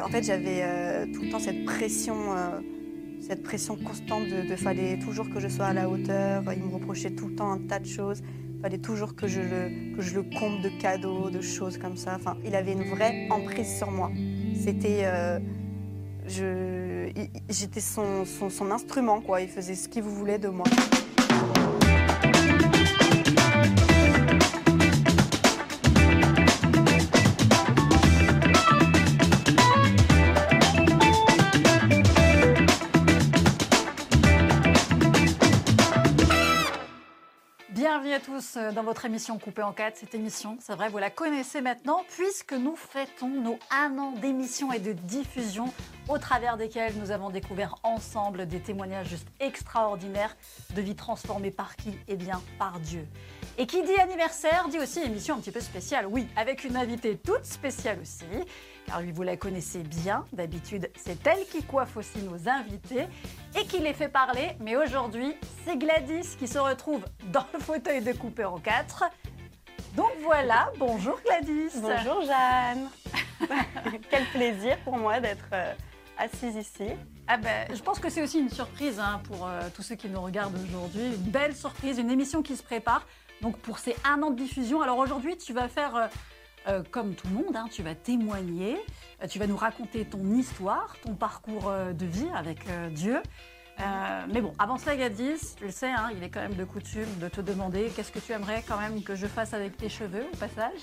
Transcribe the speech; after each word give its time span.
En 0.00 0.08
fait, 0.08 0.22
j'avais 0.22 0.62
euh, 0.62 1.06
tout 1.12 1.22
le 1.22 1.30
temps 1.30 1.38
cette 1.38 1.64
pression, 1.64 2.34
euh, 2.36 2.60
cette 3.20 3.42
pression 3.42 3.76
constante 3.76 4.24
de, 4.28 4.56
fallait 4.56 4.98
toujours 4.98 5.28
que 5.30 5.40
je 5.40 5.48
sois 5.48 5.66
à 5.66 5.72
la 5.72 5.88
hauteur. 5.88 6.42
Il 6.52 6.62
me 6.62 6.74
reprochait 6.74 7.10
tout 7.10 7.28
le 7.28 7.34
temps 7.34 7.50
un 7.50 7.58
tas 7.58 7.78
de 7.78 7.86
choses. 7.86 8.22
Fallait 8.62 8.78
toujours 8.78 9.14
que 9.14 9.26
je 9.26 9.40
le, 9.40 9.96
que 9.96 10.02
je 10.02 10.14
le 10.14 10.22
comble 10.22 10.62
de 10.62 10.70
cadeaux, 10.80 11.28
de 11.30 11.40
choses 11.40 11.76
comme 11.78 11.96
ça. 11.96 12.14
Enfin, 12.16 12.36
il 12.44 12.54
avait 12.54 12.72
une 12.72 12.84
vraie 12.84 13.28
emprise 13.30 13.76
sur 13.76 13.90
moi. 13.90 14.10
C'était, 14.58 15.02
euh, 15.02 15.38
je, 16.26 17.10
j'étais 17.50 17.80
son, 17.80 18.24
son, 18.24 18.48
son 18.48 18.70
instrument 18.70 19.20
quoi. 19.20 19.42
Il 19.42 19.48
faisait 19.48 19.74
ce 19.74 19.88
qu'il 19.88 20.02
voulait 20.02 20.38
de 20.38 20.48
moi. 20.48 20.66
Euh, 38.56 38.72
dans 38.72 38.82
votre 38.82 39.04
émission 39.04 39.38
Coupée 39.38 39.62
en 39.62 39.72
4. 39.72 39.96
Cette 39.96 40.14
émission, 40.14 40.56
c'est 40.60 40.74
vrai, 40.74 40.88
vous 40.88 40.98
la 40.98 41.10
connaissez 41.10 41.60
maintenant, 41.60 42.02
puisque 42.16 42.52
nous 42.52 42.76
fêtons 42.76 43.28
nos 43.28 43.58
un 43.70 43.98
an 43.98 44.12
d'émission 44.12 44.72
et 44.72 44.78
de 44.78 44.92
diffusion, 44.92 45.72
au 46.08 46.18
travers 46.18 46.56
desquels 46.56 46.92
nous 46.98 47.10
avons 47.10 47.30
découvert 47.30 47.76
ensemble 47.82 48.46
des 48.46 48.60
témoignages 48.60 49.08
juste 49.08 49.28
extraordinaires 49.40 50.36
de 50.74 50.82
vie 50.82 50.94
transformée 50.94 51.50
par 51.50 51.76
qui? 51.76 51.96
Eh 52.08 52.16
bien, 52.16 52.40
par 52.58 52.80
Dieu. 52.80 53.06
Et 53.56 53.66
qui 53.66 53.82
dit 53.82 53.96
anniversaire 54.00 54.68
dit 54.68 54.78
aussi 54.78 55.00
émission 55.00 55.36
un 55.36 55.38
petit 55.38 55.52
peu 55.52 55.60
spéciale, 55.60 56.06
oui, 56.06 56.26
avec 56.36 56.64
une 56.64 56.76
invitée 56.76 57.16
toute 57.16 57.44
spéciale 57.44 57.98
aussi, 58.00 58.24
car 58.86 59.00
lui, 59.00 59.12
vous 59.12 59.22
la 59.22 59.36
connaissez 59.36 59.80
bien. 59.80 60.24
D'habitude, 60.32 60.90
c'est 60.96 61.26
elle 61.26 61.46
qui 61.46 61.62
coiffe 61.62 61.96
aussi 61.96 62.18
nos 62.18 62.48
invités 62.48 63.06
et 63.58 63.66
qui 63.66 63.78
les 63.78 63.92
fait 63.94 64.08
parler. 64.08 64.56
Mais 64.60 64.76
aujourd'hui, 64.76 65.34
c'est 65.64 65.76
Gladys 65.76 66.36
qui 66.38 66.48
se 66.48 66.58
retrouve 66.58 67.04
dans 67.32 67.46
le 67.52 67.60
fauteuil 67.60 68.02
de 68.02 68.12
coupé 68.12 68.44
en 68.44 68.58
quatre. 68.58 69.04
Donc 69.96 70.10
voilà, 70.22 70.72
bonjour 70.78 71.20
Gladys. 71.24 71.70
Bonjour 71.76 72.22
Jeanne. 72.22 72.88
Quel 74.10 74.24
plaisir 74.26 74.78
pour 74.84 74.96
moi 74.96 75.20
d'être 75.20 75.46
euh, 75.52 75.72
assise 76.18 76.56
ici. 76.56 76.90
Ah 77.26 77.36
ben, 77.36 77.66
je 77.74 77.80
pense 77.82 77.98
que 77.98 78.10
c'est 78.10 78.22
aussi 78.22 78.38
une 78.38 78.50
surprise 78.50 78.98
hein, 78.98 79.20
pour 79.24 79.46
euh, 79.46 79.60
tous 79.74 79.82
ceux 79.82 79.94
qui 79.94 80.08
nous 80.08 80.20
regardent 80.20 80.58
aujourd'hui. 80.68 81.14
Une 81.14 81.30
belle 81.30 81.54
surprise, 81.54 81.98
une 81.98 82.10
émission 82.10 82.42
qui 82.42 82.56
se 82.56 82.62
prépare. 82.62 83.06
Donc 83.42 83.58
pour 83.58 83.78
ces 83.78 83.96
un 84.04 84.22
an 84.22 84.30
de 84.30 84.36
diffusion. 84.36 84.82
Alors 84.82 84.98
aujourd'hui, 84.98 85.36
tu 85.36 85.52
vas 85.52 85.68
faire 85.68 85.96
euh, 85.96 86.06
euh, 86.68 86.82
comme 86.90 87.14
tout 87.14 87.26
le 87.28 87.34
monde, 87.34 87.56
hein, 87.56 87.66
tu 87.70 87.82
vas 87.82 87.94
témoigner, 87.94 88.78
tu 89.28 89.38
vas 89.38 89.46
nous 89.46 89.56
raconter 89.56 90.04
ton 90.04 90.24
histoire, 90.34 90.96
ton 91.02 91.14
parcours 91.14 91.70
de 91.70 92.06
vie 92.06 92.28
avec 92.34 92.60
Dieu. 92.92 93.20
Euh, 93.80 94.24
mais 94.32 94.40
bon, 94.40 94.52
avant 94.58 94.78
cela, 94.78 94.94
Gladys, 94.96 95.56
tu 95.56 95.64
le 95.64 95.70
sais, 95.72 95.90
hein, 95.90 96.10
il 96.16 96.22
est 96.22 96.28
quand 96.28 96.40
même 96.40 96.54
de 96.54 96.64
coutume 96.64 97.08
de 97.18 97.28
te 97.28 97.40
demander 97.40 97.90
qu'est-ce 97.94 98.12
que 98.12 98.20
tu 98.20 98.30
aimerais 98.32 98.62
quand 98.66 98.78
même 98.78 99.02
que 99.02 99.16
je 99.16 99.26
fasse 99.26 99.52
avec 99.52 99.76
tes 99.76 99.88
cheveux 99.88 100.26
au 100.32 100.36
passage. 100.36 100.80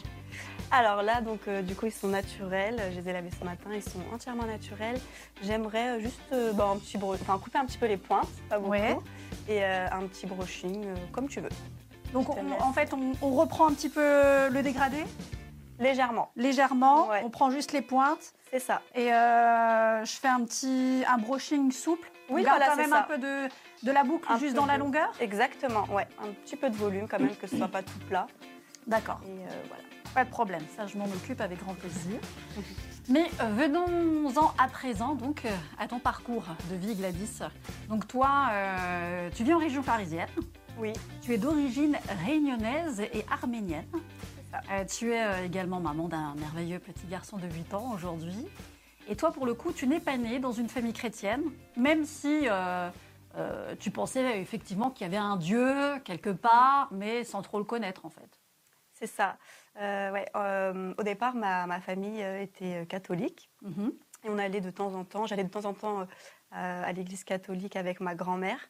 Alors 0.71 1.01
là, 1.01 1.21
donc 1.21 1.39
euh, 1.47 1.61
du 1.61 1.73
coup, 1.73 1.85
ils 1.85 1.91
sont 1.93 2.09
naturels. 2.09 2.81
Je 2.93 2.99
les 2.99 3.09
ai 3.09 3.13
lavés 3.13 3.29
ce 3.37 3.45
matin, 3.45 3.69
ils 3.73 3.81
sont 3.83 4.01
entièrement 4.13 4.45
naturels. 4.45 4.99
J'aimerais 5.41 5.97
euh, 5.97 5.99
juste 6.01 6.19
bah, 6.53 6.69
un 6.73 6.77
petit 6.77 6.97
bro- 6.97 7.13
enfin, 7.13 7.37
couper 7.39 7.59
un 7.59 7.65
petit 7.65 7.77
peu 7.77 7.87
les 7.87 7.97
pointes, 7.97 8.27
pas 8.49 8.59
beaucoup, 8.59 8.71
Ouais. 8.71 8.97
et 9.47 9.63
un 9.63 10.01
petit 10.07 10.25
brushing, 10.27 10.85
comme 11.13 11.27
tu 11.29 11.39
veux. 11.39 11.49
Donc 12.13 12.29
on- 12.29 12.61
en 12.61 12.73
fait, 12.73 12.93
on, 12.93 13.13
on 13.21 13.31
reprend 13.35 13.67
un 13.69 13.73
petit 13.73 13.89
peu 13.89 14.01
le 14.49 14.61
dégradé, 14.61 15.03
Légèrement, 15.79 16.29
légèrement, 16.35 17.07
Ouais. 17.07 17.21
on 17.25 17.31
prend 17.31 17.49
juste 17.49 17.71
les 17.71 17.81
pointes. 17.81 18.33
c'est 18.51 18.59
ça. 18.59 18.81
Et 18.93 19.05
je 19.07 20.11
fais 20.19 20.27
un 20.27 20.43
petit 20.43 21.03
un 21.07 21.17
brushing 21.17 21.71
souple. 21.71 22.10
Oui, 22.31 22.43
voilà, 22.43 22.67
quand 22.67 22.75
même 22.77 22.89
ça. 22.89 22.99
un 22.99 23.03
peu 23.03 23.17
de, 23.17 23.47
de 23.83 23.91
la 23.91 24.03
boucle 24.03 24.25
Un 24.31 24.37
juste 24.39 24.55
dans 24.55 24.65
la 24.65 24.77
longueur. 24.77 25.11
Exactement, 25.19 25.85
ouais. 25.91 26.07
Un 26.23 26.31
petit 26.43 26.55
peu 26.55 26.69
de 26.69 26.75
volume 26.75 27.07
quand 27.07 27.19
même, 27.19 27.35
que 27.35 27.47
ce 27.47 27.57
soit 27.57 27.67
pas 27.67 27.83
tout 27.83 27.99
plat. 28.07 28.27
D'accord, 28.87 29.19
Et 29.25 29.29
euh, 29.29 29.49
voilà. 29.67 29.83
pas 30.13 30.25
de 30.25 30.29
problème. 30.29 30.63
Ça, 30.75 30.87
je 30.87 30.97
m'en 30.97 31.05
occupe 31.05 31.39
avec 31.41 31.59
grand 31.59 31.73
plaisir. 31.75 32.19
Mais 33.09 33.25
euh, 33.41 33.45
venons-en 33.55 34.53
à 34.57 34.67
présent 34.67 35.15
donc 35.15 35.45
euh, 35.45 35.49
à 35.79 35.87
ton 35.87 35.99
parcours 35.99 36.45
de 36.71 36.75
vie, 36.75 36.95
Gladys. 36.95 37.39
Donc 37.89 38.07
toi, 38.07 38.47
euh, 38.51 39.29
tu 39.35 39.43
vis 39.43 39.53
en 39.53 39.57
région 39.59 39.83
parisienne. 39.83 40.29
Oui, 40.79 40.93
Tu 41.21 41.33
es 41.33 41.37
d'origine 41.37 41.97
réunionnaise 42.25 43.01
et 43.01 43.25
arménienne. 43.29 43.85
tu 44.89 45.11
es 45.13 45.45
également 45.45 45.79
maman 45.79 46.07
d'un 46.07 46.33
merveilleux 46.35 46.79
petit 46.79 47.05
garçon 47.07 47.37
de 47.37 47.45
8 47.47 47.73
ans 47.73 47.91
aujourd'hui. 47.93 48.47
Et 49.11 49.17
toi, 49.17 49.33
pour 49.33 49.45
le 49.45 49.53
coup, 49.53 49.73
tu 49.73 49.87
n'es 49.87 49.99
pas 49.99 50.15
née 50.15 50.39
dans 50.39 50.53
une 50.53 50.69
famille 50.69 50.93
chrétienne, 50.93 51.43
même 51.75 52.05
si 52.05 52.47
euh, 52.47 52.89
euh, 53.35 53.75
tu 53.77 53.91
pensais 53.91 54.39
effectivement 54.39 54.89
qu'il 54.89 55.05
y 55.05 55.09
avait 55.09 55.17
un 55.17 55.35
Dieu 55.35 55.99
quelque 56.05 56.29
part, 56.29 56.87
mais 56.93 57.25
sans 57.25 57.41
trop 57.41 57.59
le 57.59 57.65
connaître 57.65 58.05
en 58.05 58.09
fait. 58.09 58.39
c'est 58.93 59.07
ça. 59.07 59.37
Euh, 59.81 60.11
ouais, 60.13 60.25
au 60.97 61.03
départ, 61.03 61.35
ma, 61.35 61.67
ma 61.67 61.81
famille 61.81 62.21
était 62.21 62.85
catholique. 62.85 63.49
Mhm. 63.63 63.91
Et 64.23 64.29
on 64.29 64.37
allait 64.37 64.61
de 64.61 64.71
temps 64.71 64.93
en 64.93 65.03
temps, 65.03 65.25
j'allais 65.25 65.43
de 65.43 65.49
temps 65.49 65.65
en 65.65 65.73
temps 65.73 66.07
à 66.51 66.93
l'église 66.93 67.25
catholique 67.25 67.75
avec 67.75 67.99
ma 67.99 68.15
grand-mère. 68.15 68.69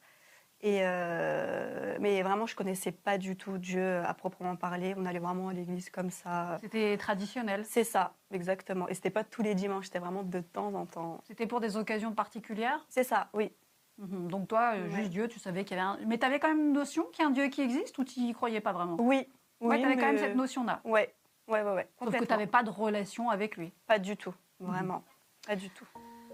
Et 0.63 0.81
euh, 0.83 1.97
mais 1.99 2.22
vraiment, 2.22 2.45
je 2.45 2.55
connaissais 2.55 2.91
pas 2.91 3.17
du 3.17 3.35
tout 3.35 3.57
Dieu 3.57 3.97
à 4.05 4.13
proprement 4.13 4.55
parler. 4.55 4.94
On 4.95 5.05
allait 5.05 5.19
vraiment 5.19 5.49
à 5.49 5.53
l'église 5.53 5.89
comme 5.89 6.11
ça. 6.11 6.57
C'était 6.61 6.97
traditionnel. 6.97 7.66
C'est 7.66 7.83
ça, 7.83 8.13
exactement. 8.31 8.88
Et 8.88 8.94
c'était 8.94 9.09
pas 9.09 9.23
tous 9.23 9.41
les 9.41 9.55
dimanches, 9.55 9.85
c'était 9.85 9.99
vraiment 9.99 10.22
de 10.23 10.39
temps 10.39 10.73
en 10.75 10.85
temps. 10.85 11.19
C'était 11.25 11.47
pour 11.47 11.61
des 11.61 11.77
occasions 11.77 12.13
particulières? 12.13 12.85
C'est 12.89 13.03
ça, 13.03 13.29
oui. 13.33 13.51
Mhm. 13.97 14.27
Donc 14.27 14.47
toi, 14.47 14.73
euh, 14.75 14.88
Ouais. 14.88 14.95
juste 14.97 15.09
Dieu, 15.09 15.27
tu 15.27 15.39
savais 15.39 15.63
qu'il 15.63 15.77
y 15.77 15.79
avait 15.79 15.89
un... 16.03 16.05
Mais 16.05 16.19
tu 16.19 16.25
avais 16.25 16.39
quand 16.39 16.49
même 16.49 16.67
une 16.67 16.73
notion 16.73 17.05
qu'il 17.11 17.23
y 17.23 17.25
a 17.25 17.29
un 17.29 17.33
Dieu 17.33 17.47
qui 17.47 17.61
existe 17.61 17.97
ou 17.97 18.03
tu 18.03 18.19
n'y 18.19 18.33
croyais 18.33 18.61
pas 18.61 18.72
vraiment? 18.72 18.97
Oui, 18.99 19.28
oui. 19.61 19.67
Ouais, 19.67 19.79
tu 19.79 19.85
avais 19.85 19.95
quand 19.97 20.07
même 20.07 20.17
cette 20.19 20.35
notion-là. 20.35 20.81
Ouais, 20.83 21.13
ouais, 21.47 21.63
ouais, 21.63 21.73
ouais. 21.73 21.88
Sauf 22.03 22.16
que 22.16 22.23
tu 22.23 22.29
n'avais 22.29 22.47
pas 22.47 22.61
de 22.61 22.69
relation 22.69 23.31
avec 23.31 23.57
lui. 23.57 23.73
Pas 23.88 23.97
du 23.97 24.16
tout, 24.16 24.33
vraiment. 24.59 25.03
Pas 25.47 25.55
du 25.55 25.72
tout. 25.72 25.88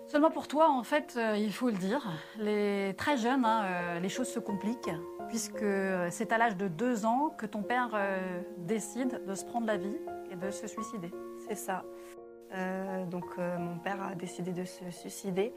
Seulement 0.08 0.32
pour 0.32 0.48
toi, 0.48 0.70
en 0.70 0.84
fait, 0.84 1.16
euh, 1.18 1.36
il 1.38 1.52
faut 1.52 1.68
le 1.70 1.76
dire, 1.78 2.02
les 2.40 2.94
très 2.98 3.18
jeunes, 3.18 3.44
hein, 3.44 3.64
euh, 3.66 4.00
les 4.00 4.08
choses 4.10 4.30
se 4.30 4.40
compliquent, 4.40 4.90
puisque 5.28 5.66
c'est 6.10 6.32
à 6.32 6.38
l'âge 6.38 6.56
de 6.56 6.70
deux 6.70 7.06
ans 7.06 7.30
que 7.38 7.46
ton 7.46 7.62
père 7.62 7.92
euh, 7.94 8.42
décide 8.58 9.22
de 9.26 9.36
se 9.36 9.44
prendre 9.44 9.68
la 9.68 9.76
vie 9.76 9.98
et 10.32 10.36
de 10.38 10.50
se 10.50 10.66
suicider. 10.68 11.12
C'est 11.48 11.56
ça. 11.56 11.84
Euh, 12.54 13.06
donc 13.06 13.26
euh, 13.38 13.58
mon 13.58 13.78
père 13.80 14.02
a 14.02 14.16
décidé 14.16 14.52
de 14.54 14.64
se 14.66 14.90
suicider 14.92 15.54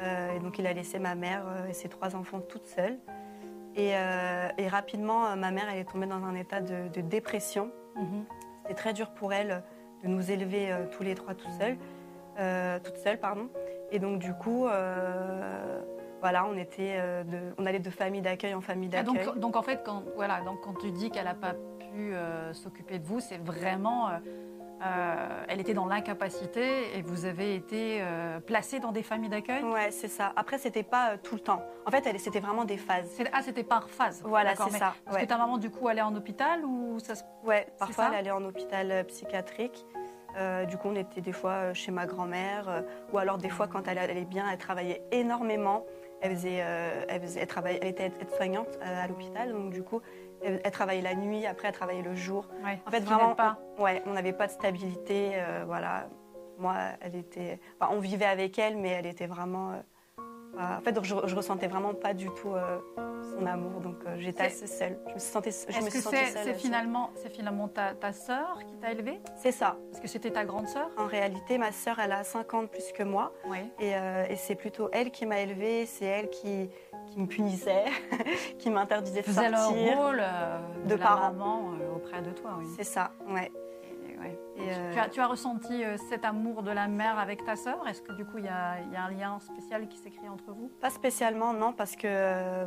Euh, 0.00 0.34
et 0.36 0.38
donc 0.38 0.58
il 0.58 0.66
a 0.66 0.72
laissé 0.72 0.98
ma 0.98 1.14
mère 1.14 1.44
euh, 1.46 1.66
et 1.66 1.74
ses 1.74 1.90
trois 1.90 2.14
enfants 2.16 2.40
toutes 2.40 2.64
seules. 2.66 2.98
Et, 3.74 3.94
euh, 3.94 4.48
et 4.56 4.66
rapidement, 4.66 5.26
euh, 5.26 5.36
ma 5.36 5.50
mère 5.50 5.66
elle 5.70 5.80
est 5.80 5.90
tombée 5.92 6.06
dans 6.06 6.24
un 6.24 6.34
état 6.36 6.62
de, 6.62 6.88
de 6.88 7.02
dépression. 7.02 7.70
C'était 8.62 8.74
très 8.74 8.92
dur 8.94 9.10
pour 9.10 9.34
elle 9.34 9.62
de 10.02 10.08
nous 10.08 10.30
élever 10.30 10.72
euh, 10.72 10.86
tous 10.90 11.02
les 11.02 11.14
trois 11.14 11.34
tout 11.34 11.50
seuls, 11.58 11.76
euh, 12.38 12.78
toutes 12.82 12.96
seules, 12.96 13.18
pardon. 13.18 13.50
Et 13.92 13.98
donc 13.98 14.18
du 14.18 14.32
coup, 14.34 14.66
euh, 14.66 15.80
voilà, 16.20 16.44
on 16.46 16.56
était, 16.56 16.94
euh, 16.98 17.24
de- 17.24 17.54
on 17.58 17.66
allait 17.66 17.78
de 17.78 17.90
famille 17.90 18.22
d'accueil 18.22 18.54
en 18.54 18.60
famille 18.60 18.90
Ah, 18.92 19.02
d'accueil. 19.02 19.24
donc, 19.26 19.38
donc 19.38 19.56
en 19.56 19.62
fait, 19.62 19.82
quand, 19.84 20.02
voilà, 20.16 20.40
donc 20.42 20.60
quand 20.62 20.74
tu 20.74 20.90
dis 20.90 21.10
qu'elle 21.10 21.24
n'a 21.24 21.34
pas 21.34 21.54
pu 21.78 22.14
euh, 22.14 22.52
s'occuper 22.52 22.98
de 22.98 23.04
vous, 23.06 23.20
c'est 23.20 23.38
vraiment... 23.38 24.08
euh, 24.10 24.18
elle 25.48 25.60
était 25.60 25.74
dans 25.74 25.84
l'incapacité 25.84 26.96
et 26.96 27.02
vous 27.02 27.26
avez 27.26 27.54
été 27.54 28.02
placés 28.46 28.80
dans 28.80 28.92
des 28.92 29.02
familles 29.02 29.28
d'accueil? 29.28 29.62
Ouais, 29.64 29.90
c'est 29.90 30.08
ça. 30.08 30.32
Après, 30.36 30.56
c'était 30.56 30.82
pas 30.82 31.18
tout 31.18 31.34
le 31.34 31.40
temps. 31.42 31.62
En 31.86 31.90
fait, 31.90 32.04
c'était 32.18 32.40
vraiment 32.40 32.64
des 32.64 32.78
phases. 32.78 33.10
Ah, 33.32 33.42
c'était 33.42 33.62
par 33.64 33.90
phase. 33.90 34.22
Voilà, 34.24 34.54
c'est 34.56 34.70
ça. 34.70 34.94
Parce 35.04 35.16
ouais. 35.16 35.22
que 35.24 35.28
ta 35.28 35.36
maman, 35.36 35.58
du 35.58 35.68
coup, 35.70 35.86
allait 35.88 36.00
en 36.00 36.14
hôpital 36.14 36.64
ou 36.64 36.98
ça 36.98 37.14
se... 37.14 37.24
Ouais, 37.44 37.66
parfois 37.78 38.04
ça? 38.04 38.10
elle 38.12 38.18
allait 38.20 38.30
en 38.30 38.42
hôpital 38.44 39.04
psychiatrique. 39.06 39.84
Euh, 40.36 40.64
du 40.64 40.76
coup, 40.76 40.88
on 40.88 40.94
était 40.96 41.20
des 41.20 41.32
fois 41.32 41.50
euh, 41.52 41.74
chez 41.74 41.90
ma 41.92 42.06
grand-mère, 42.06 42.68
euh, 42.68 42.82
ou 43.12 43.18
alors 43.18 43.38
des 43.38 43.48
fois 43.50 43.66
quand 43.66 43.86
elle 43.88 43.98
allait 43.98 44.24
bien, 44.24 44.44
elle 44.50 44.58
travaillait 44.58 45.02
énormément. 45.10 45.84
Elle 46.22 46.32
faisait, 46.32 46.60
euh, 46.62 47.04
elle, 47.08 47.20
faisait- 47.22 47.40
elle 47.40 47.46
travaillait, 47.46 47.78
elle 47.82 47.88
était 47.88 48.06
aide-soignante 48.20 48.78
euh, 48.82 49.04
à 49.04 49.08
l'hôpital, 49.08 49.52
donc 49.52 49.72
du 49.72 49.82
coup, 49.82 50.00
elle, 50.42 50.60
elle 50.62 50.70
travaillait 50.70 51.02
la 51.02 51.14
nuit, 51.14 51.46
après 51.46 51.68
elle 51.68 51.74
travaillait 51.74 52.02
le 52.02 52.14
jour. 52.14 52.46
Ouais, 52.64 52.78
En 52.86 52.90
fait, 52.90 53.00
vraiment, 53.00 53.34
pas. 53.34 53.58
on- 53.78 53.82
ouais, 53.84 54.02
on 54.06 54.12
n'avait 54.12 54.32
pas 54.34 54.46
de 54.46 54.52
stabilité, 54.52 55.32
voilà. 55.66 56.08
Moi, 56.58 56.74
elle 57.00 57.16
était, 57.16 57.58
enfin, 57.80 57.90
on 57.96 58.00
vivait 58.00 58.26
avec 58.26 58.58
elle, 58.58 58.76
mais 58.76 58.90
elle 58.90 59.06
était 59.06 59.26
vraiment. 59.26 59.82
En 60.58 60.80
fait, 60.80 60.92
donc, 60.92 61.04
je, 61.04 61.14
je 61.24 61.34
ressentais 61.36 61.66
vraiment 61.68 61.94
pas 61.94 62.12
du 62.14 62.26
tout 62.30 62.54
euh, 62.54 62.78
son 63.38 63.46
amour, 63.46 63.80
donc 63.80 63.96
euh, 64.06 64.16
j'étais 64.18 64.44
assez 64.44 64.66
seule. 64.66 64.98
Je 65.08 65.14
me 65.14 65.18
je 65.18 65.48
Est-ce 65.48 65.66
que 65.66 65.90
c'est 65.90 66.00
seule, 66.00 66.26
c'est 66.32 66.44
seule. 66.44 66.54
finalement, 66.56 67.10
c'est 67.14 67.30
finalement 67.30 67.68
ta, 67.68 67.94
ta 67.94 68.12
sœur 68.12 68.58
qui 68.66 68.76
t'a 68.78 68.92
élevée? 68.92 69.20
C'est 69.36 69.52
ça. 69.52 69.76
Est-ce 69.92 70.00
que 70.00 70.08
c'était 70.08 70.30
ta 70.30 70.44
grande 70.44 70.66
sœur? 70.68 70.88
En 70.98 71.06
réalité, 71.06 71.56
ma 71.58 71.72
sœur, 71.72 71.98
elle 71.98 72.12
a 72.12 72.24
5 72.24 72.54
ans 72.54 72.62
de 72.62 72.68
plus 72.68 72.92
que 72.92 73.02
moi. 73.02 73.32
Oui. 73.46 73.58
Et, 73.78 73.94
euh, 73.96 74.26
et 74.28 74.36
c'est 74.36 74.54
plutôt 74.56 74.88
elle 74.92 75.10
qui 75.10 75.26
m'a 75.26 75.40
élevée, 75.40 75.86
c'est 75.86 76.04
elle 76.06 76.30
qui, 76.30 76.68
qui 77.12 77.18
me 77.20 77.26
punissait, 77.26 77.84
qui 78.58 78.70
m'interdisait 78.70 79.20
de 79.22 79.26
Faisait 79.26 79.50
sortir. 79.50 79.86
leur 79.86 79.96
rôle 80.04 80.22
de, 80.84 80.88
De 80.88 80.94
la 80.96 80.98
parents. 81.06 81.32
maman 81.32 81.70
euh, 81.80 81.94
auprès 81.96 82.22
de 82.22 82.30
toi, 82.32 82.56
oui. 82.58 82.66
C'est 82.76 82.84
ça, 82.84 83.12
ouais. 83.28 83.50
Et, 84.20 84.28
ouais. 84.28 84.38
Et, 84.56 84.70
euh, 84.72 84.92
Tu, 84.92 84.98
as, 84.98 85.08
tu 85.08 85.20
as 85.20 85.26
ressenti 85.26 85.84
euh, 85.84 85.96
cet 86.08 86.24
amour 86.24 86.62
de 86.62 86.70
la 86.70 86.88
mère 86.88 87.18
avec 87.18 87.44
ta 87.44 87.56
sœur? 87.56 87.86
Est-ce 87.88 88.02
que 88.02 88.12
du 88.12 88.24
coup, 88.24 88.38
il 88.38 88.44
y 88.44 88.48
a, 88.48 88.80
il 88.86 88.92
y 88.92 88.96
a 88.96 89.04
un 89.04 89.10
lien 89.10 89.38
spécial 89.40 89.88
qui 89.88 89.98
s'est 89.98 90.10
créé 90.10 90.28
entre 90.28 90.52
vous? 90.52 90.70
Pas 90.80 90.90
spécialement, 90.90 91.52
non, 91.52 91.72
parce 91.72 91.96
que 91.96 92.06
euh, 92.06 92.66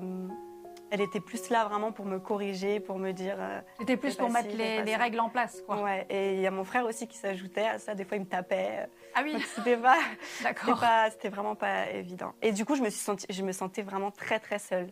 elle 0.92 1.02
était 1.02 1.20
plus 1.20 1.50
là 1.50 1.66
vraiment 1.66 1.92
pour 1.92 2.06
me 2.06 2.20
corriger, 2.20 2.80
pour 2.80 3.00
me 3.00 3.12
dire. 3.12 3.36
euh, 3.40 3.60
C'était 3.80 3.98
plus 3.98 4.16
pour 4.16 4.30
facile, 4.32 4.58
mettre 4.58 4.86
les, 4.86 4.96
règles 4.96 5.20
en 5.20 5.30
place, 5.30 5.62
quoi. 5.66 5.82
ouais. 5.82 6.06
Et 6.10 6.36
il 6.36 6.40
y 6.42 6.46
a 6.48 6.52
mon 6.52 6.64
frère 6.64 6.86
aussi 6.86 7.08
qui 7.08 7.18
s'ajoutait 7.18 7.66
à 7.66 7.80
ça. 7.80 7.96
Des 7.96 8.06
fois, 8.06 8.18
il 8.18 8.22
me 8.22 8.28
tapait. 8.28 8.88
Ah 9.16 9.22
oui, 9.24 9.36
C'était 9.56 9.78
pas, 9.78 9.98
d'accord. 10.44 10.84
c'était 11.12 11.30
vraiment 11.30 11.56
pas 11.56 11.90
évident. 11.92 12.34
Et 12.44 12.52
du 12.52 12.64
coup, 12.66 12.76
je 12.76 12.82
me 12.84 12.90
suis 12.90 13.00
sentie, 13.02 13.26
je 13.30 13.42
me 13.44 13.52
sentais 13.52 13.82
vraiment 13.82 14.12
très 14.12 14.40
très 14.40 14.60
seule. 14.60 14.90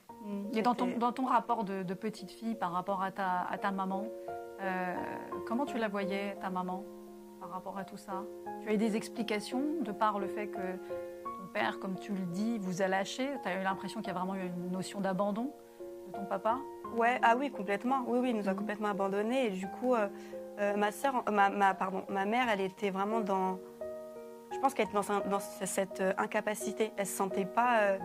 Et 0.54 0.62
dans 0.62 0.74
ton, 0.76 0.88
dans 0.98 1.12
ton 1.12 1.26
rapport 1.26 1.64
de, 1.64 1.84
de 1.84 1.94
petite 1.94 2.32
fille 2.32 2.56
par 2.56 2.72
rapport 2.72 3.02
à 3.04 3.12
ta, 3.12 3.46
à 3.50 3.58
ta 3.60 3.72
maman, 3.72 4.06
euh, 4.62 4.96
comment 5.48 5.66
tu 5.66 5.78
la 5.78 5.88
voyais, 5.88 6.36
ta 6.42 6.50
maman, 6.50 6.84
par 7.40 7.50
rapport 7.50 7.78
à 7.78 7.84
tout 7.84 7.98
ça? 7.98 8.24
Tu 8.62 8.70
as 8.70 8.74
eu 8.74 8.78
des 8.78 8.96
explications 8.96 9.62
de 9.82 9.92
par 9.92 10.20
le 10.20 10.28
fait 10.28 10.48
que 10.48 10.58
ton 10.58 11.48
père, 11.54 11.80
comme 11.80 11.96
tu 11.96 12.12
le 12.14 12.26
dis, 12.28 12.58
vous 12.60 12.82
a 12.82 12.88
lâché? 12.88 13.28
Tu 13.44 13.50
as 13.50 13.60
eu 13.60 13.64
l'impression 13.64 14.02
qu'il 14.02 14.08
y 14.14 14.16
a 14.16 14.20
vraiment 14.20 14.36
eu 14.36 14.46
une 14.46 14.72
notion 14.72 15.02
d'abandon 15.02 15.52
de 16.08 16.12
ton 16.14 16.26
papa? 16.26 16.58
Ouais, 16.96 17.20
ah 17.24 17.36
oui, 17.38 17.50
complètement. 17.52 18.04
Oui, 18.08 18.20
oui, 18.20 18.30
il 18.32 18.36
nous 18.38 18.48
a 18.50 18.52
Mhm. 18.52 18.58
complètement 18.60 18.90
abandonnés. 18.90 19.48
Et 19.48 19.50
du 19.52 19.68
coup, 19.68 19.96
euh, 19.96 20.08
euh, 20.60 20.76
ma 20.76 20.92
sœur, 20.92 21.24
ma, 21.32 21.50
ma- 21.50 21.74
pardon, 21.74 22.04
ma 22.10 22.26
mère, 22.26 22.48
elle 22.52 22.62
était 22.62 22.90
vraiment 22.90 23.22
dans. 23.22 23.58
Je 24.54 24.60
pense 24.60 24.74
qu'elle 24.74 24.86
était 24.86 24.94
dans, 24.96 25.12
un- 25.12 25.22
dans 25.22 25.40
ce- 25.40 25.66
cette 25.66 26.04
incapacité. 26.18 26.92
Elle 26.98 27.06
se 27.06 27.16
sentait 27.16 27.46
pas 27.46 27.98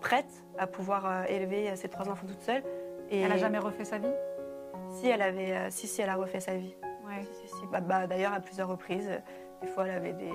prête 0.00 0.44
à 0.58 0.66
pouvoir 0.66 1.24
élever 1.30 1.74
ses 1.76 1.88
trois 1.88 2.08
enfants 2.08 2.26
toute 2.26 2.42
seule. 2.42 2.62
Et 3.10 3.20
Elle 3.22 3.30
n'a 3.30 3.36
jamais 3.38 3.58
refait 3.58 3.84
sa 3.84 3.98
vie? 3.98 4.12
Si, 5.00 5.08
elle 5.08 5.22
avait, 5.22 5.52
euh, 5.56 5.66
si, 5.70 5.86
si, 5.86 6.00
elle 6.02 6.08
a 6.10 6.16
refait 6.16 6.40
sa 6.40 6.56
vie. 6.56 6.74
Ouais. 7.06 7.22
Si, 7.22 7.48
si, 7.48 7.54
si. 7.56 7.66
Bah, 7.70 7.80
bah, 7.80 8.06
D'ailleurs, 8.06 8.32
à 8.32 8.40
plusieurs 8.40 8.68
reprises. 8.68 9.10
Des 9.62 9.66
fois, 9.68 9.86
elle 9.86 9.96
avait 9.96 10.12
des, 10.12 10.32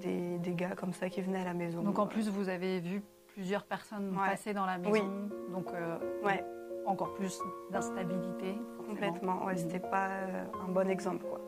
des, 0.00 0.38
des 0.38 0.54
gars 0.54 0.74
comme 0.76 0.92
ça 0.92 1.08
qui 1.08 1.20
venaient 1.20 1.40
à 1.40 1.44
la 1.44 1.54
maison. 1.54 1.82
Donc 1.82 1.98
en 1.98 2.06
plus, 2.06 2.28
vous 2.28 2.48
avez 2.48 2.80
vu 2.80 3.02
plusieurs 3.28 3.64
personnes 3.64 4.10
Ouais. 4.10 4.28
passer 4.30 4.52
dans 4.52 4.66
la 4.66 4.78
maison, 4.78 4.92
Oui. 4.92 5.52
donc 5.52 5.72
euh, 5.72 5.98
Ouais. 6.22 6.44
encore 6.86 7.14
plus 7.14 7.38
d'instabilité. 7.70 8.54
Complètement. 8.86 9.44
Ouais, 9.46 9.52
Mhm. 9.54 9.58
C'était 9.58 9.80
pas 9.80 10.08
euh, 10.08 10.44
un 10.66 10.68
bon 10.70 10.88
exemple, 10.90 11.24
quoi. 11.24 11.40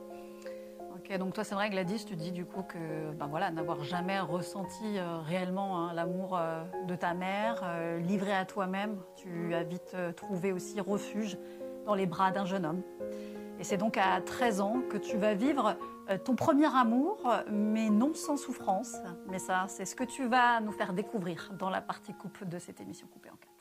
Ok, 0.96 1.14
donc 1.18 1.34
toi 1.34 1.44
c'est 1.44 1.54
vrai 1.54 1.68
Gladys, 1.68 2.06
tu 2.06 2.16
dis 2.16 2.32
du 2.32 2.46
coup 2.46 2.62
que 2.62 3.12
ben 3.12 3.26
voilà, 3.26 3.50
n'avoir 3.50 3.82
jamais 3.84 4.18
ressenti 4.20 4.96
euh, 4.98 5.18
réellement 5.18 5.78
hein, 5.78 5.92
l'amour 5.92 6.34
euh, 6.38 6.64
de 6.86 6.94
ta 6.96 7.12
mère, 7.12 7.60
euh, 7.64 7.98
livré 7.98 8.32
à 8.32 8.46
toi-même, 8.46 8.96
tu 9.16 9.54
as 9.54 9.64
vite 9.64 9.94
trouvé 10.16 10.52
aussi 10.52 10.80
refuge 10.80 11.36
dans 11.84 11.94
les 11.94 12.06
bras 12.06 12.30
d'un 12.30 12.44
jeune 12.44 12.66
homme. 12.66 12.82
Et 13.60 13.64
c'est 13.64 13.76
donc 13.76 13.96
à 13.96 14.20
13 14.20 14.60
ans 14.60 14.82
que 14.90 14.96
tu 14.96 15.16
vas 15.16 15.34
vivre 15.34 15.76
euh, 16.10 16.18
ton 16.18 16.34
premier 16.34 16.74
amour, 16.74 17.18
mais 17.50 17.88
non 17.88 18.12
sans 18.14 18.36
souffrance. 18.36 18.96
Mais 19.30 19.38
ça, 19.38 19.66
c'est 19.68 19.84
ce 19.84 19.94
que 19.94 20.04
tu 20.04 20.26
vas 20.26 20.60
nous 20.60 20.72
faire 20.72 20.92
découvrir 20.92 21.52
dans 21.58 21.70
la 21.70 21.80
partie 21.80 22.12
coupe 22.12 22.44
de 22.48 22.58
cette 22.58 22.80
émission 22.80 23.06
Coupée 23.06 23.30
en 23.30 23.36
quatre. 23.36 23.54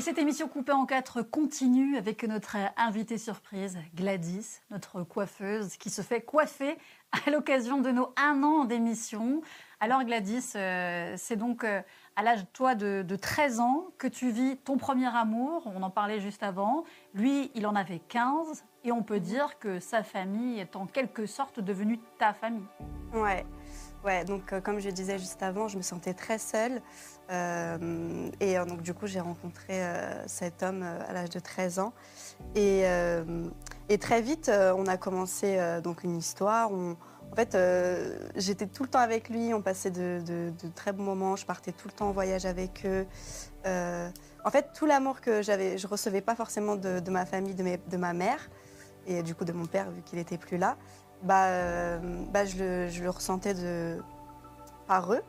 Et 0.00 0.02
cette 0.02 0.18
émission 0.18 0.48
coupée 0.48 0.72
en 0.72 0.86
quatre 0.86 1.20
continue 1.20 1.98
avec 1.98 2.24
notre 2.24 2.56
invitée 2.78 3.18
surprise, 3.18 3.76
Gladys, 3.94 4.60
notre 4.70 5.02
coiffeuse, 5.02 5.76
qui 5.76 5.90
se 5.90 6.00
fait 6.00 6.22
coiffer 6.22 6.78
à 7.26 7.30
l'occasion 7.30 7.82
de 7.82 7.90
nos 7.90 8.14
un 8.16 8.42
an 8.42 8.64
d'émission. 8.64 9.42
Alors 9.78 10.02
Gladys, 10.04 10.52
euh, 10.56 11.14
c'est 11.18 11.36
donc 11.36 11.64
euh, 11.64 11.82
à 12.16 12.22
l'âge 12.22 12.44
toi 12.52 12.74
de, 12.74 13.02
de 13.06 13.16
13 13.16 13.60
ans 13.60 13.86
que 13.98 14.06
tu 14.06 14.30
vis 14.30 14.56
ton 14.58 14.76
premier 14.76 15.14
amour, 15.14 15.62
on 15.66 15.82
en 15.82 15.90
parlait 15.90 16.20
juste 16.20 16.42
avant. 16.42 16.84
Lui, 17.14 17.50
il 17.54 17.66
en 17.66 17.74
avait 17.74 18.00
15 18.00 18.64
et 18.84 18.92
on 18.92 19.02
peut 19.02 19.20
dire 19.20 19.58
que 19.58 19.78
sa 19.80 20.02
famille 20.02 20.58
est 20.58 20.76
en 20.76 20.86
quelque 20.86 21.26
sorte 21.26 21.60
devenue 21.60 22.00
ta 22.18 22.32
famille. 22.32 22.66
Ouais, 23.12 23.44
ouais. 24.04 24.24
Donc, 24.24 24.52
euh, 24.52 24.60
comme 24.60 24.78
je 24.78 24.88
disais 24.88 25.18
juste 25.18 25.42
avant, 25.42 25.68
je 25.68 25.76
me 25.76 25.82
sentais 25.82 26.14
très 26.14 26.38
seule. 26.38 26.80
Euh, 27.30 28.30
et 28.40 28.58
euh, 28.58 28.64
donc, 28.64 28.82
du 28.82 28.94
coup, 28.94 29.06
j'ai 29.06 29.20
rencontré 29.20 29.82
cet 30.26 30.62
homme 30.62 30.82
à 30.82 31.12
l'âge 31.12 31.30
de 31.30 31.40
13 31.40 31.78
ans. 31.78 31.92
Et, 32.54 32.84
très 33.98 34.22
vite, 34.22 34.50
on 34.50 34.86
a 34.86 34.96
commencé 34.96 35.58
donc 35.82 36.04
une 36.04 36.16
histoire. 36.16 36.70
En 37.32 37.36
fait, 37.36 37.54
euh, 37.54 38.18
j'étais 38.36 38.66
tout 38.66 38.82
le 38.82 38.88
temps 38.88 38.98
avec 38.98 39.28
lui. 39.28 39.54
On 39.54 39.62
passait 39.62 39.90
de, 39.90 40.20
de- 40.26 40.50
de 40.50 40.68
très 40.74 40.92
bons 40.92 41.04
moments. 41.04 41.36
Je 41.36 41.46
partais 41.46 41.72
tout 41.72 41.86
le 41.88 41.92
temps 41.92 42.08
en 42.08 42.12
voyage 42.12 42.44
avec 42.46 42.84
eux. 42.84 43.06
Euh, 43.66 44.08
en 44.44 44.50
fait, 44.50 44.72
tout 44.74 44.86
l'amour 44.86 45.20
que 45.20 45.42
j'avais, 45.42 45.78
je 45.78 45.86
recevais 45.86 46.20
pas 46.22 46.34
forcément 46.34 46.76
de, 46.76 47.00
de 47.00 47.10
ma 47.10 47.26
famille, 47.26 47.54
de, 47.54 47.62
mes- 47.62 47.76
de 47.78 47.96
ma 47.96 48.12
mère 48.12 48.48
et 49.06 49.22
du 49.22 49.34
coup 49.34 49.44
de 49.44 49.52
mon 49.52 49.66
père 49.66 49.90
vu 49.90 50.02
qu'il 50.02 50.18
était 50.18 50.38
plus 50.38 50.58
là. 50.58 50.76
Bah, 51.22 51.46
euh, 51.46 51.98
bah 52.32 52.44
je, 52.44 52.56
le, 52.58 52.88
je 52.88 53.02
le 53.02 53.10
ressentais 53.10 53.54
de, 53.54 53.98
par 54.86 55.12
eux. 55.12 55.22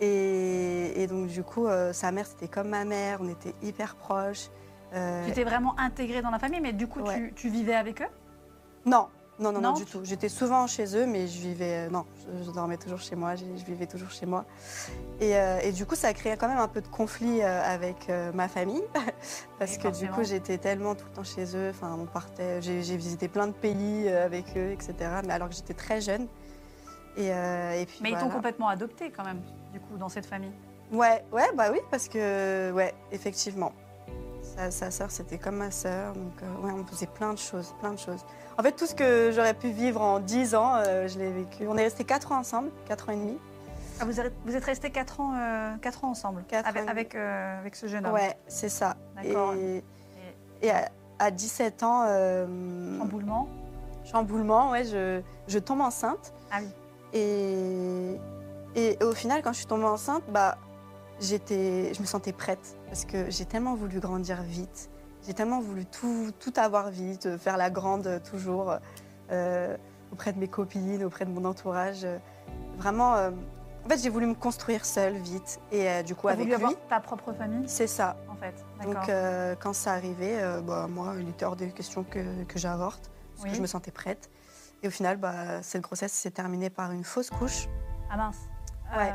Et, 0.00 1.02
et 1.02 1.06
donc, 1.08 1.26
du 1.26 1.42
coup, 1.42 1.66
sa 1.92 2.12
mère, 2.12 2.26
c'était 2.26 2.46
comme 2.48 2.68
ma 2.68 2.84
mère, 2.84 3.18
on 3.20 3.28
était 3.28 3.54
hyper 3.62 3.96
proches. 3.96 4.48
Tu 4.92 5.32
t'es 5.32 5.44
vraiment 5.44 5.78
intégrée 5.78 6.22
dans 6.22 6.30
la 6.30 6.38
famille, 6.38 6.60
mais 6.60 6.72
du 6.72 6.86
coup, 6.86 7.00
tu, 7.34 7.48
vivais 7.50 7.74
avec 7.74 8.00
eux? 8.02 8.08
Non, 8.86 9.08
non, 9.38 9.52
non, 9.52 9.60
non, 9.60 9.72
du 9.72 9.84
tout. 9.84 10.00
J'étais 10.02 10.28
souvent 10.28 10.66
chez 10.66 10.96
eux, 10.96 11.06
mais 11.06 11.28
je 11.28 11.38
vivais. 11.40 11.86
euh, 11.86 11.90
non, 11.90 12.04
je, 12.44 12.50
dormais 12.50 12.76
toujours 12.76 13.00
chez 13.00 13.14
moi, 13.14 13.36
je, 13.36 13.44
je 13.56 13.64
vivais 13.64 13.86
toujours 13.86 14.10
chez 14.10 14.26
moi. 14.26 14.44
Et, 15.20 15.36
euh, 15.36 15.60
et 15.60 15.72
du 15.72 15.86
coup, 15.86 15.94
ça 15.94 16.08
a 16.08 16.12
créé 16.12 16.36
quand 16.36 16.48
même 16.48 16.58
un 16.58 16.68
peu 16.68 16.80
de 16.80 16.88
conflit 16.88 17.42
euh, 17.42 17.62
avec 17.62 18.08
euh, 18.10 18.32
ma 18.32 18.48
famille, 18.48 18.82
parce 19.58 19.78
que 19.78 19.88
du 19.88 20.08
coup, 20.10 20.24
j'étais 20.24 20.58
tellement 20.58 20.94
tout 20.94 21.06
le 21.08 21.12
temps 21.12 21.24
chez 21.24 21.56
eux. 21.56 21.70
Enfin, 21.70 21.96
on 22.00 22.06
partait, 22.06 22.60
j'ai 22.62 22.96
visité 22.96 23.28
plein 23.28 23.46
de 23.46 23.52
pays 23.52 24.08
avec 24.08 24.56
eux, 24.56 24.70
etc. 24.72 24.94
Mais 25.24 25.32
alors 25.32 25.48
que 25.48 25.54
j'étais 25.54 25.74
très 25.74 26.00
jeune. 26.00 26.26
Et, 27.16 27.26
et 27.28 27.86
puis 27.86 27.98
Mais 28.02 28.10
ils 28.10 28.18
t'ont 28.18 28.30
complètement 28.30 28.68
adopté 28.68 29.10
quand 29.10 29.24
même, 29.24 29.42
du 29.72 29.80
coup, 29.80 29.96
dans 29.98 30.08
cette 30.08 30.26
famille? 30.26 30.52
Ouais, 30.92 31.24
ouais, 31.32 31.50
bah 31.54 31.70
oui, 31.70 31.78
parce 31.90 32.08
que, 32.08 32.72
ouais, 32.72 32.94
effectivement. 33.12 33.72
Sa, 34.58 34.72
sa 34.72 34.90
sœur, 34.90 35.10
c'était 35.12 35.38
comme 35.38 35.56
ma 35.56 35.70
sœur. 35.70 36.14
Donc, 36.14 36.32
euh, 36.42 36.66
ouais, 36.66 36.72
on 36.72 36.84
faisait 36.84 37.06
plein 37.06 37.32
de 37.32 37.38
choses, 37.38 37.72
plein 37.80 37.92
de 37.92 37.98
choses. 37.98 38.24
En 38.58 38.62
fait, 38.64 38.72
tout 38.72 38.86
ce 38.86 38.94
que 38.94 39.30
j'aurais 39.32 39.54
pu 39.54 39.68
vivre 39.70 40.00
en 40.00 40.18
10 40.18 40.56
ans, 40.56 40.72
euh, 40.74 41.06
je 41.06 41.16
l'ai 41.16 41.30
vécu. 41.30 41.68
On 41.68 41.76
est 41.76 41.84
restés 41.84 42.02
4 42.02 42.32
ans 42.32 42.38
ensemble, 42.38 42.70
4 42.86 43.08
ans 43.08 43.12
et 43.12 43.16
demi. 43.16 43.38
Ah, 44.00 44.04
vous, 44.04 44.18
êtes, 44.18 44.32
vous 44.44 44.56
êtes 44.56 44.64
restés 44.64 44.90
4 44.90 45.20
ans, 45.20 45.32
euh, 45.36 45.74
ans 46.02 46.08
ensemble, 46.08 46.42
Quatre 46.48 46.66
avec, 46.68 46.82
ans 46.82 46.86
et 46.86 46.90
avec, 46.90 47.14
euh, 47.14 47.60
avec 47.60 47.76
ce 47.76 47.86
jeune 47.86 48.04
homme. 48.04 48.14
Ouais, 48.14 48.36
c'est 48.48 48.68
ça. 48.68 48.96
D'accord. 49.14 49.54
Et, 49.54 49.84
et 50.62 50.70
à, 50.72 50.88
à 51.20 51.30
17 51.30 51.84
ans, 51.84 52.02
Emboulement. 53.00 53.48
chamboulement, 54.04 54.70
ouais, 54.72 54.82
je, 54.84 55.20
je 55.46 55.58
tombe 55.60 55.82
enceinte. 55.82 56.32
Ah 56.50 56.58
oui. 56.60 56.68
Et, 57.12 58.18
et 58.74 59.04
au 59.04 59.12
final, 59.12 59.40
quand 59.42 59.52
je 59.52 59.58
suis 59.58 59.66
tombée 59.66 59.84
enceinte, 59.84 60.24
bah, 60.30 60.58
j'étais, 61.20 61.92
je 61.94 62.00
me 62.00 62.06
sentais 62.06 62.32
prête 62.32 62.76
parce 62.86 63.04
que 63.04 63.30
j'ai 63.30 63.44
tellement 63.44 63.74
voulu 63.74 64.00
grandir 64.00 64.42
vite. 64.42 64.90
J'ai 65.26 65.34
tellement 65.34 65.60
voulu 65.60 65.84
tout, 65.84 66.30
tout 66.38 66.52
avoir 66.56 66.90
vite, 66.90 67.36
faire 67.38 67.56
la 67.56 67.70
grande 67.70 68.22
toujours 68.30 68.76
euh, 69.30 69.76
auprès 70.12 70.32
de 70.32 70.38
mes 70.38 70.48
copines, 70.48 71.04
auprès 71.04 71.24
de 71.24 71.30
mon 71.30 71.44
entourage. 71.44 72.06
Vraiment, 72.76 73.14
euh, 73.16 73.30
en 73.84 73.88
fait, 73.88 73.98
j'ai 73.98 74.08
voulu 74.08 74.26
me 74.26 74.34
construire 74.34 74.84
seule 74.84 75.16
vite. 75.16 75.60
Et 75.72 75.88
euh, 75.88 76.02
du 76.02 76.14
coup, 76.14 76.28
avec 76.28 76.38
voulu 76.40 76.48
lui, 76.50 76.54
avoir 76.54 76.72
ta 76.88 77.00
propre 77.00 77.32
famille, 77.32 77.68
c'est 77.68 77.86
ça. 77.86 78.16
en 78.28 78.36
fait. 78.36 78.54
D'accord. 78.78 78.94
Donc, 78.94 79.56
quand 79.60 79.72
ça 79.72 79.92
arrivait, 79.92 80.40
bah, 80.62 80.86
moi, 80.88 81.14
il 81.20 81.28
était 81.28 81.44
hors 81.44 81.56
de 81.56 81.66
question 81.66 82.04
que, 82.04 82.44
que 82.44 82.58
j'avorte, 82.58 83.10
parce 83.34 83.44
Oui. 83.44 83.50
que 83.50 83.56
je 83.56 83.62
me 83.62 83.66
sentais 83.66 83.90
prête. 83.90 84.30
Et 84.82 84.88
au 84.88 84.90
final, 84.90 85.16
bah, 85.16 85.60
cette 85.62 85.82
grossesse 85.82 86.12
s'est 86.12 86.30
terminée 86.30 86.70
par 86.70 86.92
une 86.92 87.04
fausse 87.04 87.30
couche. 87.30 87.68
Ah 88.10 88.16
mince. 88.16 88.38
Ouais. 88.96 89.12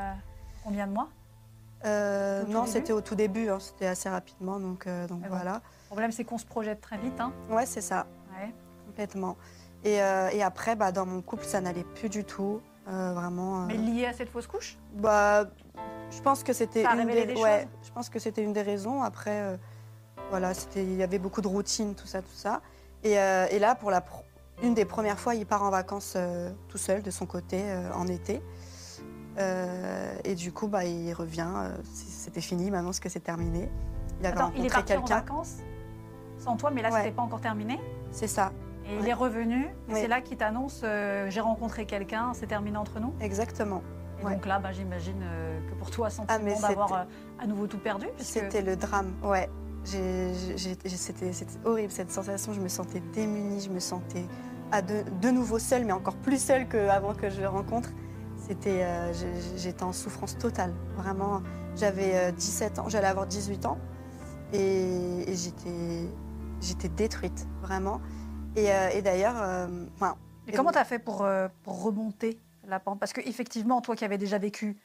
Combien 0.63 0.85
de 0.87 0.91
mois? 0.91 1.07
Euh, 1.85 2.43
non, 2.45 2.65
c'était 2.65 2.93
au 2.93 3.01
tout 3.01 3.15
début, 3.15 3.49
hein, 3.49 3.59
c'était 3.59 3.87
assez 3.87 4.09
rapidement, 4.09 4.59
donc, 4.59 4.87
euh, 4.87 5.07
donc 5.07 5.21
Ah 5.25 5.29
bon. 5.29 5.35
voilà. 5.35 5.53
Le 5.55 5.87
problème, 5.87 6.11
c'est 6.11 6.23
qu'on 6.23 6.37
se 6.37 6.45
projette 6.45 6.81
très 6.81 6.97
vite. 6.97 7.19
Hein. 7.19 7.33
Ouais, 7.49 7.65
c'est 7.65 7.81
ça, 7.81 8.07
Ouais. 8.39 8.53
complètement. 8.85 9.37
Et, 9.83 10.01
euh, 10.01 10.29
et 10.31 10.41
après, 10.41 10.75
bah, 10.75 10.91
dans 10.91 11.05
mon 11.05 11.21
couple, 11.21 11.43
ça 11.43 11.59
n'allait 11.61 11.83
plus 11.83 12.09
du 12.09 12.23
tout, 12.23 12.61
vraiment. 12.85 13.65
Mais 13.65 13.75
lié 13.77 14.05
à 14.05 14.13
cette 14.13 14.29
fausse 14.29 14.47
couche? 14.47 14.77
Bah, 14.93 15.45
je 16.09 16.21
pense 16.21 16.43
que 16.43 16.53
c'était 16.53 16.83
une 16.85 17.05
des, 17.07 17.25
des 17.25 17.35
ouais, 17.41 17.61
choses? 17.61 17.69
je 17.83 17.91
pense 17.91 18.09
que 18.09 18.19
c'était 18.19 18.43
une 18.43 18.53
des 18.53 18.61
raisons. 18.61 19.01
Après, 19.03 19.57
voilà, 20.29 20.53
c'était, 20.53 20.83
il 20.83 20.95
y 20.95 21.03
avait 21.03 21.19
beaucoup 21.19 21.41
de 21.41 21.47
routine, 21.47 21.95
tout 21.95 22.07
ça, 22.07 22.21
tout 22.21 22.33
ça. 22.33 22.61
Et, 23.03 23.11
et 23.13 23.59
là, 23.59 23.75
pour 23.75 23.91
la 23.91 23.99
pro- 24.01 24.23
une 24.61 24.73
des 24.73 24.85
premières 24.85 25.19
fois, 25.19 25.35
il 25.35 25.45
part 25.45 25.63
en 25.63 25.69
vacances 25.69 26.15
tout 26.69 26.77
seul 26.77 27.01
de 27.03 27.11
son 27.11 27.25
côté 27.25 27.61
en 27.93 28.07
été. 28.07 28.41
Euh, 29.37 30.15
et 30.23 30.35
du 30.35 30.51
coup, 30.51 30.67
bah, 30.67 30.85
il 30.85 31.13
revient. 31.13 31.47
euh, 31.55 31.75
c'était 31.93 32.41
fini. 32.41 32.69
Maintenant, 32.71 32.91
que 33.01 33.09
c'est 33.09 33.19
terminé. 33.19 33.69
Il 34.19 34.25
avait 34.27 34.37
Attends, 34.37 34.51
il 34.55 34.65
est 34.65 34.69
parti 34.69 34.93
en 34.95 35.03
vacances 35.03 35.57
sans 36.37 36.55
toi, 36.57 36.71
mais 36.71 36.81
là, 36.81 36.91
Ouais. 36.91 36.99
c'était 36.99 37.11
pas 37.15 37.21
encore 37.23 37.41
terminé. 37.41 37.79
C'est 38.11 38.27
ça, 38.27 38.51
Et 38.85 38.97
il 38.99 39.07
est 39.07 39.13
revenu. 39.13 39.65
Ouais. 39.89 40.01
C'est 40.01 40.07
là 40.07 40.19
qu'il 40.21 40.37
t'annonce 40.37 40.81
euh, 40.83 41.29
j'ai 41.29 41.39
rencontré 41.39 41.85
quelqu'un, 41.85 42.31
c'est 42.33 42.47
terminé 42.47 42.77
entre 42.77 42.99
nous. 42.99 43.13
exactement. 43.21 43.81
Et 44.21 44.23
donc 44.25 44.45
là, 44.45 44.59
bah, 44.59 44.71
j'imagine 44.71 45.19
euh, 45.23 45.59
que 45.69 45.73
pour 45.75 45.89
toi, 45.89 46.09
sentiment 46.09 46.53
Ah, 46.63 46.67
d'avoir 46.69 47.05
à 47.39 47.47
nouveau 47.47 47.67
tout 47.67 47.77
perdu. 47.79 48.05
puisque- 48.15 48.33
C'était 48.39 48.61
le 48.61 48.75
drame, 48.77 49.11
ouais. 49.23 49.49
c'était 49.83 50.89
c'était 50.89 51.31
horrible 51.65 51.91
cette 51.91 52.11
sensation. 52.11 52.53
Je 52.53 52.61
me 52.61 52.67
sentais 52.69 53.01
démunie, 53.13 53.59
je 53.61 53.69
me 53.69 53.79
sentais 53.79 54.25
à 54.71 54.81
de, 54.81 55.03
de 55.21 55.29
nouveau 55.29 55.59
seule, 55.59 55.85
mais 55.85 55.91
encore 55.93 56.15
plus 56.15 56.41
seule 56.41 56.67
qu'avant 56.67 57.13
que 57.13 57.29
je 57.29 57.41
le 57.41 57.47
rencontre. 57.49 57.89
C'était, 58.45 58.83
euh, 58.83 59.13
j'étais 59.55 59.83
en 59.83 59.93
souffrance 59.93 60.37
totale. 60.37 60.73
Vraiment, 60.97 61.41
j'avais 61.77 62.15
euh, 62.15 62.31
17 62.31 62.77
ans, 62.79 62.89
j'allais 62.89 63.07
avoir 63.07 63.25
18 63.25 63.65
ans, 63.65 63.77
et, 64.51 65.29
et 65.31 65.35
j'étais, 65.35 66.09
j'étais 66.59 66.89
détruite, 66.89 67.47
vraiment. 67.61 68.01
Et, 68.57 68.69
euh, 68.71 68.89
et 68.93 69.01
d'ailleurs, 69.01 69.41
euh, 69.41 69.85
enfin, 69.95 70.17
Et 70.47 70.51
comment 70.51 70.67
donc- 70.69 70.73
tu 70.73 70.79
as 70.79 70.83
fait 70.85 70.99
pour, 70.99 71.23
euh, 71.23 71.47
pour 71.63 71.83
remonter 71.83 72.37
la 72.65 72.81
pente? 72.81 72.99
Parce 72.99 73.13
qu'effectivement, 73.13 73.79
toi 73.79 73.95
qui 73.95 74.03
avais 74.03 74.17
déjà 74.17 74.37
vécu, 74.39 74.77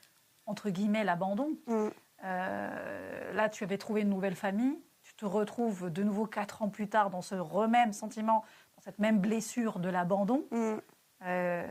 entre 0.47 0.71
guillemets, 0.71 1.03
l'abandon, 1.03 1.51
mm, 1.67 1.89
euh, 2.25 3.33
là, 3.35 3.49
tu 3.49 3.65
avais 3.65 3.77
trouvé 3.77 4.03
une 4.03 4.09
nouvelle 4.09 4.37
famille. 4.37 4.79
Tu 5.03 5.15
te 5.17 5.27
retrouves 5.27 5.91
de 5.91 6.03
nouveau 6.05 6.27
quatre 6.27 6.63
ans 6.63 6.69
plus 6.69 6.89
tard 6.89 7.11
dans 7.11 7.23
ce 7.23 7.35
même 7.67 7.93
sentiment, 7.93 8.45
dans 8.77 8.83
cette 8.83 8.99
même 9.01 9.19
blessure 9.19 9.81
de 9.81 9.89
l'abandon. 9.89 10.45
mm, 10.53 10.77
Euh, 11.27 11.67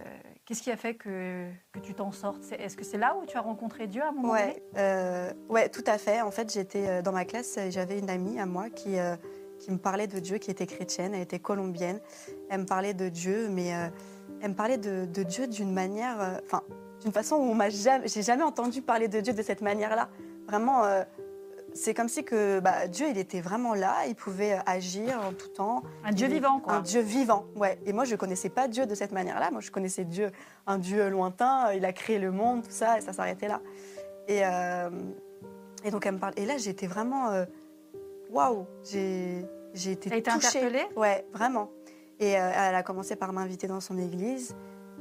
Qu'est-ce 0.46 0.62
qui 0.62 0.72
a 0.72 0.78
fait 0.78 0.96
que, 0.96 1.50
que 1.74 1.80
tu 1.80 1.94
t'en 1.94 2.14
sortes? 2.14 2.42
Est-ce 2.58 2.78
que 2.78 2.86
c'est 2.86 2.98
là 2.98 3.18
où 3.22 3.26
tu 3.26 3.36
as 3.36 3.42
rencontré 3.42 3.88
Dieu 3.88 4.02
à 4.02 4.10
un 4.10 4.12
moment 4.14 4.30
donné? 4.30 4.44
Ouais, 4.44 4.64
euh, 4.78 5.34
ouais, 5.50 5.68
tout 5.68 5.84
à 5.86 5.98
fait. 5.98 6.22
En 6.22 6.32
fait, 6.32 6.54
j'étais 6.54 6.88
euh, 6.88 7.02
dans 7.02 7.12
ma 7.12 7.26
classe 7.26 7.58
et 7.58 7.70
j'avais 7.70 8.00
une 8.00 8.10
amie 8.10 8.40
à 8.40 8.46
moi 8.46 8.70
qui, 8.70 8.98
euh, 8.98 9.18
qui 9.60 9.72
me 9.72 9.78
parlait 9.78 10.08
de 10.08 10.20
Dieu, 10.20 10.38
qui 10.38 10.50
était 10.50 10.66
chrétienne, 10.66 11.14
elle 11.14 11.22
était 11.22 11.40
colombienne. 11.40 12.00
Elle 12.50 12.62
me 12.62 12.66
parlait 12.66 12.94
de 12.94 13.10
Dieu, 13.10 13.50
mais 13.50 13.74
elle 14.42 14.52
me 14.52 14.56
parlait 14.56 14.78
de, 14.78 15.06
de 15.06 15.24
Dieu 15.24 15.48
d'une 15.48 15.74
manière, 15.74 16.40
enfin, 16.46 16.62
d'une 17.02 17.12
façon 17.12 17.36
où 17.36 17.44
on 17.44 17.56
m'a 17.56 17.70
jamais, 17.70 18.08
j'ai 18.08 18.22
jamais 18.22 18.44
entendu 18.44 18.82
parler 18.82 19.10
de 19.10 19.20
Dieu 19.20 19.34
de 19.34 19.42
cette 19.42 19.62
manière-là. 19.62 20.08
Vraiment, 20.48 20.84
c'est 21.78 21.94
comme 21.94 22.10
si 22.10 22.24
que 22.26 22.60
bah, 22.60 22.88
Dieu, 22.88 23.08
il 23.10 23.18
était 23.18 23.40
vraiment 23.40 23.74
là, 23.74 24.06
il 24.08 24.16
pouvait 24.16 24.54
euh, 24.54 24.62
agir 24.66 25.22
en 25.26 25.32
tout 25.32 25.48
temps. 25.48 25.84
Un 26.04 26.12
Dieu 26.12 26.28
Il- 26.28 26.34
vivant, 26.34 26.60
quoi. 26.60 26.74
Un 26.74 26.82
Dieu 26.82 27.02
vivant, 27.02 27.46
ouais. 27.56 27.80
Et 27.86 27.94
moi, 27.94 28.04
je 28.04 28.16
connaissais 28.16 28.50
pas 28.50 28.68
Dieu 28.68 28.86
de 28.86 28.96
cette 28.96 29.12
manière-là. 29.12 29.52
Moi, 29.52 29.62
je 29.62 29.72
connaissais 29.72 30.04
Dieu, 30.04 30.32
un 30.66 30.78
Dieu 30.80 31.10
lointain. 31.10 31.72
Il 31.74 31.86
a 31.86 31.94
créé 31.94 32.20
le 32.20 32.32
monde, 32.32 32.64
tout 32.64 32.72
ça, 32.72 32.98
et 32.98 33.02
ça 33.02 33.14
s'arrêtait 33.14 33.48
là. 33.48 33.62
Et, 34.28 34.42
euh, 34.46 34.90
et 35.86 35.92
donc, 35.92 36.06
elle 36.06 36.16
me 36.16 36.20
parle. 36.20 36.34
Et 36.36 36.46
là, 36.46 36.58
j'étais 36.58 36.88
vraiment. 36.88 37.30
euh, 37.32 37.46
Waouh 38.30 38.66
J'ai 38.84 39.46
j'ai 39.74 39.92
été 39.92 40.10
T'as 40.10 40.18
été 40.18 40.32
interpellée? 40.32 40.86
Ouais, 40.96 41.26
vraiment. 41.34 41.70
Et 42.20 42.36
euh, 42.38 42.52
elle 42.54 42.76
a 42.76 42.84
commencé 42.84 43.16
par 43.16 43.32
m'inviter 43.32 43.68
dans 43.68 43.80
son 43.80 43.98
église. 43.98 44.56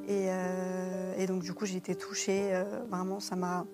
Et, 0.06 0.26
euh, 0.28 1.14
et 1.16 1.26
donc, 1.26 1.42
du 1.42 1.52
coup, 1.54 1.64
j'ai 1.66 1.78
été 1.78 1.94
touchée. 1.94 2.50
euh, 2.54 2.64
vraiment, 2.90 3.18
ça 3.18 3.34
m'a. 3.34 3.64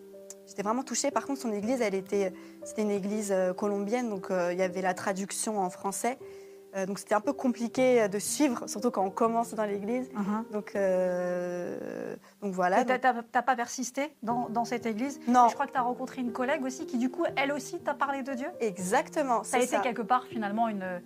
J'étais 0.46 0.62
vraiment 0.62 0.82
touchée. 0.82 1.10
Par 1.10 1.24
contre, 1.26 1.40
son 1.40 1.52
église, 1.52 1.80
elle 1.80 1.94
était, 1.94 2.32
c'était 2.64 2.82
une 2.82 2.90
église 2.90 3.30
euh, 3.32 3.52
colombienne, 3.54 4.08
donc 4.10 4.30
euh, 4.30 4.52
il 4.52 4.58
y 4.58 4.62
avait 4.62 4.82
la 4.82 4.94
traduction 4.94 5.58
en 5.60 5.70
français. 5.70 6.18
Euh, 6.74 6.86
donc, 6.86 6.98
c'était 6.98 7.14
un 7.14 7.20
peu 7.20 7.34
compliqué 7.34 8.08
de 8.08 8.18
suivre, 8.18 8.66
surtout 8.66 8.90
quand 8.90 9.04
on 9.04 9.10
commence 9.10 9.52
dans 9.54 9.64
l'église. 9.64 10.10
Mhm. 10.14 10.44
Donc, 10.52 10.72
euh, 10.74 12.16
donc 12.40 12.52
voilà. 12.54 12.84
T'as 12.84 12.98
t'as 12.98 13.42
pas 13.42 13.56
persisté 13.56 14.14
dans, 14.22 14.48
dans 14.48 14.64
cette 14.64 14.86
église? 14.86 15.20
Non, 15.28 15.48
Je 15.48 15.54
crois 15.54 15.66
que 15.66 15.72
tu 15.72 15.78
as 15.78 15.82
rencontré 15.82 16.20
une 16.22 16.32
collègue 16.32 16.64
aussi 16.64 16.86
qui, 16.86 16.98
du 16.98 17.10
coup, 17.10 17.24
elle 17.36 17.52
aussi 17.52 17.78
t'a 17.80 17.94
parlé 17.94 18.22
de 18.22 18.32
Dieu? 18.34 18.48
exactement. 18.60 19.44
Ça 19.44 19.58
a 19.58 19.60
été 19.60 19.68
ça. 19.76 19.80
quelque 19.80 20.02
part, 20.02 20.24
finalement, 20.24 20.68
une, 20.68 21.02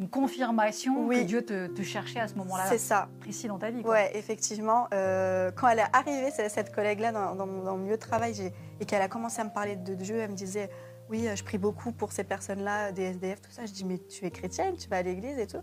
une 0.00 0.08
confirmation 0.08 1.06
Oui. 1.06 1.18
que 1.20 1.24
Dieu 1.24 1.42
te, 1.44 1.66
te 1.66 1.82
cherchait 1.82 2.20
à 2.20 2.28
ce 2.28 2.34
moment-là 2.36 2.64
C'est 2.68 2.78
ça. 2.78 3.08
précis 3.20 3.48
dans 3.48 3.58
ta 3.58 3.70
vie. 3.70 3.82
Ouais, 3.82 4.10
effectivement. 4.16 4.88
euh, 4.94 5.50
quand 5.54 5.68
elle 5.68 5.80
est 5.80 5.84
arrivée, 5.92 6.30
cette, 6.30 6.74
collègue-là, 6.74 7.12
dans, 7.12 7.34
dans 7.34 7.46
mon, 7.46 7.62
dans 7.62 7.76
mon 7.76 7.84
lieu 7.86 7.96
de 7.96 8.00
travail, 8.00 8.32
j'ai- 8.32 8.52
et 8.82 8.84
qu'elle 8.84 9.00
a 9.00 9.06
commencé 9.08 9.40
à 9.40 9.44
me 9.44 9.50
parler 9.50 9.76
de 9.76 9.94
Dieu, 9.94 10.16
elle 10.16 10.32
me 10.32 10.34
disait 10.36 10.68
Oui, 11.08 11.28
euh, 11.28 11.36
je 11.36 11.44
prie 11.44 11.56
beaucoup 11.56 11.92
pour 11.92 12.10
ces 12.10 12.24
personnes-là, 12.24 12.90
des 12.90 13.02
SDF, 13.02 13.40
tout 13.40 13.50
ça. 13.52 13.64
Je 13.64 13.72
dis 13.72 13.84
Mais 13.84 13.98
tu 13.98 14.24
es 14.24 14.30
chrétienne, 14.32 14.76
tu 14.76 14.88
vas 14.88 14.96
à 14.96 15.02
l'église 15.02 15.38
et 15.38 15.46
tout. 15.46 15.62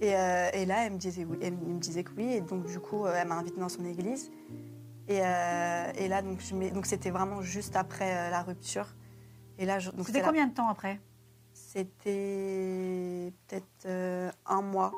Et, 0.00 0.16
euh, 0.16 0.50
et 0.52 0.66
là, 0.66 0.84
elle 0.84 0.94
me, 0.94 0.98
disait, 0.98 1.24
oui, 1.24 1.38
elle 1.40 1.54
me 1.54 1.78
disait 1.78 2.02
que 2.02 2.10
oui. 2.16 2.32
Et 2.32 2.40
donc, 2.40 2.66
du 2.66 2.80
coup, 2.80 3.06
euh, 3.06 3.14
elle 3.16 3.28
m'a 3.28 3.36
invitée 3.36 3.60
dans 3.60 3.68
son 3.68 3.84
église. 3.84 4.32
Et, 5.06 5.20
euh, 5.22 5.92
et 5.96 6.08
là, 6.08 6.20
donc, 6.20 6.40
c'était 6.86 7.10
vraiment 7.10 7.42
juste 7.42 7.76
après 7.76 8.28
la 8.30 8.42
rupture. 8.42 8.88
Et 9.56 9.64
là, 9.64 9.78
C'était 9.80 10.18
la- 10.18 10.24
combien 10.24 10.48
de 10.48 10.54
temps 10.54 10.68
après? 10.68 11.00
C'était 11.52 13.32
peut-être 13.46 13.86
euh, 13.86 14.30
un 14.46 14.62
mois. 14.62 14.92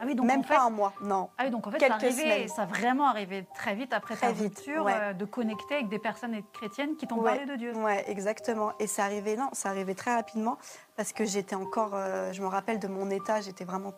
Ah 0.00 0.04
oui, 0.06 0.14
donc 0.16 0.26
Même 0.26 0.40
en 0.40 0.42
fait, 0.42 0.54
pas 0.56 0.62
un 0.62 0.70
mois, 0.70 0.92
non. 1.00 1.30
ah 1.38 1.44
oui, 1.44 1.50
donc 1.50 1.66
en 1.66 1.70
fait, 1.70 1.78
ça, 1.78 1.94
arrivé, 1.94 2.10
semaines. 2.22 2.48
ça 2.48 2.62
a 2.62 2.66
vraiment 2.66 3.06
arrivé 3.06 3.46
très 3.54 3.74
vite 3.76 3.92
après 3.92 4.16
Très 4.16 4.32
ta 4.32 4.38
rupture 4.38 4.84
ouais. 4.84 4.92
euh, 4.94 5.12
de 5.12 5.24
connecter 5.24 5.74
avec 5.76 5.88
des 5.88 5.98
personnes 6.00 6.40
chrétiennes 6.52 6.96
qui 6.96 7.06
t'ont 7.06 7.18
Ouais. 7.18 7.30
parlé 7.36 7.46
de 7.46 7.54
Dieu. 7.56 7.72
Ouais, 7.76 8.04
exactement. 8.10 8.72
Et 8.80 8.86
ça 8.88 9.04
arrivait, 9.04 9.36
non, 9.36 9.48
ça 9.52 9.68
arrivait 9.70 9.94
très 9.94 10.14
rapidement 10.14 10.58
parce 10.96 11.12
que 11.12 11.24
j'étais 11.24 11.54
encore, 11.54 11.92
euh, 11.94 12.32
je 12.32 12.42
me 12.42 12.46
rappelle 12.48 12.80
de 12.80 12.88
mon 12.88 13.08
état, 13.10 13.40
j'étais 13.40 13.64
vraiment 13.64 13.92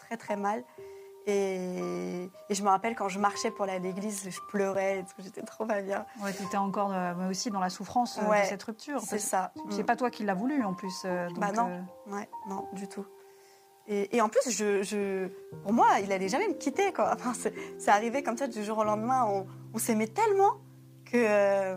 très 0.00 0.16
très 0.18 0.36
mal. 0.36 0.62
Et, 1.26 2.30
et 2.48 2.54
je 2.54 2.62
me 2.62 2.68
rappelle 2.68 2.94
quand 2.94 3.08
je 3.08 3.18
marchais 3.18 3.50
pour 3.50 3.64
aller 3.64 3.74
à 3.74 3.78
l'église, 3.78 4.28
je 4.30 4.40
pleurais, 4.48 5.04
j'étais 5.18 5.42
trop 5.42 5.66
pas 5.66 5.82
bien. 5.82 6.06
Ouais, 6.22 6.32
tu 6.32 6.42
étais 6.42 6.56
encore 6.56 6.92
euh, 6.92 7.28
aussi 7.28 7.50
dans 7.50 7.60
la 7.60 7.68
souffrance 7.68 8.18
euh, 8.18 8.28
Ouais, 8.28 8.42
de 8.42 8.46
cette 8.46 8.62
rupture. 8.62 9.00
C'est 9.02 9.18
ça. 9.18 9.52
C'est 9.70 9.84
pas 9.84 9.96
toi 9.96 10.10
qui 10.10 10.24
l'as 10.24 10.32
voulu 10.34 10.64
en 10.64 10.72
plus. 10.72 11.02
euh, 11.04 11.28
donc, 11.28 11.38
Bah 11.38 11.52
non. 11.52 11.68
euh, 11.68 12.14
Ouais, 12.14 12.28
non, 12.48 12.66
du 12.72 12.88
tout. 12.88 13.04
Et, 13.88 14.16
et 14.16 14.20
en 14.20 14.28
plus, 14.28 14.50
je, 14.50 14.82
je- 14.82 15.28
pour 15.62 15.72
moi, 15.72 15.86
il 16.02 16.12
allait 16.12 16.28
jamais 16.28 16.48
me 16.48 16.54
quitter. 16.54 16.92
Quoi. 16.92 17.12
Enfin, 17.14 17.32
c'est, 17.78 17.88
arrivé 17.90 18.22
comme 18.22 18.36
ça 18.36 18.46
du 18.46 18.62
jour 18.62 18.78
au 18.78 18.84
lendemain. 18.84 19.24
On, 19.26 19.46
on 19.74 19.78
s'aimait 19.78 20.08
tellement 20.08 20.58
que. 21.06 21.16
euh, 21.16 21.76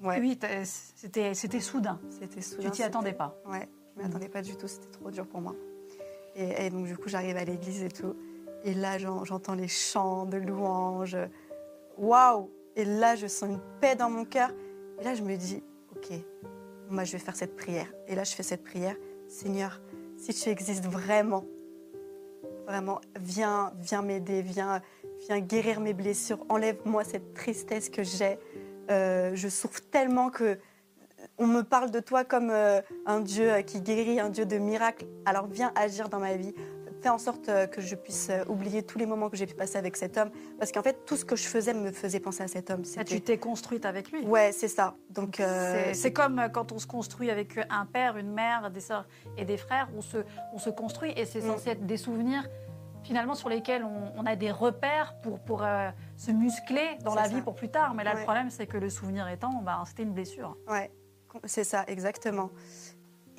ouais, 0.00 0.20
Oui, 0.20 0.38
c'était 0.94 1.34
c'était 1.34 1.60
soudain. 1.60 1.98
c'était 2.08 2.40
soudain. 2.40 2.62
Tu 2.64 2.70
t'y 2.70 2.82
attendais 2.84 3.12
pas. 3.12 3.36
Ouais, 3.46 3.68
je 3.96 4.00
m'y 4.02 4.08
attendais 4.08 4.28
pas 4.28 4.42
du 4.42 4.56
tout, 4.56 4.68
c'était 4.68 4.90
trop 4.90 5.10
dur 5.10 5.26
pour 5.26 5.40
moi. 5.40 5.54
Et, 6.36 6.66
et 6.66 6.70
donc 6.70 6.86
du 6.86 6.96
coup, 6.96 7.08
j'arrive 7.08 7.36
à 7.36 7.44
l'église 7.44 7.82
et 7.82 7.88
tout. 7.90 8.14
Et 8.62 8.72
là, 8.74 8.98
j'en- 8.98 9.24
j'entends 9.24 9.54
les 9.54 9.68
chants 9.68 10.26
de 10.26 10.36
louanges. 10.36 11.16
Waouh 11.98 12.48
Et 12.76 12.84
là, 12.84 13.16
je 13.16 13.26
sens 13.26 13.48
une 13.50 13.60
paix 13.80 13.96
dans 13.96 14.08
mon 14.10 14.24
cœur. 14.24 14.50
Et 15.00 15.04
là, 15.04 15.14
je 15.14 15.22
me 15.22 15.34
dis, 15.36 15.62
ok, 15.96 16.12
moi, 16.88 17.04
je 17.04 17.12
vais 17.12 17.18
faire 17.18 17.34
cette 17.36 17.56
prière. 17.56 17.86
Et 18.06 18.14
là, 18.14 18.22
je 18.24 18.34
fais 18.34 18.42
cette 18.42 18.62
prière. 18.62 18.94
Seigneur, 19.28 19.80
si 20.20 20.34
tu 20.34 20.50
existes 20.50 20.86
vraiment, 20.86 21.44
vraiment, 22.66 23.00
viens, 23.18 23.72
viens 23.78 24.02
m'aider, 24.02 24.42
viens, 24.42 24.82
viens 25.26 25.40
guérir 25.40 25.80
mes 25.80 25.94
blessures, 25.94 26.44
enlève-moi 26.50 27.04
cette 27.04 27.32
tristesse 27.32 27.88
que 27.88 28.02
j'ai. 28.02 28.38
Euh, 28.90 29.32
je 29.34 29.48
souffre 29.48 29.80
tellement 29.90 30.30
que 30.30 30.58
on 31.38 31.46
me 31.46 31.62
parle 31.62 31.90
de 31.90 32.00
toi 32.00 32.24
comme 32.24 32.50
euh, 32.50 32.80
un 33.06 33.20
Dieu 33.20 33.50
euh, 33.50 33.62
qui 33.62 33.80
guérit, 33.80 34.20
un 34.20 34.28
Dieu 34.28 34.44
de 34.44 34.58
miracles. 34.58 35.06
Alors 35.24 35.46
viens 35.46 35.72
agir 35.74 36.08
dans 36.08 36.20
ma 36.20 36.36
vie. 36.36 36.54
Fais 37.02 37.08
en 37.08 37.18
sorte 37.18 37.48
euh, 37.48 37.66
que 37.66 37.80
je 37.80 37.94
puisse 37.94 38.28
euh, 38.30 38.44
oublier 38.48 38.82
tous 38.82 38.98
les 38.98 39.06
moments 39.06 39.30
que 39.30 39.36
j'ai 39.36 39.46
pu 39.46 39.54
passer 39.54 39.78
avec 39.78 39.96
cet 39.96 40.18
homme. 40.18 40.30
Parce 40.58 40.70
qu'en 40.70 40.82
fait, 40.82 41.04
tout 41.06 41.16
ce 41.16 41.24
que 41.24 41.34
je 41.36 41.46
faisais 41.46 41.72
me 41.72 41.92
faisait 41.92 42.20
penser 42.20 42.42
à 42.42 42.48
cet 42.48 42.70
homme. 42.70 42.82
Ah, 42.98 43.04
tu 43.04 43.20
t'es 43.22 43.38
construite 43.38 43.86
avec 43.86 44.12
lui? 44.12 44.22
Ouais, 44.26 44.52
c'est 44.52 44.68
ça. 44.68 44.94
Donc, 45.08 45.40
euh, 45.40 45.72
C'est- 45.72 45.94
C'est 45.94 46.12
comme 46.12 46.48
quand 46.52 46.72
on 46.72 46.78
se 46.78 46.86
construit 46.86 47.30
avec 47.30 47.58
un 47.70 47.86
père, 47.86 48.16
une 48.18 48.32
mère, 48.32 48.70
des 48.70 48.80
sœurs 48.80 49.06
et 49.38 49.44
des 49.46 49.56
frères, 49.56 49.88
on 49.96 50.02
se, 50.02 50.18
on 50.52 50.58
se 50.58 50.68
construit 50.70 51.12
et 51.16 51.24
c'est 51.24 51.40
Mm. 51.40 51.46
censé 51.46 51.70
être 51.70 51.86
des 51.86 51.96
souvenirs 51.96 52.46
finalement 53.02 53.34
sur 53.34 53.48
lesquels 53.48 53.82
on, 53.82 54.12
on 54.14 54.26
a 54.26 54.36
des 54.36 54.50
repères 54.50 55.14
pour, 55.22 55.38
pour 55.40 55.62
euh, 55.62 55.88
se 56.18 56.30
muscler 56.32 56.98
dans 57.02 57.14
la 57.14 57.22
ça. 57.24 57.28
vie 57.34 57.40
pour 57.40 57.54
plus 57.54 57.70
tard. 57.70 57.94
Mais 57.94 58.04
là, 58.04 58.12
le 58.14 58.22
problème, 58.24 58.50
c'est 58.50 58.66
que 58.66 58.76
le 58.76 58.90
souvenir 58.90 59.26
étant, 59.28 59.62
ben, 59.62 59.82
c'était 59.86 60.02
une 60.02 60.12
blessure. 60.12 60.54
Ouais, 60.68 60.90
c'est 61.44 61.64
ça, 61.64 61.84
exactement. 61.86 62.50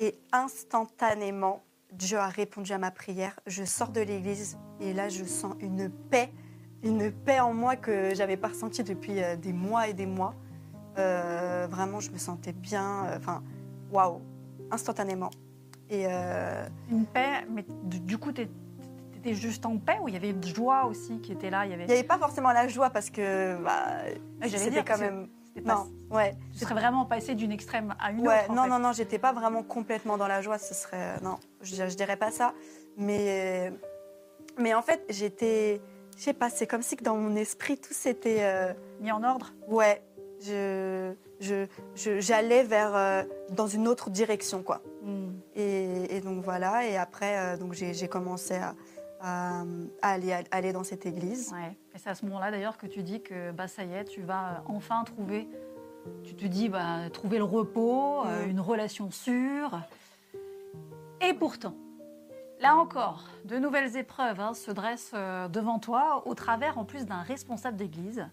Et 0.00 0.18
instantanément, 0.32 1.62
Dieu 1.92 2.18
a 2.18 2.28
répondu 2.28 2.72
à 2.72 2.78
ma 2.78 2.90
prière. 2.90 3.38
Je 3.46 3.64
sors 3.64 3.88
de 3.90 4.00
l'église 4.00 4.58
et 4.80 4.92
là, 4.92 5.08
je 5.08 5.24
sens 5.24 5.54
une 5.60 5.90
paix, 5.90 6.32
une 6.82 7.12
paix 7.12 7.40
en 7.40 7.52
moi 7.54 7.76
que 7.76 8.14
j'avais 8.14 8.36
pas 8.36 8.48
ressentie 8.48 8.82
depuis 8.82 9.22
euh, 9.22 9.36
des 9.36 9.52
mois 9.52 9.88
et 9.88 9.92
des 9.94 10.06
mois. 10.06 10.34
Euh, 10.98 11.66
vraiment, 11.70 12.00
je 12.00 12.10
me 12.10 12.18
sentais 12.18 12.52
bien. 12.52 13.06
euh, 13.06 13.16
Enfin, 13.18 13.42
waouh, 13.90 14.20
instantanément. 14.70 15.30
Et 15.90 16.06
euh, 16.08 16.66
Une 16.90 17.04
paix, 17.06 17.46
mais 17.50 17.64
du 17.84 18.16
coup, 18.18 18.32
tu 18.32 18.48
étais 19.16 19.34
juste 19.34 19.66
en 19.66 19.76
paix 19.76 19.98
ou 20.02 20.08
il 20.08 20.14
y 20.14 20.16
avait 20.16 20.30
une 20.30 20.42
joie 20.44 20.86
aussi 20.86 21.20
qui 21.20 21.32
était 21.32 21.50
là 21.50 21.64
il 21.66 21.70
y 21.70 21.74
avait... 21.74 21.84
il 21.84 21.88
n'y 21.88 21.92
avait 21.92 22.02
pas 22.02 22.18
forcément 22.18 22.50
la 22.52 22.66
joie 22.68 22.90
parce 22.90 23.10
que 23.10 23.62
bah, 23.62 23.72
Ah, 24.40 24.48
j'allais 24.48 24.58
c'était 24.58 24.82
quand 24.82 24.98
même. 24.98 25.28
C'était 25.54 25.66
pas- 25.66 25.74
Non, 25.74 26.16
ouais. 26.16 26.34
Tu 26.52 26.58
serais 26.60 26.74
vraiment 26.74 27.04
passé 27.04 27.34
d'une 27.34 27.52
extrême 27.52 27.94
à 28.00 28.10
une 28.12 28.26
Ouais, 28.26 28.44
autre. 28.44 28.52
non, 28.54 28.62
fait. 28.64 28.68
non, 28.70 28.78
non, 28.78 28.92
j'étais 28.92 29.18
pas 29.18 29.32
vraiment 29.32 29.62
complètement 29.62 30.16
dans 30.16 30.28
la 30.28 30.40
joie, 30.40 30.58
ce 30.58 30.74
serait. 30.74 31.20
Non, 31.22 31.36
je, 31.60 31.74
je 31.74 31.94
dirais 31.96 32.16
pas 32.16 32.30
ça. 32.30 32.54
Mais, 32.96 33.72
mais 34.58 34.74
en 34.74 34.82
fait, 34.82 35.04
j'étais. 35.08 35.80
Je 36.16 36.22
sais 36.24 36.34
pas, 36.34 36.50
c'est 36.50 36.66
comme 36.66 36.82
si 36.82 36.96
que 36.96 37.04
dans 37.04 37.16
mon 37.16 37.34
esprit, 37.36 37.78
tout 37.78 37.94
s'était. 37.94 38.38
euh, 38.42 38.72
Mis 39.00 39.10
en 39.12 39.22
ordre 39.24 39.52
ouais, 39.68 40.02
je, 40.40 41.14
j'allais 42.20 42.62
vers. 42.64 42.94
euh, 42.94 43.22
dans 43.50 43.66
une 43.66 43.88
autre 43.88 44.10
direction, 44.10 44.62
quoi. 44.62 44.80
Hmm. 45.02 45.30
Et, 45.56 46.16
et 46.16 46.20
donc 46.20 46.42
voilà, 46.44 46.86
et 46.86 46.96
après, 46.96 47.38
euh, 47.38 47.56
donc 47.56 47.72
j'ai 47.74 48.08
commencé 48.08 48.54
à, 48.54 48.74
à, 49.22 49.62
à 50.02 50.10
aller, 50.10 50.32
à 50.32 50.42
aller 50.50 50.72
dans 50.72 50.84
cette 50.84 51.06
église. 51.06 51.52
Ouais. 51.52 51.76
Et 51.94 51.98
c'est 51.98 52.10
à 52.10 52.14
ce 52.14 52.24
moment-là 52.26 52.50
d'ailleurs 52.50 52.76
que 52.76 52.86
tu 52.86 53.02
dis 53.02 53.22
que 53.22 53.52
bah, 53.52 53.68
ça 53.68 53.84
y 53.84 53.92
est, 53.94 54.04
tu 54.04 54.22
vas 54.22 54.48
euh, 54.48 54.60
enfin 54.66 55.04
trouver, 55.04 55.48
tu 56.24 56.34
te 56.34 56.44
dis, 56.46 56.68
bah, 56.68 57.10
trouver 57.12 57.38
le 57.38 57.44
repos, 57.44 58.26
euh, 58.26 58.46
une 58.46 58.60
relation 58.60 59.10
sûre. 59.10 59.80
Et 61.20 61.34
pourtant, 61.34 61.76
là 62.60 62.76
encore, 62.76 63.24
de 63.44 63.58
nouvelles 63.58 63.96
épreuves 63.96 64.40
hein, 64.40 64.54
se 64.54 64.70
dressent 64.70 65.12
euh, 65.14 65.48
devant 65.48 65.78
toi, 65.78 66.26
au 66.26 66.34
travers 66.34 66.78
en 66.78 66.84
plus 66.84 67.06
d'un 67.06 67.22
responsable 67.22 67.76
d'église 67.76 68.28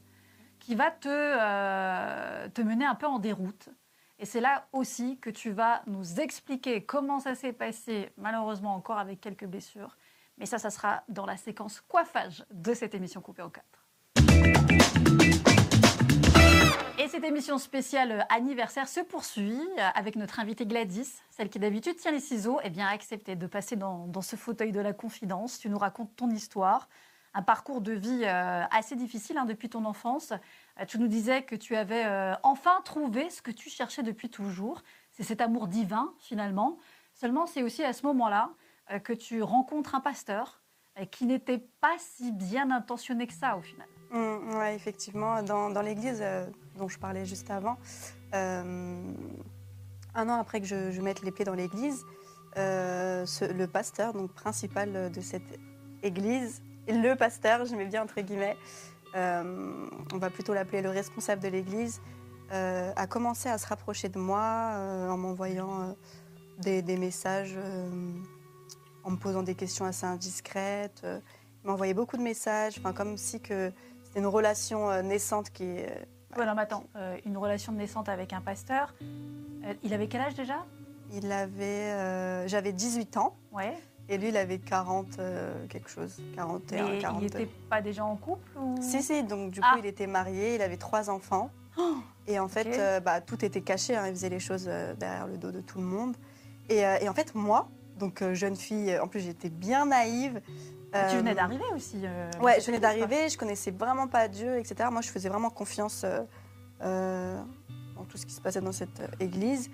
qui 0.59 0.75
va 0.75 0.91
te, 0.91 1.07
euh, 1.09 2.49
te 2.49 2.61
mener 2.61 2.85
un 2.85 2.95
peu 2.95 3.05
en 3.07 3.19
déroute. 3.19 3.69
Et 4.17 4.25
c'est 4.25 4.41
là 4.41 4.67
aussi 4.73 5.17
que 5.19 5.29
tu 5.29 5.51
vas 5.51 5.81
nous 5.87 6.19
expliquer 6.19 6.83
comment 6.83 7.19
ça 7.19 7.35
s'est 7.35 7.53
passé, 7.53 8.11
malheureusement 8.17 8.75
encore 8.75 8.97
avec 8.97 9.21
quelques 9.21 9.45
blessures. 9.45 9.95
Mais 10.39 10.45
ça, 10.45 10.57
ça 10.57 10.69
sera 10.69 11.03
dans 11.09 11.25
la 11.25 11.37
séquence 11.37 11.81
coiffage 11.81 12.45
de 12.51 12.73
cette 12.73 12.95
émission 12.95 13.21
coupée 13.21 13.41
en 13.41 13.49
quatre. 13.49 13.85
Et 16.97 17.07
cette 17.07 17.23
émission 17.23 17.57
spéciale 17.57 18.25
anniversaire 18.29 18.87
se 18.89 18.99
poursuit 18.99 19.61
avec 19.95 20.17
notre 20.17 20.39
invitée 20.39 20.65
Gladys, 20.65 21.21
celle 21.29 21.49
qui 21.49 21.57
d'habitude 21.57 21.95
tient 21.95 22.11
les 22.11 22.19
ciseaux, 22.19 22.59
et 22.61 22.69
bien 22.69 22.87
a 22.87 23.35
de 23.35 23.47
passer 23.47 23.77
dans, 23.77 24.21
ce 24.21 24.35
fauteuil 24.35 24.73
de 24.73 24.81
la 24.81 24.91
confidence. 24.91 25.59
Tu 25.59 25.69
nous 25.69 25.77
racontes 25.77 26.13
ton 26.17 26.29
histoire, 26.29 26.89
un 27.33 27.41
parcours 27.41 27.79
de 27.79 27.93
vie 27.93 28.23
euh, 28.25 28.63
assez 28.71 28.97
difficile 28.97 29.37
hein, 29.37 29.45
depuis 29.45 29.69
ton 29.69 29.85
enfance. 29.85 30.33
Euh, 30.79 30.85
tu 30.85 30.99
nous 30.99 31.07
disais 31.07 31.43
que 31.43 31.55
tu 31.55 31.75
avais 31.75 32.05
euh, 32.05 32.33
enfin 32.43 32.81
trouvé 32.83 33.29
ce 33.29 33.41
que 33.41 33.51
tu 33.51 33.69
cherchais 33.69 34.03
depuis 34.03 34.29
toujours. 34.29 34.81
C'est 35.11 35.23
cet 35.23 35.39
amour 35.39 35.67
divin 35.67 36.13
finalement. 36.19 36.79
Seulement, 37.13 37.45
c'est 37.45 37.63
aussi 37.63 37.83
à 37.83 37.93
ce 37.93 38.05
moment-là 38.07 38.51
que 38.97 39.13
tu 39.13 39.43
rencontres 39.43 39.93
un 39.93 39.99
pasteur 39.99 40.63
euh, 40.99 41.05
qui 41.05 41.25
n'était 41.25 41.63
pas 41.81 41.95
si 41.99 42.31
bien 42.31 42.71
intentionné 42.71 43.27
que 43.27 43.33
ça 43.33 43.57
au 43.57 43.61
final. 43.61 43.87
Mm, 44.11 44.55
ouais, 44.57 44.75
effectivement, 44.75 45.43
dans, 45.43 45.81
l'église 45.81 46.19
euh, 46.21 46.47
dont 46.77 46.87
je 46.87 46.97
parlais 46.97 47.25
juste 47.25 47.51
avant, 47.51 47.77
euh, 48.33 49.13
un 50.15 50.29
an 50.29 50.39
après 50.39 50.61
que 50.61 50.65
je, 50.65 51.01
mette 51.01 51.21
les 51.21 51.31
pieds 51.31 51.45
dans 51.45 51.53
l'église, 51.53 52.05
euh, 52.57 53.25
le 53.41 53.65
pasteur, 53.67 54.13
donc 54.13 54.33
principal 54.33 55.11
de 55.11 55.21
cette 55.21 55.59
église, 56.01 56.63
le 56.87 57.13
pasteur, 57.15 57.65
je 57.65 57.75
mets 57.75 57.85
bien 57.85 58.01
entre 58.01 58.19
guillemets, 58.21 58.57
euh, 59.15 59.87
on 60.13 60.17
va 60.17 60.29
plutôt 60.29 60.53
l'appeler 60.53 60.81
le 60.81 60.89
responsable 60.89 61.41
de 61.41 61.47
l'église, 61.47 62.01
euh, 62.51 62.91
a 62.95 63.07
commencé 63.07 63.49
à 63.49 63.57
se 63.57 63.67
rapprocher 63.67 64.09
de 64.09 64.19
moi 64.19 64.71
euh, 64.73 65.09
en 65.09 65.17
m'envoyant 65.17 65.81
euh, 65.81 66.81
des, 66.81 66.97
messages, 66.97 67.55
euh, 67.55 68.13
en 69.03 69.11
me 69.11 69.17
posant 69.17 69.43
des 69.43 69.55
questions 69.55 69.85
assez 69.85 70.05
indiscrètes. 70.05 71.01
euh, 71.03 71.19
il 71.63 71.67
m'envoyait 71.69 71.93
beaucoup 71.93 72.15
de 72.17 72.21
messages, 72.21 72.77
enfin, 72.79 72.93
comme 72.93 73.17
si 73.17 73.41
que 73.41 73.71
c'était 74.03 74.19
une 74.19 74.27
relation 74.27 74.89
euh, 74.89 75.01
naissante 75.01 75.49
qui 75.51 75.63
est. 75.65 75.91
euh, 75.91 76.05
Voilà, 76.35 76.53
mais 76.55 76.61
attends, 76.61 76.85
une 77.25 77.37
relation 77.37 77.73
naissante 77.73 78.07
avec 78.09 78.31
un 78.33 78.41
pasteur. 78.41 78.93
Il 79.83 79.93
avait 79.93 80.07
quel 80.07 80.21
âge 80.21 80.35
déjà? 80.35 80.65
Il 81.11 81.31
avait. 81.31 81.91
euh, 81.91 82.47
J'avais 82.47 82.71
18 82.71 83.17
ans 83.17 83.35
Ouais. 83.51 83.73
et 84.07 84.17
lui, 84.17 84.29
il 84.29 84.37
avait 84.37 84.59
40 84.59 85.19
euh, 85.19 85.67
quelque 85.67 85.89
chose. 85.89 86.21
41, 86.35 86.89
Mais 86.91 86.97
42. 86.99 87.19
il 87.19 87.23
n'était 87.41 87.51
pas 87.69 87.81
déjà 87.81 88.05
en 88.05 88.15
couple 88.15 88.57
ou... 88.57 88.75
Si, 88.81 89.03
si, 89.03 89.23
donc 89.23 89.51
du 89.51 89.59
Ah. 89.61 89.71
coup, 89.73 89.79
il 89.79 89.85
était 89.85 90.07
marié, 90.07 90.55
il 90.55 90.61
avait 90.61 90.77
trois 90.77 91.09
enfants. 91.09 91.49
Oh 91.77 91.97
et 92.27 92.39
en 92.39 92.47
fait, 92.47 92.67
euh, 92.79 92.99
bah, 92.99 93.19
tout 93.21 93.43
était 93.43 93.61
caché, 93.61 93.95
hein, 93.95 94.07
il 94.07 94.11
faisait 94.13 94.29
les 94.29 94.39
choses 94.39 94.65
derrière 94.65 95.27
le 95.27 95.37
dos 95.37 95.51
de 95.51 95.61
tout 95.61 95.79
le 95.79 95.85
monde. 95.85 96.15
Et, 96.69 96.85
euh, 96.85 96.97
et 97.01 97.09
en 97.09 97.13
fait, 97.13 97.33
moi, 97.35 97.67
donc 97.99 98.21
euh, 98.23 98.33
jeune 98.33 98.55
fille, 98.55 98.97
en 98.99 99.07
plus 99.07 99.19
j'étais 99.19 99.49
bien 99.49 99.85
naïve. 99.85 100.41
Tu 100.91 100.97
euh, 100.97 101.07
venais 101.17 101.35
d'arriver 101.35 101.63
aussi. 101.75 102.01
euh, 102.03 102.31
Ouais, 102.41 102.59
je 102.59 102.65
venais 102.65 102.79
d'arriver, 102.79 103.29
je 103.29 103.37
connaissais 103.37 103.69
vraiment 103.69 104.07
pas 104.07 104.27
Dieu, 104.27 104.57
etc. 104.57 104.89
Moi, 104.91 105.01
je 105.01 105.09
faisais 105.09 105.29
vraiment 105.29 105.51
confiance 105.51 106.01
euh, 106.03 106.21
euh, 106.81 107.39
dans 107.95 108.05
tout 108.05 108.17
ce 108.17 108.25
qui 108.25 108.33
se 108.33 108.41
passait 108.41 108.61
dans 108.61 108.71
cette 108.71 108.99
euh, 109.01 109.07
église. 109.19 109.69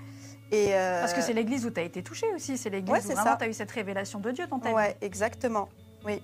Et, 0.51 0.73
euh, 0.75 0.99
Parce 0.99 1.13
que 1.13 1.21
c'est 1.21 1.31
l'église 1.33 1.65
où 1.65 1.69
tu 1.71 1.79
as 1.79 1.83
été 1.83 2.03
touchée 2.03 2.27
aussi. 2.35 2.57
C'est 2.57 2.69
l'église 2.69 2.91
Ouais, 2.91 2.99
où 3.13 3.15
vraiment 3.15 3.37
tu 3.37 3.45
as 3.45 3.47
eu 3.47 3.53
cette 3.53 3.71
révélation 3.71 4.19
de 4.19 4.29
Dieu 4.31 4.45
dans 4.47 4.59
ta 4.59 4.69
vie. 4.69 4.75
Ouais, 4.75 4.97
exactement. 4.99 5.69
Oui. 6.05 6.21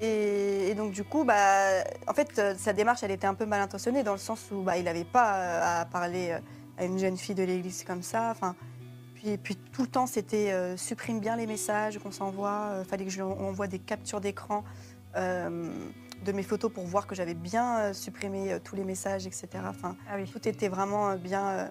Et, 0.00 0.68
et 0.70 0.74
donc 0.74 0.92
du 0.92 1.02
coup, 1.04 1.24
bah, 1.24 1.82
en 2.06 2.14
fait, 2.14 2.38
euh, 2.38 2.54
sa 2.56 2.72
démarche, 2.72 3.02
elle 3.02 3.10
était 3.10 3.26
un 3.26 3.34
peu 3.34 3.46
mal 3.46 3.60
intentionnée 3.60 4.02
dans 4.04 4.12
le 4.12 4.18
sens 4.18 4.48
où 4.52 4.62
bah, 4.62 4.76
il 4.76 4.84
n'avait 4.84 5.04
pas 5.04 5.34
euh, 5.36 5.80
à 5.82 5.84
parler 5.86 6.30
euh, 6.30 6.38
à 6.78 6.84
une 6.84 6.98
jeune 6.98 7.16
fille 7.16 7.34
de 7.34 7.42
l'église 7.44 7.84
comme 7.84 8.02
ça. 8.02 8.28
Enfin, 8.30 8.54
puis, 9.24 9.36
puis 9.38 9.56
tout 9.56 9.82
le 9.82 9.88
temps, 9.88 10.06
c'était 10.06 10.52
euh, 10.52 10.76
supprime 10.76 11.18
bien 11.20 11.36
les 11.36 11.46
messages 11.46 11.98
qu'on 11.98 12.10
s'envoie. 12.12 12.76
Il 12.80 12.84
fallait 12.84 13.04
que 13.04 13.10
je 13.10 13.16
lui 13.16 13.22
en- 13.22 13.30
envoie 13.30 13.66
des 13.66 13.78
captures 13.78 14.20
d'écran 14.20 14.64
euh, 15.16 15.72
de 16.24 16.32
mes 16.32 16.42
photos 16.42 16.72
pour 16.72 16.84
voir 16.84 17.06
que 17.06 17.14
j'avais 17.14 17.34
bien 17.34 17.78
euh, 17.78 17.92
supprimé 17.92 18.52
euh, 18.52 18.58
tous 18.62 18.76
les 18.76 18.84
messages, 18.84 19.26
etc. 19.26 19.48
Enfin, 19.68 19.96
Ah 20.10 20.14
oui. 20.16 20.28
tout 20.30 20.46
était 20.48 20.68
vraiment 20.68 21.10
euh, 21.10 21.16
bien 21.16 21.46
euh, 21.48 21.68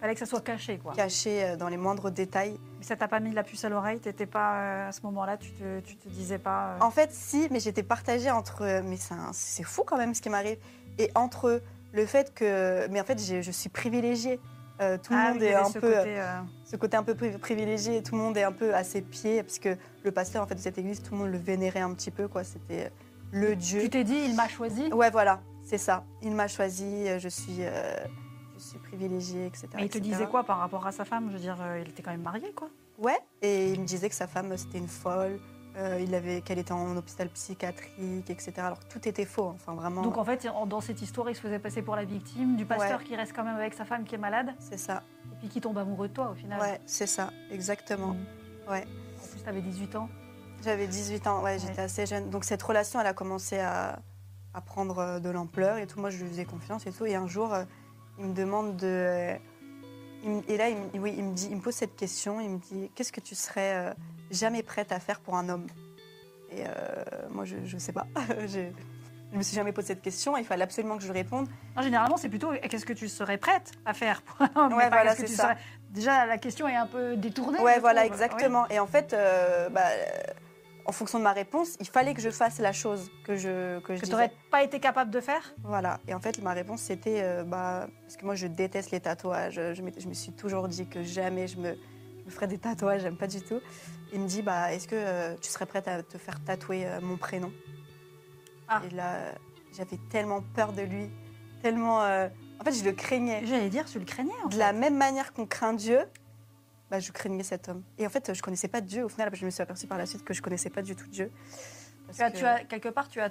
Fallait 0.00 0.14
que 0.14 0.20
ça 0.20 0.26
soit 0.26 0.40
caché, 0.40 0.78
quoi. 0.78 0.92
caché 0.94 1.44
euh, 1.44 1.56
dans 1.56 1.68
les 1.68 1.76
moindres 1.76 2.10
détails. 2.10 2.58
Mais 2.78 2.84
ça 2.84 2.96
t'a 2.96 3.06
pas 3.06 3.20
mis 3.20 3.32
la 3.32 3.44
puce 3.44 3.64
à 3.64 3.68
l'oreille? 3.68 4.00
T'étais 4.00 4.26
pas 4.26 4.54
euh, 4.60 4.88
à 4.88 4.92
ce 4.92 5.00
moment-là. 5.04 5.36
Tu 5.36 5.52
te, 5.52 5.80
tu 5.80 5.96
te 5.96 6.08
disais 6.08 6.38
pas. 6.38 6.70
euh, 6.74 6.78
En 6.80 6.90
fait, 6.90 7.10
si, 7.12 7.46
mais 7.52 7.60
j'étais 7.60 7.84
partagée 7.84 8.30
entre. 8.30 8.62
euh, 8.62 8.82
Mais 8.84 8.96
c'est 9.32 9.62
fou 9.62 9.84
quand 9.86 9.96
même 9.96 10.14
ce 10.14 10.20
qui 10.20 10.28
m'arrive. 10.28 10.58
Et 10.98 11.10
entre 11.14 11.62
le 11.92 12.06
fait 12.06 12.34
que. 12.34 12.88
Mais 12.88 13.00
en 13.00 13.04
fait, 13.04 13.20
je 13.20 13.50
suis 13.52 13.68
privilégiée. 13.70 14.40
Euh, 14.80 14.98
tout 14.98 15.12
le 15.12 15.18
ah 15.18 15.28
monde 15.32 15.38
oui, 15.40 15.46
est 15.46 15.54
un 15.54 15.64
ce 15.64 15.78
peu. 15.78 15.92
côté, 15.92 16.20
euh, 16.20 16.40
Ce 16.64 16.76
côté 16.76 16.96
un 16.96 17.02
peu 17.02 17.12
pri- 17.14 17.38
privilégié, 17.38 18.02
tout 18.02 18.16
le 18.16 18.22
monde 18.22 18.36
est 18.36 18.42
un 18.42 18.52
peu 18.52 18.74
à 18.74 18.82
ses 18.84 19.02
pieds, 19.02 19.42
parce 19.42 19.58
que 19.58 19.76
le 20.02 20.10
pasteur 20.12 20.42
en 20.42 20.46
fait, 20.46 20.54
de 20.54 20.60
cette 20.60 20.78
église, 20.78 21.02
tout 21.02 21.12
le 21.14 21.18
monde 21.20 21.30
le 21.30 21.38
vénérait 21.38 21.80
un 21.80 21.92
petit 21.94 22.10
peu. 22.10 22.26
quoi. 22.26 22.42
C'était 22.42 22.90
le 23.30 23.54
Dieu. 23.54 23.82
Tu 23.82 23.90
t'es 23.90 24.04
dit, 24.04 24.16
il 24.26 24.34
m'a 24.34 24.48
choisi? 24.48 24.92
Ouais, 24.92 25.10
voilà, 25.10 25.40
c'est 25.62 25.78
ça. 25.78 26.04
Il 26.22 26.32
m'a 26.34 26.48
choisi, 26.48 27.06
euh, 27.08 27.18
je 27.18 27.28
suis, 27.28 27.58
euh, 27.60 27.94
je 28.54 28.60
suis 28.60 28.78
privilégiée, 28.78 29.46
etc. 29.46 29.68
Mais 29.76 29.84
il 29.84 29.88
te 29.90 29.98
etc. 29.98 30.00
disait 30.00 30.26
quoi 30.26 30.42
par 30.44 30.58
rapport 30.58 30.86
à 30.86 30.92
sa 30.92 31.04
femme? 31.04 31.28
Je 31.28 31.34
veux 31.34 31.40
dire, 31.40 31.58
euh, 31.60 31.80
il 31.84 31.88
était 31.90 32.02
quand 32.02 32.10
même 32.12 32.22
marié, 32.22 32.52
quoi. 32.52 32.68
Ouais, 32.98 33.18
et 33.40 33.72
il 33.72 33.80
me 33.80 33.86
disait 33.86 34.08
que 34.08 34.14
sa 34.14 34.26
femme, 34.26 34.56
c'était 34.56 34.78
une 34.78 34.88
folle, 34.88 35.38
euh, 35.76 35.98
il 36.02 36.14
avait, 36.14 36.42
qu'elle 36.42 36.58
était 36.58 36.72
en 36.72 36.96
hôpital 36.96 37.28
psychiatrique, 37.30 38.28
etc. 38.30 38.52
Alors 38.58 38.78
tout 38.80 39.08
était 39.08 39.24
faux, 39.24 39.48
enfin 39.54 39.74
vraiment. 39.74 40.02
Donc 40.02 40.18
en 40.18 40.24
fait, 40.24 40.46
dans 40.66 40.80
cette 40.80 41.00
histoire, 41.02 41.30
il 41.30 41.34
se 41.34 41.40
faisait 41.40 41.58
passer 41.58 41.82
pour 41.82 41.96
la 41.96 42.04
victime 42.04 42.56
du 42.56 42.66
pasteur 42.66 42.98
Ouais. 42.98 43.04
qui 43.04 43.16
reste 43.16 43.32
quand 43.34 43.44
même 43.44 43.56
avec 43.56 43.74
sa 43.74 43.84
femme 43.84 44.04
qui 44.04 44.14
est 44.14 44.18
malade 44.18 44.54
C'est 44.58 44.78
ça. 44.78 45.02
et 45.32 45.36
puis 45.38 45.48
qui 45.48 45.60
tombe 45.60 45.78
amoureux 45.78 46.08
de 46.08 46.12
toi 46.12 46.30
au 46.30 46.34
final. 46.34 46.60
Ouais, 46.60 46.80
c'est 46.86 47.06
ça, 47.06 47.30
exactement. 47.50 48.08
Mm. 48.14 48.70
Ouais. 48.70 48.84
En 48.84 49.26
plus, 49.32 49.42
t'avais 49.42 49.60
18 49.62 49.96
ans. 49.96 50.08
J'avais 50.62 50.86
18 50.86 51.26
ans, 51.26 51.42
ouais, 51.42 51.58
j'étais 51.58 51.72
Ouais. 51.78 51.82
assez 51.84 52.06
jeune. 52.06 52.30
Donc 52.30 52.44
cette 52.44 52.62
relation, 52.62 53.00
elle 53.00 53.06
a 53.06 53.14
commencé 53.14 53.58
à, 53.58 53.98
à 54.54 54.60
prendre 54.60 54.98
euh, 54.98 55.18
de 55.20 55.30
l'ampleur 55.30 55.78
et 55.78 55.86
tout. 55.86 55.98
Moi, 55.98 56.10
je 56.10 56.22
lui 56.22 56.28
faisais 56.28 56.44
confiance 56.44 56.86
et 56.86 56.92
tout. 56.92 57.06
Et 57.06 57.14
un 57.14 57.26
jour, 57.26 57.52
euh, 57.54 57.64
il 58.18 58.26
me 58.26 58.34
demande 58.34 58.76
de. 58.76 59.34
il 60.22 60.30
me- 60.30 60.42
et 60.50 60.56
là, 60.56 60.68
il, 60.68 60.76
me- 60.76 61.02
oui, 61.02 61.14
il 61.16 61.24
me 61.24 61.32
dit, 61.34 61.48
il 61.50 61.56
me 61.56 61.62
pose 61.62 61.74
cette 61.74 61.96
question. 61.96 62.40
Il 62.40 62.50
me 62.50 62.58
dit, 62.58 62.90
qu'est-ce 62.94 63.10
que 63.10 63.20
tu 63.20 63.34
serais 63.34 63.92
jamais 64.32 64.62
prête 64.62 64.92
à 64.92 65.00
faire 65.00 65.20
pour 65.20 65.36
un 65.36 65.48
homme 65.48 65.66
Et 66.50 66.64
euh, 66.66 66.68
moi, 67.30 67.44
je, 67.44 67.56
je 67.64 67.78
sais 67.78 67.92
pas. 67.92 68.06
je, 68.46 68.60
je 69.32 69.38
me 69.38 69.42
suis 69.42 69.54
jamais 69.56 69.72
posé 69.72 69.88
cette 69.88 70.02
question. 70.02 70.36
Il 70.36 70.44
fallait 70.44 70.64
absolument 70.64 70.96
que 70.98 71.04
je 71.04 71.12
réponde. 71.12 71.48
Non, 71.76 71.82
généralement, 71.82 72.16
c'est 72.16 72.28
plutôt 72.28 72.50
qu'est-ce 72.68 72.84
que 72.84 72.92
tu 72.92 73.08
serais 73.08 73.38
prête 73.38 73.72
à 73.86 73.94
faire 73.94 74.22
pour 74.22 74.42
un 74.42 74.50
homme, 74.56 74.74
Ouais, 74.74 74.88
voilà, 74.88 75.14
c'est 75.14 75.26
ça. 75.26 75.42
serais- 75.44 75.56
Déjà, 75.90 76.26
la 76.26 76.38
question 76.38 76.66
est 76.68 76.76
un 76.76 76.86
peu 76.86 77.16
détournée. 77.16 77.58
Ouais, 77.60 77.74
je 77.76 77.80
voilà, 77.80 78.00
trouve. 78.02 78.12
exactement. 78.12 78.68
Et 78.68 78.78
en 78.78 78.86
fait, 78.86 79.12
euh, 79.12 79.68
bah, 79.70 79.82
en 80.84 80.92
fonction 80.92 81.18
de 81.18 81.24
ma 81.24 81.32
réponse, 81.32 81.76
il 81.80 81.88
fallait 81.88 82.12
que 82.14 82.20
je 82.20 82.30
fasse 82.30 82.58
la 82.58 82.72
chose 82.72 83.10
que 83.24 83.36
je 83.36 83.78
que 83.80 83.94
je. 83.94 84.00
Que 84.00 84.04
disais. 84.06 84.12
n'aurais 84.12 84.32
pas 84.50 84.62
été 84.62 84.80
capable 84.80 85.10
de 85.10 85.20
faire? 85.20 85.54
Voilà. 85.62 86.00
Et 86.08 86.14
en 86.14 86.20
fait, 86.20 86.42
ma 86.42 86.52
réponse, 86.52 86.80
c'était 86.80 87.20
euh, 87.22 87.44
bah, 87.44 87.86
parce 88.02 88.16
que 88.16 88.24
moi, 88.24 88.34
je 88.34 88.46
déteste 88.48 88.90
les 88.90 89.00
tatouages. 89.00 89.54
Je, 89.54 89.74
je 89.74 90.08
me 90.08 90.14
suis 90.14 90.32
toujours 90.32 90.66
dit 90.68 90.86
que 90.86 91.02
jamais 91.02 91.46
je 91.46 91.56
me, 91.58 91.76
des 92.46 92.58
tatouages. 92.58 93.02
J'aime 93.02 93.16
pas 93.16 93.26
du 93.26 93.40
tout. 93.42 93.60
Il 94.12 94.20
me 94.20 94.26
dit, 94.26 94.42
bah, 94.42 94.72
est-ce 94.72 94.86
que 94.88 94.94
euh, 94.96 95.36
tu 95.40 95.48
serais 95.50 95.66
prête 95.66 95.88
à 95.88 96.02
te 96.02 96.18
faire 96.18 96.42
tatouer 96.44 96.86
euh, 96.86 97.00
mon 97.00 97.16
prénom? 97.16 97.52
Ah. 98.68 98.82
Et 98.90 98.94
là, 98.94 99.18
j'avais 99.76 99.98
tellement 100.10 100.42
peur 100.54 100.72
de 100.72 100.82
lui, 100.82 101.08
tellement. 101.62 102.02
euh, 102.02 102.28
En 102.60 102.64
fait, 102.64 102.72
je 102.72 102.84
le 102.84 102.92
craignais. 102.92 103.44
J'allais 103.46 103.70
dire, 103.70 103.84
tu 103.86 103.98
le 103.98 104.04
craignais. 104.04 104.32
En 104.44 104.48
De 104.48 104.52
fait. 104.54 104.58
la 104.58 104.72
même 104.72 104.96
manière 104.96 105.32
qu'on 105.32 105.46
craint 105.46 105.72
Dieu, 105.74 106.00
bah, 106.90 107.00
je 107.00 107.10
craignais 107.12 107.42
cet 107.42 107.68
homme. 107.68 107.82
Et 107.98 108.06
en 108.06 108.10
fait, 108.10 108.34
je 108.34 108.42
connaissais 108.42 108.68
pas 108.68 108.80
Dieu. 108.80 109.04
Au 109.04 109.08
final, 109.08 109.30
je 109.34 109.44
me 109.44 109.50
suis 109.50 109.62
aperçue 109.62 109.86
par 109.86 109.98
la 109.98 110.06
suite 110.06 110.24
que 110.24 110.34
je 110.34 110.42
connaissais 110.42 110.70
pas 110.70 110.82
du 110.82 110.94
tout 110.94 111.06
Dieu. 111.08 111.30
Parce 112.06 112.18
Tu 112.18 112.24
as, 112.24 112.30
que- 112.30 112.36
tu 112.38 112.44
as- 112.44 112.64
quelque 112.64 112.88
part, 112.90 113.08
tu 113.08 113.20
as 113.20 113.30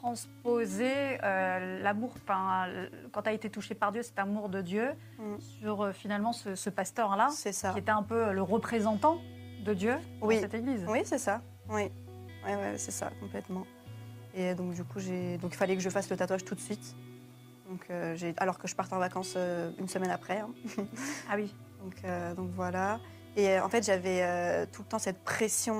transposé 0.00 1.18
euh, 1.22 1.82
l'amour, 1.82 2.12
enfin, 2.22 2.66
quand 3.12 3.22
tu 3.22 3.28
as 3.28 3.32
été 3.32 3.50
touché 3.50 3.74
par 3.74 3.92
Dieu, 3.92 4.02
cet 4.02 4.18
amour 4.18 4.48
de 4.48 4.60
Dieu, 4.60 4.90
Mm. 5.18 5.38
sur 5.60 5.82
euh, 5.82 5.92
finalement 5.92 6.32
ce, 6.32 6.54
ce 6.54 6.70
pasteur-là, 6.70 7.28
qui 7.72 7.78
était 7.78 7.90
un 7.90 8.02
peu 8.02 8.32
le 8.32 8.42
représentant 8.42 9.18
de 9.64 9.74
Dieu 9.74 9.96
Oui. 10.22 10.36
dans 10.36 10.40
cette 10.42 10.54
église. 10.54 10.84
Oui, 10.88 11.00
c'est 11.04 11.18
ça. 11.18 11.42
Oui, 11.68 11.90
ouais, 12.46 12.56
ouais, 12.56 12.74
c'est 12.78 12.90
ça, 12.90 13.10
complètement. 13.20 13.66
Et 14.34 14.54
donc, 14.54 14.72
du 14.74 14.82
coup, 14.84 14.98
j'ai... 15.00 15.36
donc 15.38 15.52
il 15.52 15.56
fallait 15.56 15.76
que 15.76 15.82
je 15.82 15.90
fasse 15.90 16.08
le 16.08 16.16
tatouage 16.16 16.44
tout 16.44 16.54
de 16.54 16.60
suite. 16.60 16.96
Donc, 17.68 17.84
euh, 17.90 18.14
j'ai... 18.16 18.32
Alors 18.38 18.58
que 18.58 18.66
je 18.66 18.74
parte 18.74 18.92
en 18.92 18.98
vacances 18.98 19.36
une 19.78 19.88
semaine 19.88 20.10
après. 20.10 20.38
hein. 20.38 20.50
Ah 21.30 21.34
oui. 21.36 21.54
Donc, 21.82 22.02
donc 22.36 22.50
voilà. 22.54 23.00
Et 23.36 23.58
en 23.58 23.70
fait, 23.70 23.82
j'avais 23.82 24.66
tout 24.66 24.82
le 24.82 24.88
temps 24.88 24.98
cette 24.98 25.24
pression, 25.24 25.74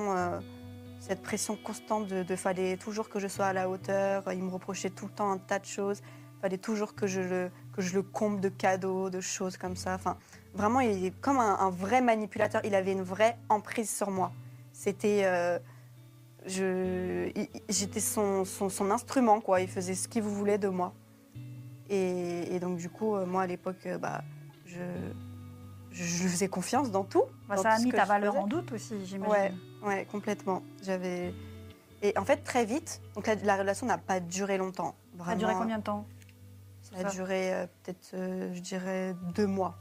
cette 1.01 1.23
pression 1.23 1.57
constante 1.57 2.07
de, 2.07 2.23
de 2.23 2.37
fallait 2.37 2.77
toujours 2.77 3.09
que 3.09 3.19
je 3.19 3.27
sois 3.27 3.47
à 3.47 3.53
la 3.53 3.69
hauteur. 3.69 4.31
Il 4.33 4.43
me 4.43 4.51
reprochait 4.51 4.91
tout 4.91 5.07
le 5.07 5.13
temps 5.13 5.31
un 5.33 5.39
tas 5.39 5.59
de 5.59 5.65
choses. 5.67 6.03
fallait 6.41 6.59
toujours 6.59 6.95
que 6.95 7.07
je 7.07 7.21
le, 7.21 7.51
que 7.75 7.83
je 7.83 7.95
le 7.95 8.03
comble 8.03 8.41
de 8.41 8.49
cadeaux, 8.51 9.11
de 9.11 9.21
choses 9.21 9.57
comme 9.57 9.77
ça. 9.77 9.95
Enfin, 9.95 10.17
vraiment, 10.55 10.81
il 10.81 11.05
est 11.07 11.21
comme 11.21 11.39
un, 11.39 11.59
un 11.59 11.71
vrai 11.71 12.01
manipulateur. 12.01 12.61
Il 12.65 12.75
avait 12.75 12.93
une 12.93 13.03
vraie 13.03 13.37
emprise 13.49 13.91
sur 13.91 14.11
moi. 14.11 14.31
C'était. 14.73 15.23
euh, 15.25 15.59
je- 16.47 17.31
J'étais 17.69 18.01
son, 18.01 18.45
son, 18.45 18.69
son 18.69 18.91
instrument, 18.91 19.41
quoi. 19.41 19.61
Il 19.61 19.69
faisait 19.69 19.95
ce 19.95 20.07
qu'il 20.09 20.23
voulait 20.23 20.59
de 20.59 20.69
moi. 20.69 20.93
Et, 21.89 22.55
et 22.55 22.61
donc, 22.61 22.77
du 22.79 22.89
coup, 22.89 23.17
euh, 23.17 23.27
moi, 23.27 23.43
à 23.43 23.47
l'époque, 23.47 23.85
euh, 23.87 23.99
bah, 23.99 24.23
je, 24.67 24.79
je, 25.91 26.29
faisais 26.29 26.49
confiance 26.49 26.91
dans 26.91 27.05
tout. 27.05 27.25
Bah, 27.49 27.57
dans 27.57 27.63
ça 27.63 27.71
a 27.71 27.77
tout 27.79 27.85
mis 27.85 27.91
ta 27.91 28.05
valeur 28.05 28.37
en 28.37 28.47
doute 28.47 28.73
aussi, 28.73 28.95
j'imagine. 29.05 29.33
Ouais, 29.33 29.53
ouais, 29.83 30.07
complètement. 30.11 30.63
J'avais. 30.83 31.33
Et 32.03 32.17
en 32.17 32.25
fait, 32.25 32.39
très 32.39 32.65
vite, 32.65 33.01
donc 33.15 33.27
la, 33.27 33.35
la 33.35 33.57
relation 33.57 33.87
n'a 33.87 33.99
pas 33.99 34.21
duré 34.21 34.57
longtemps. 34.59 34.95
Ça 35.25 35.33
a 35.33 35.35
duré 35.37 35.55
combien 35.55 35.79
de 35.79 35.83
temps? 35.83 36.07
Ça 36.83 37.07
a 37.07 37.11
duré 37.11 37.53
euh, 37.55 37.67
peut-être, 37.83 38.11
euh, 38.15 38.53
je 38.55 38.61
dirais, 38.61 39.15
deux 39.35 39.47
mois. 39.47 39.77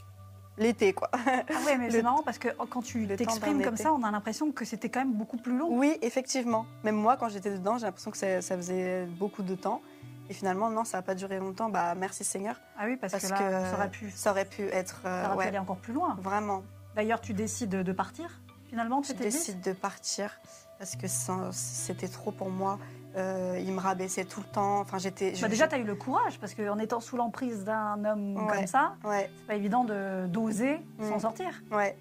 L'été, 0.57 0.91
quoi. 0.91 1.09
Ah 1.13 1.19
ouais, 1.65 1.77
mais 1.77 1.85
Le- 1.87 1.91
c'est 1.93 2.03
marrant 2.03 2.21
parce 2.23 2.37
que 2.37 2.49
quand 2.69 2.81
tu 2.81 3.07
t'exprimes 3.07 3.63
comme 3.63 3.73
été. 3.75 3.83
ça, 3.83 3.93
on 3.93 4.03
a 4.03 4.11
l'impression 4.11 4.51
que 4.51 4.65
c'était 4.65 4.89
quand 4.89 4.99
même 4.99 5.13
beaucoup 5.13 5.37
plus 5.37 5.57
long. 5.57 5.69
Oui, 5.71 5.97
effectivement. 6.01 6.65
Même 6.83 6.95
moi, 6.97 7.15
quand 7.15 7.29
j'étais 7.29 7.51
dedans, 7.51 7.77
j'ai 7.77 7.85
l'impression 7.85 8.11
que 8.11 8.17
ça, 8.17 8.41
ça 8.41 8.57
faisait 8.57 9.05
beaucoup 9.05 9.41
de 9.41 9.55
temps. 9.55 9.81
Et 10.29 10.33
finalement, 10.33 10.69
non, 10.69 10.83
ça 10.83 10.97
n'a 10.97 11.01
pas 11.01 11.15
duré 11.15 11.39
longtemps. 11.39 11.69
Bah, 11.69 11.95
merci 11.95 12.25
Seigneur. 12.25 12.59
Ah 12.77 12.83
oui, 12.85 12.97
parce, 12.97 13.13
Parce 13.13 13.23
que 13.23 13.29
là, 13.29 13.37
que 13.37 13.69
ça 13.69 13.75
aurait 13.75 13.89
pu, 13.89 14.11
Ça 14.11 14.31
aurait 14.31 14.45
pu 14.45 14.63
être. 14.63 15.03
euh, 15.05 15.23
ça 15.23 15.33
aurait 15.33 15.45
pu 15.45 15.47
aller 15.47 15.59
encore 15.59 15.77
plus 15.77 15.93
loin. 15.93 16.15
vraiment. 16.21 16.63
D'ailleurs, 16.95 17.21
tu 17.21 17.33
décides 17.33 17.69
de 17.69 17.91
partir? 17.93 18.41
Finalement 18.69 19.01
Je 19.03 19.13
décide 19.13 19.61
de 19.61 19.73
partir 19.73 20.39
parce 20.77 20.95
que 20.95 21.07
c'était 21.51 22.07
trop 22.07 22.31
pour 22.31 22.49
moi. 22.49 22.79
Euh, 23.17 23.59
il 23.59 23.73
me 23.73 23.79
rabaissait 23.79 24.23
tout 24.23 24.39
le 24.39 24.45
temps. 24.45 24.79
Enfin, 24.79 24.97
j'étais. 24.99 25.33
Bah 25.41 25.47
déjà, 25.47 25.67
tu 25.67 25.75
as 25.75 25.79
eu 25.79 25.83
le 25.83 25.95
courage 25.95 26.39
parce 26.39 26.53
qu'en 26.53 26.77
étant 26.77 26.99
sous 26.99 27.17
l'emprise 27.17 27.63
d'un 27.65 28.05
homme 28.05 28.37
Ouais. 28.37 28.57
comme 28.57 28.67
ça, 28.67 28.95
Ouais, 29.03 29.29
c'est 29.35 29.45
pas 29.47 29.55
évident 29.55 29.83
de 29.83 30.27
d'oser 30.27 30.77
Mm. 30.99 31.09
s'en 31.09 31.19
sortir. 31.19 31.47
ouais. 31.71 31.97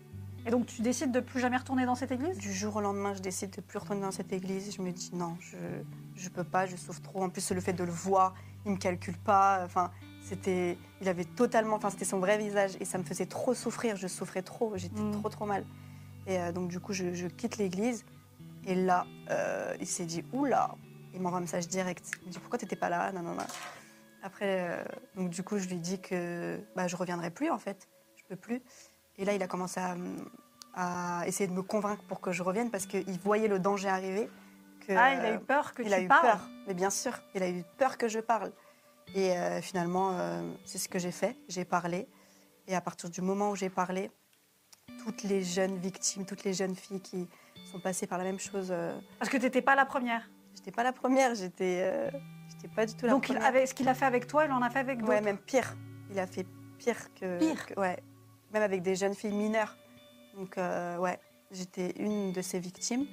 Et 0.47 0.51
donc, 0.51 0.67
tu 0.67 0.81
décides 0.83 1.11
de 1.11 1.21
plus 1.21 1.41
jamais 1.41 1.57
retourner 1.57 1.85
dans 1.85 1.95
cette 1.97 2.13
église? 2.13 2.39
Du 2.39 2.53
jour 2.53 2.77
au 2.77 2.81
lendemain, 2.81 3.13
je 3.13 3.21
décide 3.21 3.51
de 3.51 3.61
plus 3.61 3.79
retourner 3.79 4.01
dans 4.03 4.13
cette 4.13 4.33
église. 4.33 4.75
Je 4.75 4.81
me 4.83 4.93
dis 4.93 5.11
non, 5.15 5.37
je 5.41 5.57
je 6.15 6.29
peux 6.29 6.45
pas, 6.45 6.67
je 6.67 6.77
souffre 6.77 7.01
trop. 7.03 7.23
En 7.23 7.29
plus, 7.31 7.51
le 7.53 7.61
fait 7.61 7.73
de 7.73 7.85
le 7.85 7.91
voir, 7.91 8.35
il 8.67 8.73
me 8.73 8.77
calcule 8.77 9.17
pas. 9.19 9.63
Enfin, 9.65 9.91
c'était, 10.23 10.79
il 11.01 11.09
avait 11.09 11.25
totalement, 11.25 11.77
enfin, 11.77 11.91
c'était 11.91 12.05
son 12.05 12.19
vrai 12.19 12.39
visage 12.39 12.77
et 12.81 12.85
ça 12.85 12.99
me 12.99 13.05
faisait 13.05 13.27
trop 13.27 13.55
souffrir. 13.55 13.97
Je 13.97 14.07
souffrais 14.09 14.43
trop, 14.43 14.73
j'étais 14.77 15.01
Mm. 15.03 15.13
trop 15.21 15.29
trop 15.29 15.47
mal. 15.47 15.65
Et 16.29 16.39
euh, 16.39 16.53
donc 16.53 16.69
du 16.69 16.79
coup, 16.79 16.93
je, 16.93 17.13
je 17.15 17.27
quitte 17.27 17.57
l'église. 17.57 18.05
Et 18.65 18.75
là, 18.77 19.07
euh, 19.31 19.75
il 19.81 19.87
s'est 19.87 20.05
dit 20.05 20.25
oula, 20.33 20.75
il 21.15 21.21
m'envoie 21.21 21.39
un 21.39 21.41
message 21.43 21.67
direct. 21.69 22.11
Il 22.23 22.29
me 22.29 22.33
dit 22.33 22.39
pourquoi 22.39 22.59
t'étais 22.59 22.77
pas 22.77 22.89
là, 22.91 23.11
non 23.13 23.23
non 23.23 23.35
non. 23.35 23.47
Après, 24.23 24.69
euh, 24.71 24.85
donc 25.17 25.31
du 25.31 25.43
coup, 25.43 25.59
je 25.59 25.67
lui 25.69 25.77
dis 25.79 26.01
que 26.01 26.61
bah, 26.77 26.87
je 26.87 26.97
reviendrai 26.97 27.31
plus 27.31 27.51
en 27.51 27.59
fait, 27.59 27.89
je 28.17 28.25
peux 28.29 28.37
plus. 28.37 28.63
Et 29.17 29.25
là, 29.25 29.33
il 29.33 29.43
a 29.43 29.49
commencé 29.49 29.81
à, 29.81 29.97
à 30.75 31.27
essayer 31.27 31.49
de 31.49 31.53
me 31.55 31.63
convaincre 31.63 32.03
pour 32.05 32.21
que 32.21 32.31
je 32.31 32.43
revienne 32.43 32.71
parce 32.71 32.87
qu'il 32.87 33.19
voyait 33.21 33.49
le 33.49 33.59
danger 33.59 33.89
arriver. 33.89 34.29
Que, 34.87 34.93
Ah, 34.97 35.15
il 35.15 35.21
a 35.21 35.35
eu 35.35 35.41
peur 35.41 35.73
que 35.75 35.83
il 35.83 35.89
tu 35.89 35.95
a 35.95 36.01
eu 36.01 36.09
parles. 36.09 36.23
peur, 36.27 36.49
mais 36.67 36.75
bien 36.75 36.91
sûr, 36.91 37.13
il 37.35 37.43
a 37.43 37.49
eu 37.49 37.65
peur 37.79 37.97
que 37.97 38.07
je 38.09 38.21
parle. 38.21 38.53
Et 39.15 39.33
euh, 39.37 39.61
finalement, 39.63 40.11
euh, 40.13 40.43
c'est 40.67 40.79
ce 40.79 40.89
que 40.89 40.99
j'ai 40.99 41.11
fait. 41.13 41.37
J'ai 41.49 41.65
parlé. 41.65 42.07
Et 42.67 42.75
à 42.77 42.81
partir 42.81 43.09
du 43.09 43.23
moment 43.23 43.51
où 43.51 43.57
j'ai 43.57 43.71
parlé, 43.71 44.11
toutes 45.05 45.23
les 45.23 45.43
jeunes 45.43 45.77
victimes, 45.79 46.25
toutes 46.27 46.45
les 46.45 46.53
jeunes 46.53 46.75
filles 46.75 47.01
qui 47.01 47.27
sont 47.71 47.79
passées 47.81 48.07
par 48.07 48.19
la 48.19 48.25
même 48.25 48.39
chose, 48.39 48.69
euh, 48.71 48.99
Parce 49.19 49.31
que 49.31 49.37
tu 49.37 49.45
n'étais 49.45 49.63
pas 49.63 49.75
la 49.75 49.85
première. 49.87 50.29
j'étais 50.55 50.71
pas 50.71 50.83
la 50.83 50.93
première, 50.93 51.35
j'étais, 51.35 51.81
euh, 51.83 52.11
pas 52.75 52.87
du 52.87 52.95
tout 52.95 53.07
la 53.07 53.13
Donc, 53.13 53.29
il 53.29 53.35
première. 53.35 53.49
avait, 53.49 53.67
ce 53.67 53.75
qu'il 53.75 53.89
a 53.89 53.95
fait 53.95 54.07
avec 54.07 54.27
toi, 54.27 54.45
il 54.45 54.53
en 54.53 54.63
a 54.63 54.71
fait 54.71 54.79
avec 54.81 54.99
d'autres. 55.01 55.11
Ouais, 55.13 55.21
même 55.21 55.39
pire. 55.39 55.77
Il 56.11 56.19
a 56.19 56.27
fait 56.27 56.47
pire 56.79 57.13
que. 57.15 57.39
Pire 57.39 57.67
que- 57.67 57.79
ouais. 57.81 57.99
Même 58.53 58.63
avec 58.63 58.83
des 58.83 58.97
jeunes 58.97 59.15
filles 59.15 59.33
mineures. 59.35 59.77
Donc, 60.35 60.57
euh, 60.57 60.97
ouais, 60.99 61.19
j'étais 61.51 61.91
une 61.99 62.33
de 62.33 62.41
ces 62.43 62.59
victimes. 62.59 63.07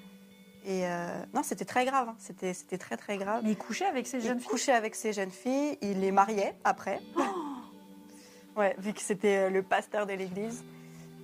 Et 0.63 0.88
euh, 0.88 1.23
non, 1.33 1.43
c'était 1.43 1.65
très 1.65 1.85
grave. 1.85 2.09
hein. 2.09 2.15
C'était, 2.17 2.53
c'était 2.53 2.77
très, 2.77 2.97
très 2.97 3.17
grave. 3.17 3.41
Mais 3.43 3.51
il 3.51 3.57
couchait 3.57 3.85
avec 3.85 4.07
ces 4.07 4.19
jeunes 4.21 4.38
il 4.38 4.41
filles. 4.41 4.49
couchait 4.49 4.71
avec 4.71 4.95
ces 4.95 5.13
jeunes 5.13 5.29
filles. 5.31 5.77
Il 5.81 5.99
les 5.99 6.11
mariait 6.11 6.55
après. 6.63 6.99
ouais, 8.55 8.75
vu 8.79 8.93
que 8.93 9.01
c'était 9.01 9.49
le 9.49 9.61
pasteur 9.61 10.05
de 10.05 10.13
l'église. 10.13 10.63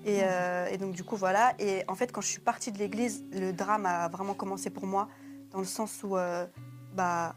Et, 0.05 0.21
euh, 0.23 0.67
et 0.67 0.77
donc, 0.77 0.93
du 0.93 1.03
coup, 1.03 1.15
voilà. 1.15 1.53
Et 1.59 1.83
en 1.87 1.95
fait, 1.95 2.11
quand 2.11 2.21
je 2.21 2.27
suis 2.27 2.39
partie 2.41 2.71
de 2.71 2.77
l'église, 2.79 3.23
le 3.31 3.51
drame 3.51 3.85
a 3.85 4.07
vraiment 4.07 4.33
commencé 4.33 4.69
pour 4.69 4.85
moi. 4.87 5.07
Dans 5.51 5.59
le 5.59 5.65
sens 5.65 6.01
où, 6.03 6.17
euh, 6.17 6.45
bah, 6.95 7.35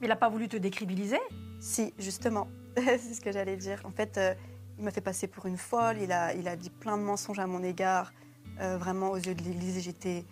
Il 0.00 0.08
n'a 0.08 0.16
pas 0.16 0.28
voulu 0.28 0.48
te 0.48 0.56
décribiliser. 0.56 1.20
si, 1.60 1.94
justement, 1.98 2.48
c'est 2.76 2.98
ce 3.14 3.20
que 3.20 3.30
j'allais 3.32 3.56
dire. 3.56 3.80
En 3.84 3.90
fait, 3.92 4.18
euh, 4.18 4.34
il 4.78 4.84
m'a 4.84 4.90
fait 4.90 5.00
passer 5.00 5.26
pour 5.28 5.46
une 5.46 5.56
folle, 5.56 5.98
il 6.00 6.10
a, 6.12 6.34
il 6.34 6.48
a 6.48 6.56
dit 6.56 6.70
plein 6.70 6.98
de 6.98 7.02
mensonges 7.02 7.38
à 7.38 7.46
mon 7.46 7.62
égard. 7.62 8.12
Euh, 8.60 8.76
vraiment, 8.78 9.10
aux 9.12 9.16
yeux 9.16 9.34
de 9.34 9.42
l'Église, 9.42 9.80
j'étais, 9.80 10.24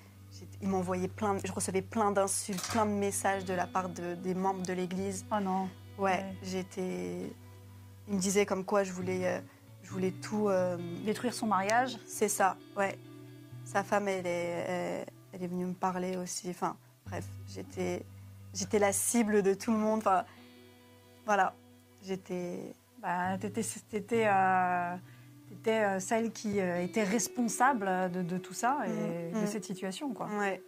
il 0.60 0.68
m'envoyait 0.68 1.08
plein, 1.08 1.34
de- 1.34 1.40
je 1.46 1.52
recevais 1.52 1.82
plein 1.82 2.10
d'insultes, 2.10 2.66
plein 2.72 2.84
de 2.84 2.90
messages 2.90 3.44
de 3.44 3.54
la 3.54 3.66
part 3.66 3.88
de- 3.88 4.14
des 4.16 4.34
membres 4.34 4.62
de 4.62 4.72
l'Église. 4.72 5.24
Oh 5.32 5.40
non. 5.40 5.68
Ouais, 5.98 6.12
Ouais. 6.12 6.34
j'étais... 6.42 7.32
Il 8.08 8.16
me 8.16 8.20
disait 8.20 8.44
comme 8.44 8.64
quoi 8.64 8.82
je 8.82 8.92
voulais, 8.92 9.24
je 9.90 9.94
voulais 9.94 10.12
tout... 10.12 10.48
euh, 10.48 10.76
Détruire 11.04 11.34
son 11.34 11.46
mariage. 11.48 11.98
c'est 12.06 12.28
ça, 12.28 12.56
ouais. 12.76 12.96
Sa 13.64 13.82
femme, 13.82 14.06
elle 14.06 14.24
est, 14.26 14.64
elle, 14.68 15.06
elle 15.32 15.42
est 15.42 15.46
venue 15.48 15.66
me 15.66 15.74
parler 15.74 16.16
aussi. 16.16 16.48
Enfin, 16.50 16.76
bref, 17.06 17.24
j'étais, 17.48 18.04
j'étais 18.54 18.78
la 18.78 18.92
cible 18.92 19.42
de 19.42 19.52
tout 19.52 19.72
le 19.72 19.78
monde. 19.78 19.98
Enfin, 19.98 20.24
voilà, 21.26 21.54
j'étais... 22.02 22.72
Bah, 23.02 23.36
tu 23.38 23.46
étais, 23.46 23.62
celle 25.98 26.30
qui 26.32 26.60
euh, 26.60 26.82
était 26.82 27.02
responsable 27.02 28.12
de, 28.12 28.22
de 28.22 28.38
tout 28.38 28.54
ça 28.54 28.78
et 28.86 28.90
Mm, 28.90 29.40
de 29.40 29.44
mm. 29.44 29.46
cette 29.46 29.64
situation. 29.64 30.14
Quoi. 30.14 30.28
Ouais. 30.38 30.62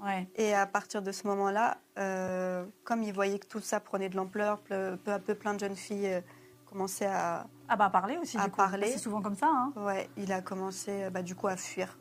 Ouais. 0.00 0.28
Et 0.36 0.54
à 0.54 0.66
partir 0.66 1.00
de 1.02 1.10
ce 1.12 1.26
moment-là, 1.26 1.78
euh, 1.98 2.64
comme 2.84 3.02
il 3.02 3.12
voyait 3.12 3.38
que 3.38 3.46
tout 3.46 3.60
ça 3.60 3.80
prenait 3.80 4.08
de 4.08 4.16
l'ampleur, 4.16 4.58
peu, 4.60 4.96
peu 5.02 5.12
à 5.12 5.18
peu, 5.18 5.34
plein 5.34 5.54
de 5.54 5.60
jeunes 5.60 5.76
filles 5.76 6.06
euh, 6.06 6.20
commençaient 6.70 7.06
à... 7.06 7.46
Ah 7.68 7.76
bah 7.76 7.90
parler 7.90 8.16
aussi. 8.16 8.36
À 8.38 8.44
du 8.44 8.50
coup. 8.50 8.56
parler. 8.56 8.90
C'est 8.92 8.98
souvent 8.98 9.20
comme 9.22 9.36
ça. 9.36 9.48
Hein. 9.50 9.72
Ouais, 9.76 10.08
il 10.16 10.32
a 10.32 10.40
commencé 10.40 11.04
euh, 11.04 11.10
bah, 11.10 11.22
du 11.22 11.34
coup 11.34 11.46
à 11.48 11.56
fuir. 11.56 11.98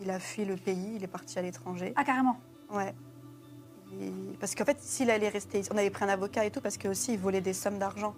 Il 0.00 0.10
a 0.10 0.18
fui 0.18 0.44
le 0.44 0.56
pays, 0.56 0.94
il 0.96 1.04
est 1.04 1.08
parti 1.08 1.38
à 1.38 1.42
l'étranger. 1.42 1.92
Ah 1.96 2.04
carrément. 2.04 2.38
Ouais. 2.70 2.94
Parce 4.38 4.54
qu'en 4.54 4.64
fait, 4.64 4.78
s'il 4.80 5.10
allait 5.10 5.28
rester 5.28 5.58
ici, 5.60 5.68
on 5.74 5.76
avait 5.76 5.90
pris 5.90 6.04
un 6.04 6.08
avocat 6.08 6.44
et 6.44 6.50
tout, 6.50 6.60
parce 6.60 6.78
qu'aussi, 6.78 7.14
il 7.14 7.18
volait 7.18 7.40
des 7.40 7.52
sommes 7.52 7.78
d'argent 7.78 8.14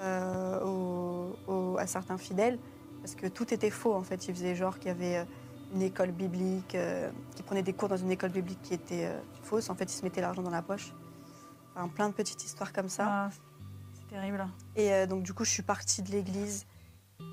euh, 0.00 0.60
aux- 0.64 1.36
aux- 1.46 1.76
à 1.78 1.86
certains 1.86 2.16
fidèles, 2.16 2.58
parce 3.02 3.14
que 3.14 3.26
tout 3.26 3.52
était 3.52 3.70
faux, 3.70 3.92
en 3.94 4.02
fait. 4.02 4.28
Il 4.28 4.34
faisait 4.34 4.54
genre 4.54 4.78
qu'il 4.78 4.88
y 4.88 4.90
avait 4.90 5.16
euh, 5.18 5.24
une 5.74 5.82
école 5.82 6.12
biblique, 6.12 6.74
euh, 6.76 7.10
qu'il 7.34 7.44
prenait 7.44 7.62
des 7.62 7.72
cours 7.72 7.88
dans 7.88 7.96
une 7.96 8.10
école 8.12 8.30
biblique 8.30 8.62
qui 8.62 8.74
était 8.74 9.06
euh, 9.06 9.20
fausse. 9.42 9.68
En 9.68 9.74
fait, 9.74 9.84
il 9.84 9.96
se 9.96 10.02
mettait 10.04 10.20
l'argent 10.20 10.42
dans 10.42 10.50
la 10.50 10.62
poche. 10.62 10.92
Enfin, 11.74 11.88
plein 11.88 12.08
de 12.08 12.14
petites 12.14 12.44
histoires 12.44 12.72
comme 12.72 12.88
ça. 12.88 13.06
Ah, 13.08 13.30
terrible. 14.14 14.46
Et 14.76 14.92
euh, 14.92 15.06
donc, 15.06 15.22
du 15.22 15.32
coup, 15.32 15.44
je 15.44 15.50
suis 15.50 15.62
partie 15.62 16.02
de 16.02 16.10
l'église 16.10 16.66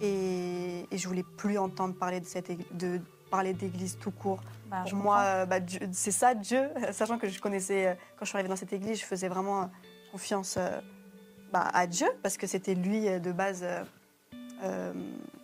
et, 0.02 0.86
et 0.91 0.98
je 0.98 1.08
voulais 1.08 1.26
plus 1.38 1.58
entendre 1.58 1.96
parler 1.96 2.20
de 2.20 2.26
cette 2.26 2.52
de 2.78 3.00
parler 3.30 3.54
d'église 3.54 3.98
tout 3.98 4.12
court. 4.12 4.41
Bah, 4.70 4.84
Pour 4.89 4.98
moi, 4.98 5.20
euh, 5.22 5.46
bah, 5.46 5.58
c'est 5.91 6.12
ça, 6.12 6.34
Dieu. 6.34 6.70
Sachant 6.91 7.17
que 7.17 7.30
je 7.30 7.39
connaissais, 7.39 7.88
euh, 7.88 7.94
quand 8.17 8.26
je 8.26 8.30
suis 8.30 8.38
arrivée 8.38 8.50
dans 8.50 8.56
cette 8.56 8.74
église, 8.74 9.00
je 9.00 9.06
faisais 9.06 9.30
vraiment 9.30 9.70
confiance 10.12 10.58
bah, 11.54 11.70
à 11.74 11.88
Dieu, 11.88 12.08
parce 12.24 12.38
que 12.38 12.48
c'était 12.48 12.76
lui 12.76 13.08
de 13.20 13.32
base. 13.32 13.65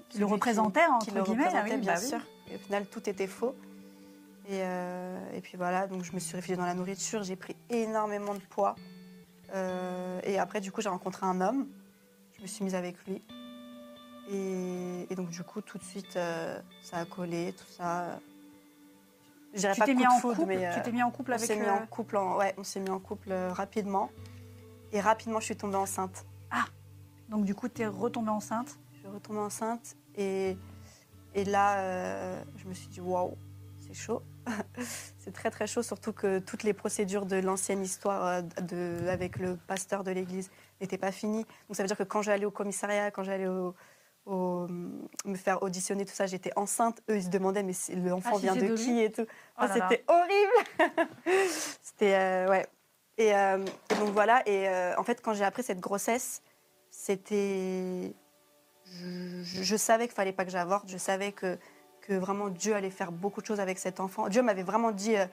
Qui 0.10 0.20
le 0.20 0.26
représentait, 0.26 0.86
entre 0.86 1.06
qui 1.08 1.12
le 1.12 1.22
guillemets, 1.22 1.44
ah 1.48 1.62
représentait, 1.62 1.76
oui, 1.76 1.82
bien 1.82 2.00
oui. 2.00 2.08
sûr. 2.08 2.20
Et 2.50 2.56
au 2.56 2.60
final, 2.60 2.86
tout 2.86 3.10
était 3.10 3.28
faux. 3.28 3.56
Et, 4.50 4.60
et 4.60 5.42
puis 5.42 5.58
voilà, 5.58 5.88
donc 5.88 6.04
je 6.04 6.14
me 6.14 6.20
suis 6.20 6.36
réfugiée 6.36 6.56
dans 6.56 6.66
la 6.66 6.76
nourriture, 6.76 7.24
j'ai 7.24 7.36
pris 7.36 7.56
énormément 7.70 8.34
de 8.34 8.40
poids. 8.40 8.76
Euh, 9.54 10.20
et 10.24 10.40
après, 10.40 10.62
du 10.62 10.72
coup, 10.72 10.82
j'ai 10.82 10.90
rencontré 10.90 11.26
un 11.26 11.40
homme, 11.42 11.68
je 12.38 12.42
me 12.42 12.48
suis 12.48 12.64
mise 12.64 12.76
avec 12.76 12.98
lui. 13.06 13.22
Et, 14.30 15.08
et 15.10 15.16
donc, 15.16 15.30
du 15.30 15.44
coup, 15.44 15.62
tout 15.62 15.78
de 15.78 15.84
suite, 15.84 16.16
euh, 16.18 16.60
ça 16.82 16.98
a 16.98 17.06
collé, 17.06 17.54
tout 17.58 17.66
ça. 17.70 18.20
Je 19.54 19.60
dirais 19.60 19.74
Tu 19.74 19.80
pas 19.80 19.86
t'es 19.86 19.94
coup 19.94 20.00
mis 20.00 20.06
de 20.06 20.12
en 20.12 20.20
foudre, 20.20 20.36
couple. 20.42 20.48
mais, 20.48 20.66
euh, 20.68 20.74
tu 20.76 20.82
t'es 20.82 20.92
mis 20.92 21.02
en 21.04 21.12
couple 21.12 21.32
on 21.32 21.36
avec. 21.36 21.48
s'est 21.48 21.56
mis 21.56 21.68
euh, 21.68 21.74
en 21.74 21.88
couple, 21.88 22.18
en- 22.18 22.36
ouais, 22.38 22.54
on 22.58 22.64
s'est 22.64 22.80
mis 22.82 22.90
en 22.90 23.00
couple 23.00 23.32
euh, 23.32 23.54
rapidement. 23.54 24.12
Et 24.92 25.00
rapidement, 25.00 25.40
je 25.40 25.46
suis 25.46 25.56
tombée 25.58 25.76
enceinte. 25.78 26.26
Donc 27.30 27.44
du 27.44 27.56
coup, 27.56 27.68
tu 27.68 27.82
es 27.82 27.88
retombée 27.88 28.30
enceinte? 28.30 28.78
Je 28.94 29.00
suis 29.00 29.08
retombée 29.08 29.40
enceinte 29.40 29.96
et, 30.16 30.58
et 31.34 31.44
là, 31.44 31.80
euh, 31.80 32.44
je 32.56 32.68
me 32.68 32.74
suis 32.74 32.88
dit 32.88 33.02
waouh, 33.02 33.38
c'est 33.80 33.94
chaud. 33.94 34.22
c'est 35.20 35.34
très 35.34 35.50
très 35.52 35.68
chaud, 35.68 35.84
surtout 35.84 36.14
que 36.14 36.40
toutes 36.40 36.64
les 36.64 36.74
procédures 36.74 37.26
de 37.26 37.38
l'ancienne 37.38 37.84
histoire 37.84 38.26
euh, 38.26 38.42
de, 38.62 39.08
avec 39.10 39.38
le 39.40 39.58
pasteur 39.58 40.04
de 40.04 40.12
l'église 40.12 40.50
n'étaient 40.82 40.98
pas 40.98 41.12
finies. 41.12 41.46
Donc 41.68 41.76
ça 41.76 41.84
veut 41.84 41.88
dire 41.88 41.98
que 41.98 42.04
quand 42.04 42.22
j'allais 42.22 42.46
au 42.46 42.52
commissariat, 42.52 43.12
quand 43.12 43.24
j'allais 43.24 43.48
au, 43.48 43.76
au- 44.26 44.68
me 44.68 45.36
faire 45.36 45.62
auditionner, 45.64 46.06
tout 46.06 46.14
ça, 46.14 46.26
j'étais 46.28 46.52
enceinte. 46.56 47.02
Eux, 47.10 47.18
ils 47.18 47.24
se 47.24 47.30
demandaient 47.30 47.64
mais 47.64 47.74
l'enfant 47.96 48.36
Ah, 48.36 48.40
vient 48.40 48.56
de, 48.56 48.68
de 48.68 48.76
qui 48.76 49.00
et 49.02 49.12
tout. 49.12 49.26
Oh 49.28 49.32
Ah, 49.58 49.68
c'était 49.74 50.04
horrible. 50.08 51.10
c'était 51.82 52.16
euh, 52.16 52.50
ouais. 52.50 52.66
Et, 53.18 53.36
euh, 53.36 53.66
et 53.92 53.96
donc 53.96 54.10
voilà, 54.10 54.44
et 54.48 54.70
euh, 54.70 54.94
en 54.98 55.04
fait, 55.04 55.22
quand 55.22 55.34
j'ai 55.34 55.44
appris 55.44 55.64
cette 55.64 55.80
grossesse, 55.80 56.42
c'était. 56.92 58.14
Je, 58.86 59.42
je- 59.44 59.64
je 59.64 59.76
savais 59.76 60.06
qu'il 60.08 60.16
fallait 60.16 60.32
pas 60.34 60.46
que 60.46 60.52
j'avorte, 60.52 60.88
je 60.88 60.98
savais 60.98 61.32
que, 61.32 61.58
que 62.08 62.14
vraiment 62.14 62.48
Dieu 62.50 62.74
allait 62.74 62.90
faire 62.90 63.12
beaucoup 63.12 63.42
de 63.42 63.46
choses 63.46 63.60
avec 63.60 63.78
cet 63.78 64.00
enfant. 64.00 64.30
Dieu 64.30 64.42
m'avait 64.42 64.64
vraiment 64.64 64.92
dit 64.92 65.18
euh, 65.18 65.26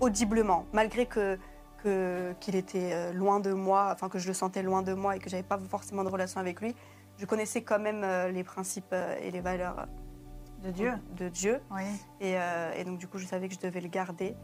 audiblement, 0.00 0.66
malgré 0.72 1.06
que 1.06 1.38
qu'il 2.38 2.54
était 2.54 2.92
euh, 2.92 3.12
loin 3.12 3.40
de 3.40 3.52
moi, 3.52 3.88
enfin 3.92 4.08
que 4.08 4.20
je 4.20 4.28
le 4.28 4.34
sentais 4.34 4.62
loin 4.62 4.82
de 4.82 4.94
moi 4.94 5.16
et 5.16 5.18
que 5.18 5.28
j'avais 5.28 5.42
pas 5.42 5.58
forcément 5.58 6.04
de 6.04 6.08
relation 6.08 6.38
avec 6.38 6.60
lui, 6.60 6.76
je 7.18 7.26
connaissais 7.26 7.62
quand 7.62 7.80
même 7.80 8.04
euh, 8.04 8.30
les 8.30 8.44
principes 8.44 8.94
et 9.20 9.32
les 9.32 9.40
valeurs 9.40 9.88
De 10.62 10.70
Dieu. 10.70 10.92
de 11.16 11.28
Dieu. 11.28 11.60
Oui. 11.72 11.82
Et, 12.20 12.36
et 12.76 12.84
donc, 12.84 12.98
du 12.98 13.08
coup, 13.08 13.18
je 13.18 13.26
savais 13.26 13.48
que 13.48 13.54
je 13.54 13.58
devais 13.58 13.80
le 13.80 13.88
garder. 13.88 14.36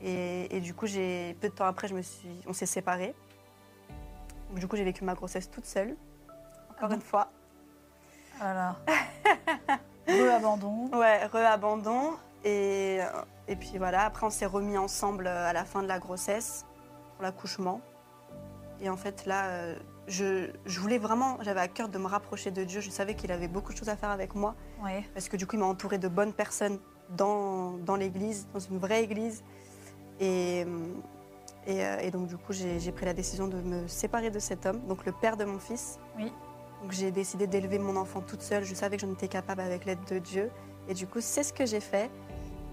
Et, 0.00 0.56
et 0.56 0.60
du 0.60 0.72
coup, 0.72 0.86
j'ai, 0.86 1.36
peu 1.42 1.50
de 1.50 1.52
temps 1.52 1.66
après, 1.66 1.88
je 1.88 1.94
me 1.94 2.00
suis, 2.00 2.40
on 2.46 2.54
s'est 2.54 2.64
séparés. 2.64 3.14
Donc, 4.48 4.58
du 4.58 4.66
coup, 4.66 4.76
j'ai 4.76 4.84
vécu 4.84 5.04
ma 5.04 5.12
grossesse 5.12 5.50
toute 5.50 5.66
seule, 5.66 5.94
encore 6.70 6.78
Ah 6.80 6.88
bon 6.88 6.94
une 6.94 7.02
fois. 7.02 7.30
Voilà. 8.38 8.76
Re-abandon. 10.08 10.90
Ouais, 10.92 11.24
re-abandon. 11.26 12.12
Et, 12.44 12.98
euh, 13.00 13.06
et 13.48 13.56
puis 13.56 13.78
voilà, 13.78 14.04
après, 14.04 14.26
on 14.26 14.30
s'est 14.30 14.46
remis 14.46 14.76
ensemble 14.76 15.26
euh, 15.26 15.48
à 15.48 15.52
la 15.52 15.64
fin 15.64 15.82
de 15.82 15.88
la 15.88 15.98
grossesse, 15.98 16.64
pour 17.14 17.22
l'accouchement. 17.22 17.80
Et 18.80 18.90
en 18.90 18.96
fait, 18.96 19.26
là, 19.26 19.46
euh, 19.46 19.76
je, 20.08 20.50
je 20.66 20.80
voulais 20.80 20.98
vraiment, 20.98 21.38
j'avais 21.42 21.60
à 21.60 21.68
cœur 21.68 21.88
de 21.88 21.98
me 21.98 22.06
rapprocher 22.06 22.50
de 22.50 22.64
Dieu. 22.64 22.80
Je 22.80 22.90
savais 22.90 23.14
qu'il 23.14 23.30
avait 23.30 23.46
beaucoup 23.46 23.72
de 23.72 23.78
choses 23.78 23.88
à 23.88 23.96
faire 23.96 24.10
avec 24.10 24.34
moi. 24.34 24.54
Oui. 24.82 25.04
parce 25.14 25.28
que 25.28 25.36
du 25.36 25.46
coup, 25.46 25.54
il 25.54 25.60
m'a 25.60 25.66
entouré 25.66 25.98
de 25.98 26.08
bonnes 26.08 26.32
personnes 26.32 26.80
dans, 27.10 27.72
dans 27.78 27.94
l'église, 27.94 28.48
dans 28.52 28.58
une 28.58 28.78
vraie 28.78 29.04
église. 29.04 29.44
Et, 30.18 30.66
et, 31.66 31.80
et 32.00 32.10
donc, 32.10 32.26
du 32.26 32.36
coup, 32.36 32.52
j'ai 32.52 32.92
pris 32.92 33.06
la 33.06 33.14
décision 33.14 33.46
de 33.46 33.60
me 33.60 33.86
séparer 33.86 34.30
de 34.30 34.40
cet 34.40 34.66
homme, 34.66 34.80
donc 34.88 35.06
le 35.06 35.12
père 35.12 35.36
de 35.36 35.44
mon 35.44 35.60
fils. 35.60 36.00
Oui. 36.16 36.32
Donc, 36.82 36.90
j'ai 36.90 37.12
décidé 37.12 37.46
d'élever 37.46 37.78
mon 37.78 37.96
enfant 37.96 38.20
toute 38.20 38.42
seule. 38.42 38.64
Je 38.64 38.74
savais 38.74 38.96
que 38.96 39.06
j'en 39.06 39.12
étais 39.12 39.28
capable 39.28 39.60
avec 39.60 39.84
l'aide 39.84 40.04
de 40.10 40.18
Dieu. 40.18 40.50
Et 40.88 40.94
du 40.94 41.06
coup, 41.06 41.20
c'est 41.20 41.44
ce 41.44 41.52
que 41.52 41.64
j'ai 41.64 41.78
fait. 41.78 42.10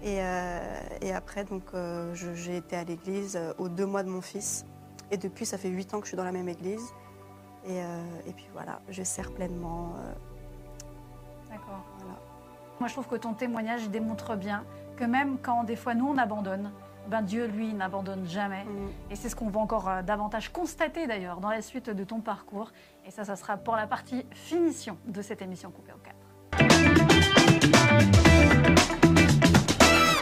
Et, 0.02 0.18
euh, 0.20 1.14
après, 1.14 1.44
donc, 1.44 1.62
euh, 1.74 2.12
j'ai 2.14 2.56
été 2.56 2.74
à 2.74 2.82
l'église 2.82 3.36
euh, 3.36 3.52
aux 3.58 3.68
deux 3.68 3.86
mois 3.86 4.02
de 4.02 4.08
mon 4.08 4.20
fils. 4.20 4.66
Et 5.12 5.16
depuis, 5.16 5.46
ça 5.46 5.58
fait 5.58 5.68
huit 5.68 5.94
ans 5.94 5.98
que 6.00 6.06
je 6.06 6.10
suis 6.10 6.16
dans 6.16 6.24
la 6.24 6.32
même 6.32 6.48
église. 6.48 6.82
Et, 7.66 7.76
et 7.76 8.32
puis 8.34 8.46
voilà, 8.54 8.80
je 8.88 9.02
sers 9.02 9.30
pleinement. 9.32 9.92
D'accord. 11.50 11.84
voilà. 11.98 12.18
Moi, 12.78 12.88
je 12.88 12.94
trouve 12.94 13.06
que 13.06 13.16
ton 13.16 13.34
témoignage 13.34 13.90
démontre 13.90 14.34
bien 14.34 14.64
que 14.96 15.04
même 15.04 15.36
quand 15.42 15.64
des 15.64 15.76
fois 15.76 15.94
nous 15.94 16.06
on 16.06 16.16
abandonne, 16.16 16.72
ben 17.10 17.22
Dieu 17.22 17.46
lui 17.46 17.74
n'abandonne 17.74 18.24
jamais. 18.24 18.64
Mm. 18.64 18.88
Et 19.10 19.16
c'est 19.16 19.28
ce 19.28 19.34
qu'on 19.34 19.48
va 19.48 19.58
encore 19.60 19.88
euh, 19.88 20.02
davantage 20.02 20.50
constater 20.50 21.08
d'ailleurs 21.08 21.40
dans 21.40 21.50
la 21.50 21.60
suite 21.60 21.90
de 21.90 22.04
ton 22.04 22.20
parcours. 22.20 22.70
Et 23.04 23.10
ça, 23.10 23.24
ça 23.24 23.34
sera 23.34 23.56
pour 23.56 23.74
la 23.74 23.88
partie 23.88 24.24
finition 24.30 24.96
de 25.06 25.20
cette 25.20 25.42
émission 25.42 25.72
coupée 25.72 25.92
en 25.92 25.98
quatre. 25.98 26.16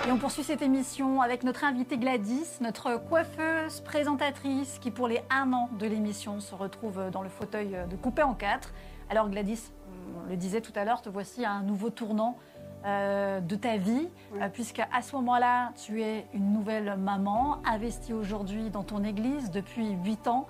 Et 0.07 0.11
on 0.11 0.17
poursuit 0.17 0.43
cette 0.43 0.63
émission 0.63 1.21
avec 1.21 1.45
notre 1.45 1.65
invitée 1.65 1.99
Gladys, 1.99 2.59
notre 2.63 2.97
coiffeuse, 2.97 3.83
présentatrice, 3.83 4.79
qui 4.79 4.91
pour 4.91 5.09
les 5.09 5.21
un 5.29 5.53
an 5.53 5.69
de 5.79 5.87
l'émission 5.87 6.41
se 6.41 6.55
retrouve 6.55 7.11
dans 7.13 7.21
le 7.21 7.29
fauteuil 7.29 7.77
de 7.91 7.97
coupé 7.97 8.23
en 8.23 8.33
quatre. 8.33 8.73
Alors 9.11 9.29
Gladys, 9.29 9.71
on 10.17 10.27
le 10.31 10.37
disait 10.37 10.63
tout 10.63 10.73
à 10.75 10.87
l'heure, 10.87 11.03
te 11.03 11.11
voici 11.11 11.45
à 11.45 11.53
un 11.53 11.63
nouveau 11.63 11.91
tournant 11.91 12.39
euh, 12.85 13.41
de 13.41 13.57
ta 13.57 13.77
vie, 13.77 14.09
Oui. 14.33 14.39
euh, 14.43 14.49
puisque 14.53 14.81
à 14.81 15.03
ce 15.03 15.15
moment-là, 15.17 15.73
tu 15.77 16.03
es 16.03 16.27
une 16.35 16.53
nouvelle 16.53 16.97
maman, 16.97 17.59
investie 17.65 18.13
aujourd'hui 18.13 18.71
dans 18.71 18.83
ton 18.85 19.03
église 19.05 19.51
depuis 19.51 19.91
8 20.05 20.29
ans. 20.29 20.47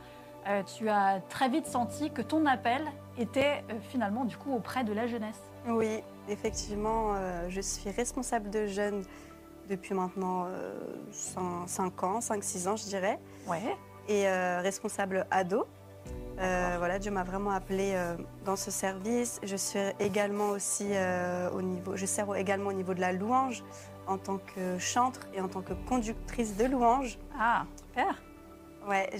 Euh, 0.47 0.63
tu 0.63 0.89
as 0.89 1.21
très 1.29 1.49
vite 1.49 1.67
senti 1.67 2.11
que 2.11 2.23
ton 2.23 2.47
appel 2.47 2.83
était 3.19 3.65
finalement 3.91 4.25
du 4.25 4.37
coup 4.37 4.53
auprès 4.55 4.85
de 4.85 4.93
la 4.93 5.07
jeunesse. 5.07 5.41
Oui, 5.67 6.03
effectivement, 6.29 7.13
je 7.49 7.61
suis 7.61 7.91
responsable 7.91 8.49
de 8.51 8.67
jeunes 8.67 9.03
depuis 9.69 9.93
maintenant 9.95 10.47
5, 11.13 12.03
ans, 12.05 12.21
5-6 12.21 12.69
ans, 12.69 12.77
je 12.77 12.85
dirais, 12.85 13.19
Ouais. 13.47 13.77
et 14.09 14.27
responsable 14.61 15.27
ado. 15.31 15.67
Euh, 16.41 16.77
voilà, 16.79 16.99
Dieu 16.99 17.11
m'a 17.11 17.25
vraiment 17.25 17.51
appelée 17.51 17.93
euh, 17.95 18.17
dans 18.45 18.55
ce 18.57 18.71
service. 18.71 19.41
Je 19.43 19.57
suis 19.57 19.79
également 19.99 20.51
aussi 20.51 20.87
euh, 20.93 21.51
au 21.51 21.63
niveau, 21.63 21.97
je 21.97 22.07
sers 22.07 22.33
également 22.37 22.69
au 22.71 22.73
niveau 22.73 22.95
de 22.95 23.01
la 23.01 23.13
louange 23.13 23.65
en 24.07 24.19
tant 24.19 24.39
que 24.39 24.79
chantre 24.79 25.21
et 25.35 25.41
en 25.41 25.49
tant 25.49 25.63
que 25.63 25.73
conductrice 25.89 26.57
de 26.57 26.65
louange. 26.67 27.19
Ah, 27.39 27.65
super. 27.89 28.23
Ouais, 28.89 29.11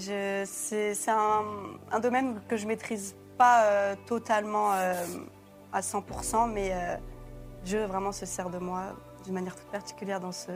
c'est, 0.45 0.95
c'est 0.95 1.11
un, 1.11 1.43
un 1.91 1.99
domaine 1.99 2.39
que 2.47 2.57
je 2.57 2.65
maîtrise 2.65 3.15
pas 3.37 3.95
totalement 4.07 4.71
à 5.71 5.81
100%, 5.81 6.51
mais 6.51 6.73
Dieu 7.63 7.85
vraiment 7.85 8.11
se 8.11 8.25
sert 8.25 8.49
de 8.49 8.57
moi 8.57 8.81
d'une 9.25 9.33
manière 9.35 9.55
toute 9.55 9.67
particulière 9.71 10.19
dans 10.19 10.31
ce 10.31 10.51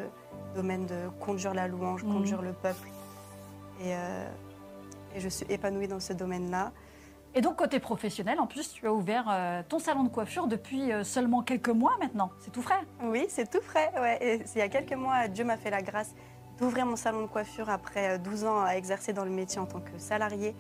domaine 0.56 0.86
de 0.88 1.10
conduire 1.19 1.54
la 1.54 1.67
louange, 1.67 2.04
Mhm. 2.04 2.13
conduire 2.13 2.41
le 2.41 2.54
peuple. 2.54 2.88
Et, 3.82 3.93
euh, 3.93 4.28
et 5.15 5.19
je 5.19 5.30
suis 5.30 5.45
épanouie 5.49 5.88
dans 5.88 5.99
ce 5.99 6.13
domaine-là. 6.13 6.71
Et 7.36 7.41
donc 7.41 7.56
côté 7.56 7.80
professionnel, 7.80 8.39
en 8.39 8.45
plus, 8.47 8.71
tu 8.73 8.86
as 8.88 8.93
ouvert 8.93 9.26
euh, 9.30 9.63
ton 9.67 9.80
salon 9.80 10.04
de 10.04 10.10
coiffure 10.10 10.45
depuis 10.47 10.91
euh, 10.91 11.04
seulement 11.04 11.41
quelques 11.41 11.69
mois 11.69 11.93
maintenant. 11.99 12.30
C'est 12.39 12.52
tout 12.52 12.62
frais? 12.62 12.82
Oui, 13.02 13.26
c'est 13.30 13.49
tout 13.49 13.62
frais. 13.62 13.91
Ouais. 13.99 14.17
Et 14.21 14.43
il 14.56 14.60
y 14.60 14.62
a 14.62 14.69
quelques 14.69 14.93
mois, 14.93 15.28
Dieu 15.28 15.43
m'a 15.43 15.58
fait 15.58 15.71
la 15.71 15.82
grâce 15.82 16.13
d'ouvrir 16.60 16.86
mon 16.86 16.95
salon 16.95 17.21
de 17.23 17.28
coiffure 17.28 17.69
après 17.71 18.12
euh, 18.12 18.17
12 18.19 18.45
ans 18.45 18.63
à 18.63 18.73
exercer 18.73 19.13
dans 19.13 19.23
le 19.26 19.32
métier 19.32 19.60
en 19.60 19.65
tant 19.65 19.80
que 19.80 19.97
salarié. 19.97 20.56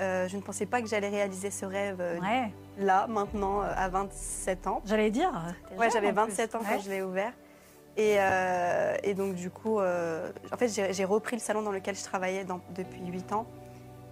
Euh, 0.00 0.26
je 0.28 0.36
ne 0.36 0.42
pensais 0.42 0.66
pas 0.66 0.82
que 0.82 0.88
j'allais 0.88 1.08
réaliser 1.08 1.50
ce 1.52 1.64
rêve 1.64 2.00
euh, 2.00 2.18
Ouais. 2.20 2.52
là, 2.76 3.06
maintenant, 3.06 3.62
euh, 3.62 3.72
à 3.76 3.88
27 3.88 4.66
ans. 4.66 4.82
J'allais 4.84 5.10
dire. 5.12 5.30
euh, 5.72 5.76
Ouais, 5.78 5.88
j'avais 5.90 6.08
en 6.08 6.24
plus. 6.24 6.32
27 6.32 6.54
ans 6.56 6.58
Ouais. 6.58 6.64
quand 6.70 6.80
je 6.80 6.90
l'ai 6.90 7.02
ouvert. 7.02 7.32
Et, 7.96 8.16
euh, 8.18 8.94
et 9.04 9.14
donc, 9.14 9.36
du 9.36 9.48
coup, 9.48 9.78
euh, 9.80 10.30
en 10.52 10.56
fait, 10.58 10.68
j'ai 10.68 10.92
j'ai 10.92 11.04
repris 11.06 11.36
le 11.36 11.40
salon 11.40 11.62
dans 11.62 11.70
lequel 11.72 11.94
je 11.94 12.02
travaillais 12.04 12.44
dans- 12.44 12.60
depuis 12.74 13.00
8 13.06 13.32
ans. 13.32 13.46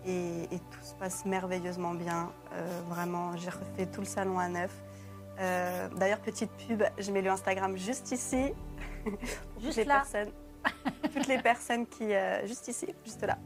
Et, 0.06 0.42
et 0.54 0.58
tout 0.58 0.82
se 0.82 0.94
passe 0.94 1.24
merveilleusement 1.24 1.94
bien. 1.94 2.30
Euh, 2.52 2.80
vraiment, 2.88 3.36
j'ai 3.36 3.50
refait 3.50 3.86
tout 3.86 4.00
le 4.00 4.06
salon 4.06 4.38
à 4.38 4.48
neuf. 4.48 4.72
Euh, 5.40 5.88
D'ailleurs, 5.96 6.20
petite 6.20 6.50
pub, 6.68 6.82
je 6.98 7.10
mets 7.10 7.22
le 7.22 7.30
Instagram 7.30 7.76
juste 7.76 8.12
ici. 8.12 8.52
Pour 9.04 9.12
Juste 9.62 9.68
toutes 9.68 9.76
les 9.76 9.84
là. 9.84 9.94
personnes, 10.00 10.32
toutes 11.14 11.26
les 11.26 11.38
personnes 11.38 11.86
qui. 11.86 12.12
euh, 12.14 12.46
juste 12.46 12.68
ici, 12.68 12.86
juste 13.04 13.22
là. 13.22 13.38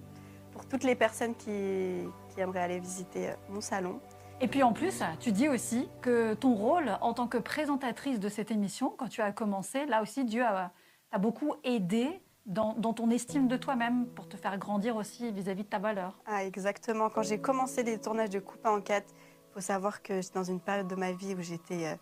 Pour 0.52 0.66
toutes 0.66 0.82
les 0.84 0.94
personnes 0.96 1.34
qui, 1.36 2.04
qui 2.34 2.40
aimeraient 2.40 2.62
aller 2.62 2.80
visiter 2.80 3.30
mon 3.48 3.60
salon. 3.60 4.00
Et 4.40 4.48
puis 4.48 4.62
en 4.62 4.72
plus, 4.72 5.02
tu 5.20 5.32
dis 5.32 5.48
aussi 5.48 5.88
que 6.00 6.34
ton 6.34 6.54
rôle 6.54 6.96
en 7.00 7.12
tant 7.12 7.26
que 7.28 7.38
présentatrice 7.38 8.20
de 8.20 8.28
cette 8.28 8.50
émission, 8.50 8.92
quand 8.96 9.08
tu 9.08 9.20
as 9.20 9.32
commencé, 9.32 9.86
là 9.86 10.00
aussi, 10.02 10.24
Dieu 10.24 10.44
a- 10.44 10.70
t'a 11.10 11.18
beaucoup 11.18 11.54
aidé 11.64 12.20
dans, 12.48 12.72
dans 12.78 12.94
ton 12.94 13.10
estime 13.10 13.46
de 13.46 13.56
toi-même 13.56 14.06
pour 14.06 14.26
te 14.26 14.36
faire 14.36 14.58
grandir 14.58 14.96
aussi 14.96 15.30
vis-à-vis 15.30 15.64
de 15.64 15.68
ta 15.68 15.78
valeur. 15.78 16.18
Ah, 16.26 16.44
exactement. 16.44 17.10
Quand 17.10 17.22
j'ai 17.22 17.38
commencé 17.38 17.82
les 17.82 17.98
tournages 17.98 18.30
de 18.30 18.40
Coupe 18.40 18.66
en 18.66 18.80
4, 18.80 19.06
il 19.10 19.52
faut 19.54 19.60
savoir 19.60 20.02
que 20.02 20.20
j'étais 20.20 20.34
dans 20.38 20.44
une 20.44 20.58
période 20.60 20.88
de 20.88 20.94
ma 20.96 21.12
vie 21.12 21.34
où 21.34 21.42
j'étais 21.42 21.86
euh, 21.86 21.94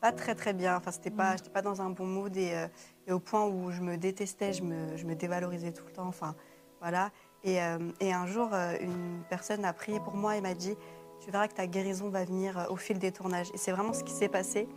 pas 0.00 0.12
très 0.12 0.34
très 0.34 0.52
bien. 0.52 0.76
Enfin, 0.76 0.90
c'était 0.92 1.10
pas, 1.10 1.32
Mm. 1.32 1.38
j'étais 1.38 1.50
pas 1.50 1.62
dans 1.62 1.80
un 1.80 1.90
bon 1.90 2.06
mood 2.06 2.36
et, 2.36 2.52
euh, 2.52 2.68
et 3.06 3.12
au 3.12 3.18
point 3.20 3.46
où 3.46 3.70
je 3.70 3.80
me 3.80 3.96
détestais, 3.96 4.52
je 4.52 4.62
me, 4.62 4.96
je 4.96 5.06
me 5.06 5.14
dévalorisais 5.14 5.72
tout 5.72 5.86
le 5.86 5.92
temps. 5.92 6.06
Enfin, 6.06 6.34
voilà. 6.80 7.10
Et, 7.42 7.62
euh, 7.62 7.78
et 8.00 8.12
un 8.12 8.26
jour, 8.26 8.50
une 8.80 9.22
personne 9.30 9.64
a 9.64 9.72
prié 9.72 9.98
pour 10.00 10.14
moi 10.14 10.36
et 10.36 10.40
m'a 10.42 10.54
dit 10.54 10.76
Tu 11.20 11.30
verras 11.30 11.48
que 11.48 11.54
ta 11.54 11.66
guérison 11.66 12.10
va 12.10 12.24
venir 12.24 12.66
au 12.68 12.76
fil 12.76 12.98
des 12.98 13.12
tournages. 13.12 13.48
Et 13.54 13.56
c'est 13.56 13.72
vraiment 13.72 13.94
ce 13.94 14.04
qui 14.04 14.12
s'est 14.12 14.28
passé. 14.28 14.68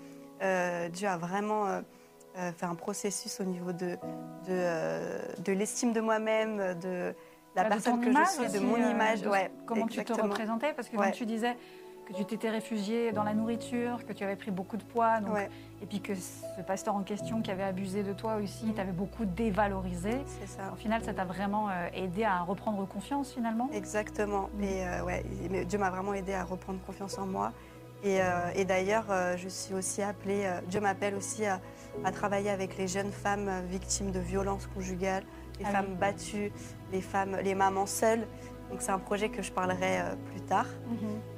Dieu 0.93 1.07
a 1.07 1.17
vraiment 1.17 1.81
euh, 2.37 2.51
fait 2.51 2.65
un 2.65 2.75
processus 2.75 3.39
au 3.39 3.43
niveau 3.43 3.71
de, 3.71 3.91
de, 3.95 3.97
euh, 4.49 5.19
de 5.39 5.51
l'estime 5.51 5.93
de 5.93 6.01
moi-même, 6.01 6.57
de 6.79 7.13
la 7.55 7.63
de 7.63 7.69
personne 7.69 7.95
ton 7.95 8.01
que 8.01 8.09
image 8.09 8.27
je 8.43 8.49
suis, 8.49 8.59
de 8.59 8.65
mon 8.65 8.75
euh, 8.75 8.91
image. 8.91 9.21
de 9.21 9.29
ouais, 9.29 9.51
Comment 9.65 9.87
tu 9.87 10.03
te 10.03 10.13
représentais 10.13 10.73
Parce 10.73 10.87
que 10.89 10.97
Ouais. 10.97 11.05
comme 11.05 11.13
tu 11.13 11.25
disais 11.25 11.55
que 12.07 12.13
tu 12.13 12.25
t'étais 12.25 12.49
réfugiée 12.49 13.11
dans 13.11 13.23
la 13.23 13.33
nourriture, 13.35 14.03
que 14.07 14.13
tu 14.13 14.23
avais 14.23 14.35
pris 14.35 14.49
beaucoup 14.49 14.77
de 14.77 14.83
poids, 14.83 15.19
donc- 15.19 15.33
Ouais, 15.35 15.47
et 15.81 15.85
puis 15.85 16.01
que 16.01 16.15
ce 16.15 16.61
pasteur 16.65 16.95
en 16.95 17.03
question 17.03 17.41
qui 17.43 17.51
avait 17.51 17.61
abusé 17.63 18.01
de 18.01 18.13
toi 18.13 18.37
aussi, 18.37 18.65
Mm. 18.67 18.73
t'avait 18.73 18.91
beaucoup 18.91 19.25
dévalorisé. 19.25 20.17
c'est 20.39 20.47
ça. 20.47 20.71
Au 20.73 20.75
final, 20.75 21.03
ça 21.03 21.13
t'a 21.13 21.25
vraiment 21.25 21.67
aidé 21.93 22.23
à 22.23 22.41
reprendre 22.41 22.87
confiance 22.87 23.31
finalement? 23.31 23.69
Exactement. 23.73 24.49
Mm. 24.55 24.63
Et 24.63 24.87
euh, 24.87 25.03
ouais, 25.03 25.23
mais 25.51 25.65
Dieu 25.65 25.77
m'a 25.77 25.89
vraiment 25.91 26.13
aidé 26.15 26.33
à 26.33 26.43
reprendre 26.43 26.79
confiance 26.85 27.17
en 27.19 27.25
moi. 27.27 27.51
Et, 28.03 28.21
euh, 28.21 28.49
et 28.55 28.63
d'ailleurs, 28.65 29.05
euh, 29.11 29.35
je 29.37 29.49
suis 29.49 29.73
aussi 29.75 30.01
appelée, 30.01 30.49
Dieu 30.67 30.79
m'appelle 30.79 31.13
aussi 31.15 31.45
à, 31.45 31.59
à 32.03 32.11
travailler 32.11 32.49
avec 32.49 32.77
les 32.77 32.87
jeunes 32.87 33.11
femmes 33.11 33.47
euh, 33.49 33.61
victimes 33.67 34.11
de 34.11 34.19
violences 34.19 34.67
conjugales, 34.67 35.23
les 35.59 35.65
Ah 35.65 35.71
femmes 35.71 35.91
oui. 35.91 35.97
battues, 35.97 36.51
les 36.91 37.01
femmes, 37.01 37.37
les 37.43 37.55
mamans 37.55 37.85
seules. 37.85 38.25
Donc 38.69 38.81
c'est 38.81 38.91
un 38.91 38.99
projet 38.99 39.29
que 39.29 39.41
je 39.41 39.51
parlerai 39.51 40.01
euh, 40.01 40.15
plus 40.31 40.41
tard. 40.41 40.67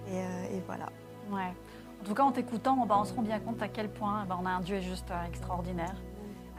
Et, 0.07 0.17
euh, 0.17 0.57
et 0.57 0.61
voilà. 0.65 0.87
Ouais. 1.31 1.53
En 2.01 2.03
tout 2.03 2.13
cas, 2.13 2.23
en 2.23 2.31
t'écoutant, 2.31 2.85
bah, 2.85 2.95
on 2.99 3.05
se 3.05 3.13
rend 3.13 3.21
bien 3.21 3.39
compte 3.39 3.61
à 3.61 3.67
quel 3.67 3.89
point 3.89 4.25
bah, 4.27 4.37
on 4.41 4.45
a 4.45 4.49
un 4.49 4.61
Dieu 4.61 4.79
juste 4.79 5.11
extraordinaire. 5.27 5.95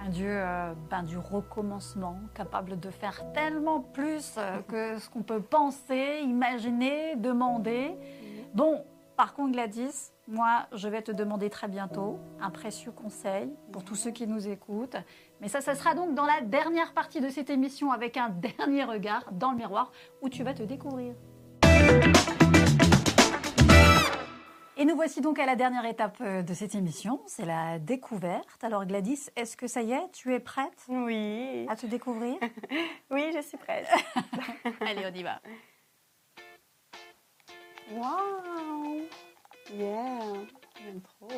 Un 0.05 0.09
Dieu 0.09 0.43
ben, 0.91 1.05
du 1.05 1.17
recommencement, 1.17 2.19
capable 2.35 2.81
de 2.81 2.91
faire 2.91 3.23
tellement 3.35 3.79
plus 3.81 4.35
euh, 4.37 4.59
que 4.67 4.99
ce 4.99 5.09
qu'on 5.09 5.23
peut 5.23 5.41
penser, 5.41 6.23
imaginer, 6.25 7.15
demander. 7.15 7.93
Bon, 8.53 8.85
par 9.17 9.33
contre, 9.35 9.53
Gladys, 9.53 10.11
moi, 10.33 10.67
je 10.73 10.89
vais 10.89 11.03
te 11.03 11.13
demander 11.13 11.51
très 11.51 11.69
bientôt 11.69 12.19
un 12.41 12.49
précieux 12.51 12.91
conseil 12.91 13.53
pour 13.71 13.85
tous 13.85 13.97
ceux 13.97 14.11
qui 14.11 14.27
nous 14.27 14.49
écoutent. 14.49 14.97
Mais 15.43 15.49
ça, 15.49 15.61
ça 15.61 15.75
sera 15.75 15.95
donc 15.95 16.15
dans 16.15 16.25
la 16.25 16.41
dernière 16.41 16.95
partie 16.95 17.21
de 17.21 17.29
cette 17.29 17.51
émission 17.51 17.93
avec 17.93 18.17
un 18.17 18.31
dernier 18.31 18.85
regard 18.85 19.31
dans 19.33 19.51
le 19.51 19.59
miroir 19.59 19.93
où 20.23 20.31
tu 20.31 20.43
vas 20.43 20.55
te 20.55 20.63
découvrir. 20.63 21.15
Et 24.79 24.87
nous 24.87 24.97
voici 24.97 25.21
donc 25.21 25.39
à 25.39 25.45
la 25.45 25.55
dernière 25.55 25.85
étape 25.85 26.17
euh, 26.23 26.43
de 26.43 26.55
cette 26.55 26.75
émission, 26.75 27.21
c'est 27.27 27.45
la 27.45 27.79
découverte. 27.79 28.65
Alors 28.65 28.87
Gladys, 28.87 29.29
est-ce 29.37 29.55
que 29.57 29.67
ça 29.67 29.83
y 29.83 29.93
est, 29.93 30.11
tu 30.13 30.35
es 30.35 30.41
prête 30.41 30.87
Oui. 30.89 31.67
à 31.69 31.77
te 31.77 31.87
découvrir 31.87 32.37
Oui, 33.11 33.31
je 33.35 33.43
suis 33.43 33.59
prête. 33.59 33.87
Allez, 34.81 35.05
on 35.05 35.15
y 35.15 35.23
va. 35.23 35.41
Waouh 37.93 39.03
Yeah. 39.73 40.19
J'aime 40.85 41.01
trop. 41.01 41.29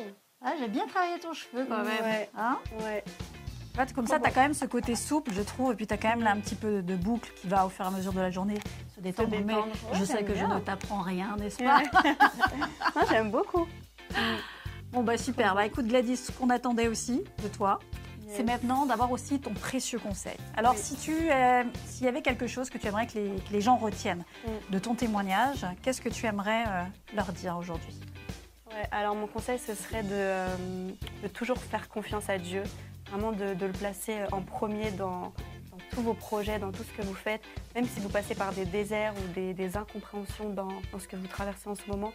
ah, 0.43 0.53
J'ai 0.59 0.67
bien 0.67 0.87
travaillé 0.87 1.19
ton 1.19 1.33
cheveu 1.33 1.65
quand 1.67 1.83
même. 1.83 2.03
Ouais. 2.03 2.29
Hein 2.37 2.57
Ouais. 2.81 3.03
En 3.73 3.77
fait, 3.85 3.93
comme 3.93 4.07
ça, 4.07 4.19
tu 4.19 4.25
as 4.25 4.31
quand 4.31 4.41
même 4.41 4.53
ce 4.53 4.63
côté 4.65 4.95
souple, 4.95 5.33
je 5.33 5.41
trouve, 5.41 5.73
et 5.73 5.75
puis 5.75 5.85
tu 5.85 5.93
as 5.93 5.97
quand 5.97 6.07
même 6.07 6.23
là 6.23 6.31
un 6.31 6.39
petit 6.39 6.55
peu 6.55 6.81
de 6.81 6.95
boucle 6.95 7.29
qui 7.35 7.47
va 7.47 7.65
au 7.65 7.69
fur 7.69 7.83
et 7.83 7.87
à 7.89 7.91
mesure 7.91 8.13
de 8.13 8.21
la 8.21 8.31
journée 8.31 8.57
se 8.95 9.01
détendre. 9.01 9.29
Mais 9.31 9.39
détendre. 9.41 9.67
je 9.91 9.99
Ouais, 9.99 10.05
sais 10.05 10.23
que 10.23 10.33
je 10.33 10.45
ne 10.45 10.59
t'apprends 10.59 11.01
rien, 11.01 11.35
n'est-ce 11.37 11.57
pas 11.61 11.81
Moi, 12.95 13.03
j'aime 13.09 13.31
beaucoup. 13.31 13.67
Bon, 14.91 15.03
bah 15.03 15.17
super. 15.17 15.55
Bah 15.55 15.65
écoute, 15.65 15.87
Gladys, 15.87 16.15
ce 16.15 16.31
qu'on 16.31 16.49
attendait 16.51 16.87
aussi 16.87 17.25
de 17.43 17.47
toi, 17.49 17.79
c'est 18.29 18.43
maintenant 18.43 18.85
d'avoir 18.85 19.11
aussi 19.11 19.39
ton 19.41 19.53
précieux 19.53 19.99
conseil. 19.99 20.37
Alors, 20.55 20.71
Oui. 20.73 20.79
si 20.81 20.95
tu, 20.95 21.13
euh, 21.29 21.63
s'il 21.85 22.05
y 22.05 22.09
avait 22.09 22.21
quelque 22.21 22.47
chose 22.47 22.69
que 22.69 22.77
tu 22.77 22.87
aimerais 22.87 23.07
que 23.07 23.13
les, 23.19 23.29
que 23.29 23.51
les 23.51 23.61
gens 23.61 23.75
retiennent 23.75 24.23
Mm. 24.45 24.71
de 24.73 24.79
ton 24.79 24.95
témoignage, 24.95 25.65
qu'est-ce 25.83 25.99
que 26.01 26.09
tu 26.09 26.25
aimerais 26.25 26.63
euh, 26.67 26.83
leur 27.13 27.31
dire 27.33 27.57
aujourd'hui? 27.57 27.93
Alors 28.91 29.15
mon 29.15 29.27
conseil, 29.27 29.57
ce 29.57 29.73
serait 29.73 30.03
de, 30.03 30.09
euh, 30.11 30.47
de 31.23 31.27
toujours 31.29 31.57
faire 31.57 31.87
confiance 31.87 32.29
à 32.29 32.37
Dieu, 32.37 32.63
vraiment 33.09 33.31
de, 33.31 33.53
le 33.65 33.71
placer 33.71 34.17
en 34.31 34.41
premier 34.41 34.91
dans, 34.91 35.33
tous 35.91 36.01
vos 36.01 36.13
projets, 36.13 36.59
dans 36.59 36.71
tout 36.71 36.83
ce 36.83 36.91
que 36.91 37.01
vous 37.01 37.13
faites, 37.13 37.41
même 37.73 37.85
si 37.85 37.99
vous 38.01 38.09
passez 38.09 38.35
par 38.35 38.51
des 38.51 38.65
déserts 38.65 39.13
ou 39.13 39.53
des, 39.53 39.77
incompréhensions 39.77 40.49
dans, 40.49 40.69
ce 40.99 41.07
que 41.07 41.15
vous 41.15 41.27
traversez 41.27 41.69
en 41.69 41.75
ce 41.75 41.87
moment, 41.89 42.11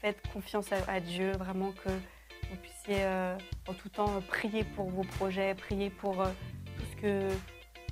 faites 0.00 0.20
confiance 0.32 0.66
à, 0.86 1.00
Dieu, 1.00 1.32
vraiment 1.32 1.72
que 1.72 1.88
vous 1.88 2.56
puissiez 2.62 3.02
euh, 3.02 3.36
en 3.66 3.74
tout 3.74 3.88
temps 3.88 4.10
euh, 4.16 4.20
prier 4.20 4.62
pour 4.62 4.90
vos 4.90 5.02
projets, 5.02 5.54
prier 5.54 5.90
pour 5.90 6.14
tout, 6.14 6.84
ce 6.92 7.02
que, 7.02 7.28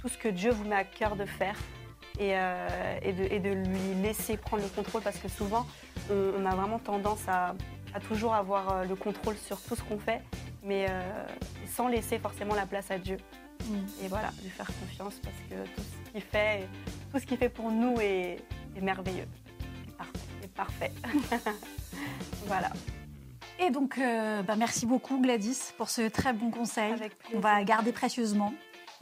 tout 0.01 0.09
ce 0.09 0.19
que 0.19 0.29
Dieu 0.29 0.53
vous 0.53 0.65
met 0.65 0.77
à 0.77 0.85
cœur 0.85 1.17
de 1.17 1.25
faire. 1.25 1.57
Et, 2.19 2.33
de, 2.33 3.53
lui 3.53 4.03
laisser 4.03 4.39
prendre 4.39 4.63
le 4.63 4.71
contrôle 4.71 5.03
parce 5.03 5.19
que 5.19 5.29
souvent 5.29 5.67
on 6.11 6.47
a 6.47 6.55
vraiment 6.55 6.79
tendance 6.79 7.29
à, 7.29 7.55
à 7.97 8.01
toujours 8.01 8.35
avoir 8.35 8.71
euh, 8.71 8.85
le 8.85 8.95
contrôle 8.95 9.37
sur 9.37 9.59
tout 9.61 9.75
ce 9.75 9.83
qu'on 9.83 9.99
fait, 9.99 10.21
mais 10.63 10.87
euh, 10.91 11.01
sans 11.67 11.89
laisser 11.89 12.19
forcément 12.19 12.55
la 12.55 12.67
place 12.67 12.91
à 12.91 12.99
Dieu. 12.99 13.17
Et 14.03 14.09
voilà, 14.09 14.31
lui 14.43 14.51
faire 14.51 14.71
confiance 14.81 15.15
parce 15.23 15.37
que 15.49 15.69
tout 15.75 15.83
ce 15.83 16.11
qu'il 16.13 16.21
fait, 16.21 16.69
tout 17.11 17.19
ce 17.19 17.27
qu'il 17.27 17.39
fait 17.39 17.49
pour 17.49 17.73
nous 17.73 17.99
est, 18.01 18.39
est 18.77 18.81
merveilleux, 18.81 19.27
est 20.45 20.49
parfait. 20.55 20.93
parfait. 21.31 21.53
voilà. 22.47 22.71
Et 23.59 23.71
donc, 23.71 23.97
euh, 23.97 24.43
bah, 24.43 24.57
merci 24.57 24.85
beaucoup 24.85 25.19
Gladys 25.19 25.73
pour 25.79 25.89
ce 25.89 26.09
très 26.09 26.35
bon 26.35 26.51
conseil 26.51 26.93
qu'on 27.33 27.41
va 27.41 27.65
garder 27.65 27.93
précieusement. 27.93 28.53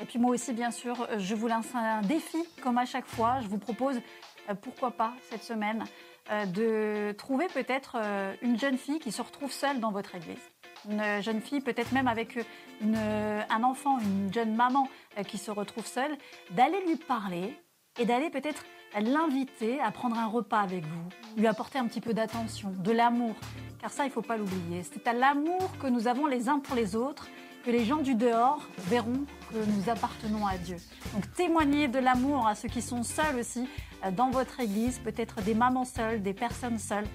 Et 0.01 0.05
puis 0.05 0.19
moi 0.19 0.31
aussi, 0.31 0.53
bien 0.53 0.71
sûr, 0.71 1.09
je 1.19 1.35
vous 1.35 1.49
lance 1.49 1.67
un 1.75 2.01
défi, 2.03 2.39
comme 2.63 2.79
à 2.79 2.87
chaque 2.87 3.07
fois. 3.07 3.41
Je 3.43 3.49
vous 3.49 3.59
propose, 3.59 3.97
euh, 4.49 4.55
pourquoi 4.55 4.93
pas, 4.93 5.15
cette 5.31 5.43
semaine, 5.43 5.85
de 6.31 7.13
trouver 7.13 7.47
peut-être 7.49 7.97
euh, 7.97 8.35
une 8.43 8.59
jeune 8.59 8.79
fille 8.79 8.99
qui 8.99 9.13
se 9.13 9.23
retrouve 9.23 9.53
seule 9.53 9.81
dans 9.81 9.93
votre 9.93 10.15
église. 10.15 10.39
Une 10.91 11.01
euh, 11.01 11.23
jeune 11.23 11.41
fille, 11.41 11.61
peut-être 11.61 11.93
même 11.93 12.09
avec 12.09 12.37
euh, 12.37 13.43
un 13.49 13.63
enfant, 13.63 13.99
une 14.01 14.33
jeune 14.33 14.55
maman 14.55 14.89
euh, 15.19 15.23
qui 15.23 15.39
se 15.39 15.51
retrouve 15.51 15.87
seule, 15.87 16.17
d'aller 16.51 16.81
lui 16.87 16.97
parler 16.97 17.57
et 17.99 18.05
d'aller 18.05 18.31
peut-être 18.31 18.65
l'inviter 19.01 19.81
à 19.81 19.91
prendre 19.91 20.19
un 20.19 20.27
repas 20.27 20.61
avec 20.61 20.85
vous, 20.85 21.09
lui 21.37 21.47
apporter 21.47 21.79
un 21.79 21.87
petit 21.87 22.01
peu 22.01 22.13
d'attention, 22.13 22.73
de 22.79 22.93
l'amour. 22.93 23.35
Car 23.81 23.91
ça, 23.91 24.05
il 24.05 24.09
ne 24.09 24.13
faut 24.13 24.23
pas 24.23 24.37
l'oublier. 24.37 24.83
C'est 24.83 25.07
à 25.07 25.13
l'amour 25.13 25.71
que 25.81 25.87
nous 25.87 26.07
avons 26.07 26.27
les 26.27 26.49
uns 26.49 26.59
pour 26.59 26.75
les 26.75 26.97
autres 26.97 27.29
que 27.65 27.71
les 27.71 27.85
gens 27.85 27.97
du 27.97 28.15
dehors 28.15 28.61
verront 28.89 29.25
que 29.51 29.57
nous 29.57 29.89
appartenons 29.91 30.47
à 30.47 30.59
Dieu. 30.59 30.77
Donc 31.15 31.33
témoignez 31.35 31.89
de 31.89 31.99
l'amour 31.99 32.47
à 32.47 32.55
ceux 32.55 32.69
qui 32.69 32.83
sont 32.83 33.03
seuls 33.03 33.37
aussi 33.37 33.67
euh, 34.05 34.11
dans 34.11 34.31
votre 34.31 34.61
église, 34.61 34.99
peut-être 34.99 35.41
des 35.43 35.55
mamans 35.55 35.85
seules, 35.85 36.23
des 36.23 36.35
personnes 36.35 36.79
seules. 36.79 37.07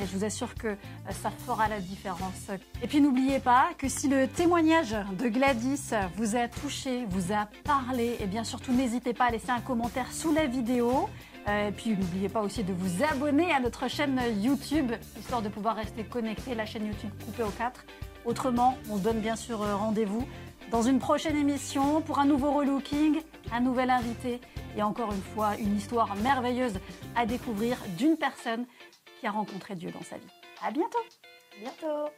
Et 0.00 0.06
je 0.06 0.16
vous 0.16 0.24
assure 0.24 0.54
que 0.54 0.68
euh, 0.68 0.76
ça 1.10 1.30
fera 1.30 1.68
la 1.68 1.80
différence. 1.80 2.50
Et 2.82 2.86
puis 2.86 3.00
n'oubliez 3.00 3.40
pas 3.40 3.70
que 3.78 3.88
si 3.88 4.08
le 4.08 4.28
témoignage 4.28 4.96
de 5.18 5.28
Gladys 5.28 5.90
vous 6.16 6.36
a 6.36 6.46
touché, 6.48 7.04
vous 7.08 7.32
a 7.32 7.48
parlé, 7.64 8.16
et 8.20 8.26
bien 8.26 8.44
surtout 8.44 8.72
n'hésitez 8.72 9.12
pas 9.12 9.26
à 9.26 9.30
laisser 9.30 9.50
un 9.50 9.60
commentaire 9.60 10.12
sous 10.12 10.32
la 10.32 10.46
vidéo. 10.46 11.08
Euh, 11.48 11.68
Et 11.68 11.72
puis 11.72 11.90
n'oubliez 11.90 12.28
pas 12.28 12.42
aussi 12.42 12.64
de 12.64 12.72
vous 12.72 13.02
abonner 13.04 13.52
à 13.52 13.60
notre 13.60 13.88
chaîne 13.88 14.20
YouTube, 14.40 14.92
histoire 15.18 15.42
de 15.42 15.48
pouvoir 15.48 15.76
rester 15.76 16.04
connecté, 16.04 16.54
la 16.54 16.66
chaîne 16.66 16.86
YouTube 16.86 17.10
coupée 17.24 17.44
aux 17.44 17.50
4. 17.50 17.84
Autrement, 18.26 18.76
on 18.90 18.96
se 18.98 19.02
donne 19.02 19.20
bien 19.20 19.36
sûr 19.36 19.62
euh, 19.62 19.76
rendez-vous 19.76 20.26
dans 20.72 20.82
une 20.82 20.98
prochaine 20.98 21.36
émission 21.36 22.00
pour 22.00 22.18
un 22.18 22.24
nouveau 22.24 22.50
relooking, 22.50 23.20
un 23.52 23.60
nouvel 23.60 23.88
invité 23.88 24.40
et 24.76 24.82
encore 24.82 25.12
une 25.12 25.22
fois 25.22 25.56
une 25.56 25.76
histoire 25.76 26.16
merveilleuse 26.16 26.74
à 27.14 27.24
découvrir 27.24 27.78
d'une 27.96 28.16
personne 28.16 28.66
qui 29.20 29.28
a 29.28 29.30
rencontré 29.30 29.76
Dieu 29.76 29.92
dans 29.92 30.02
sa 30.02 30.16
vie. 30.16 30.26
À 30.60 30.72
bientôt. 30.72 30.98
Bientôt. 31.60 32.10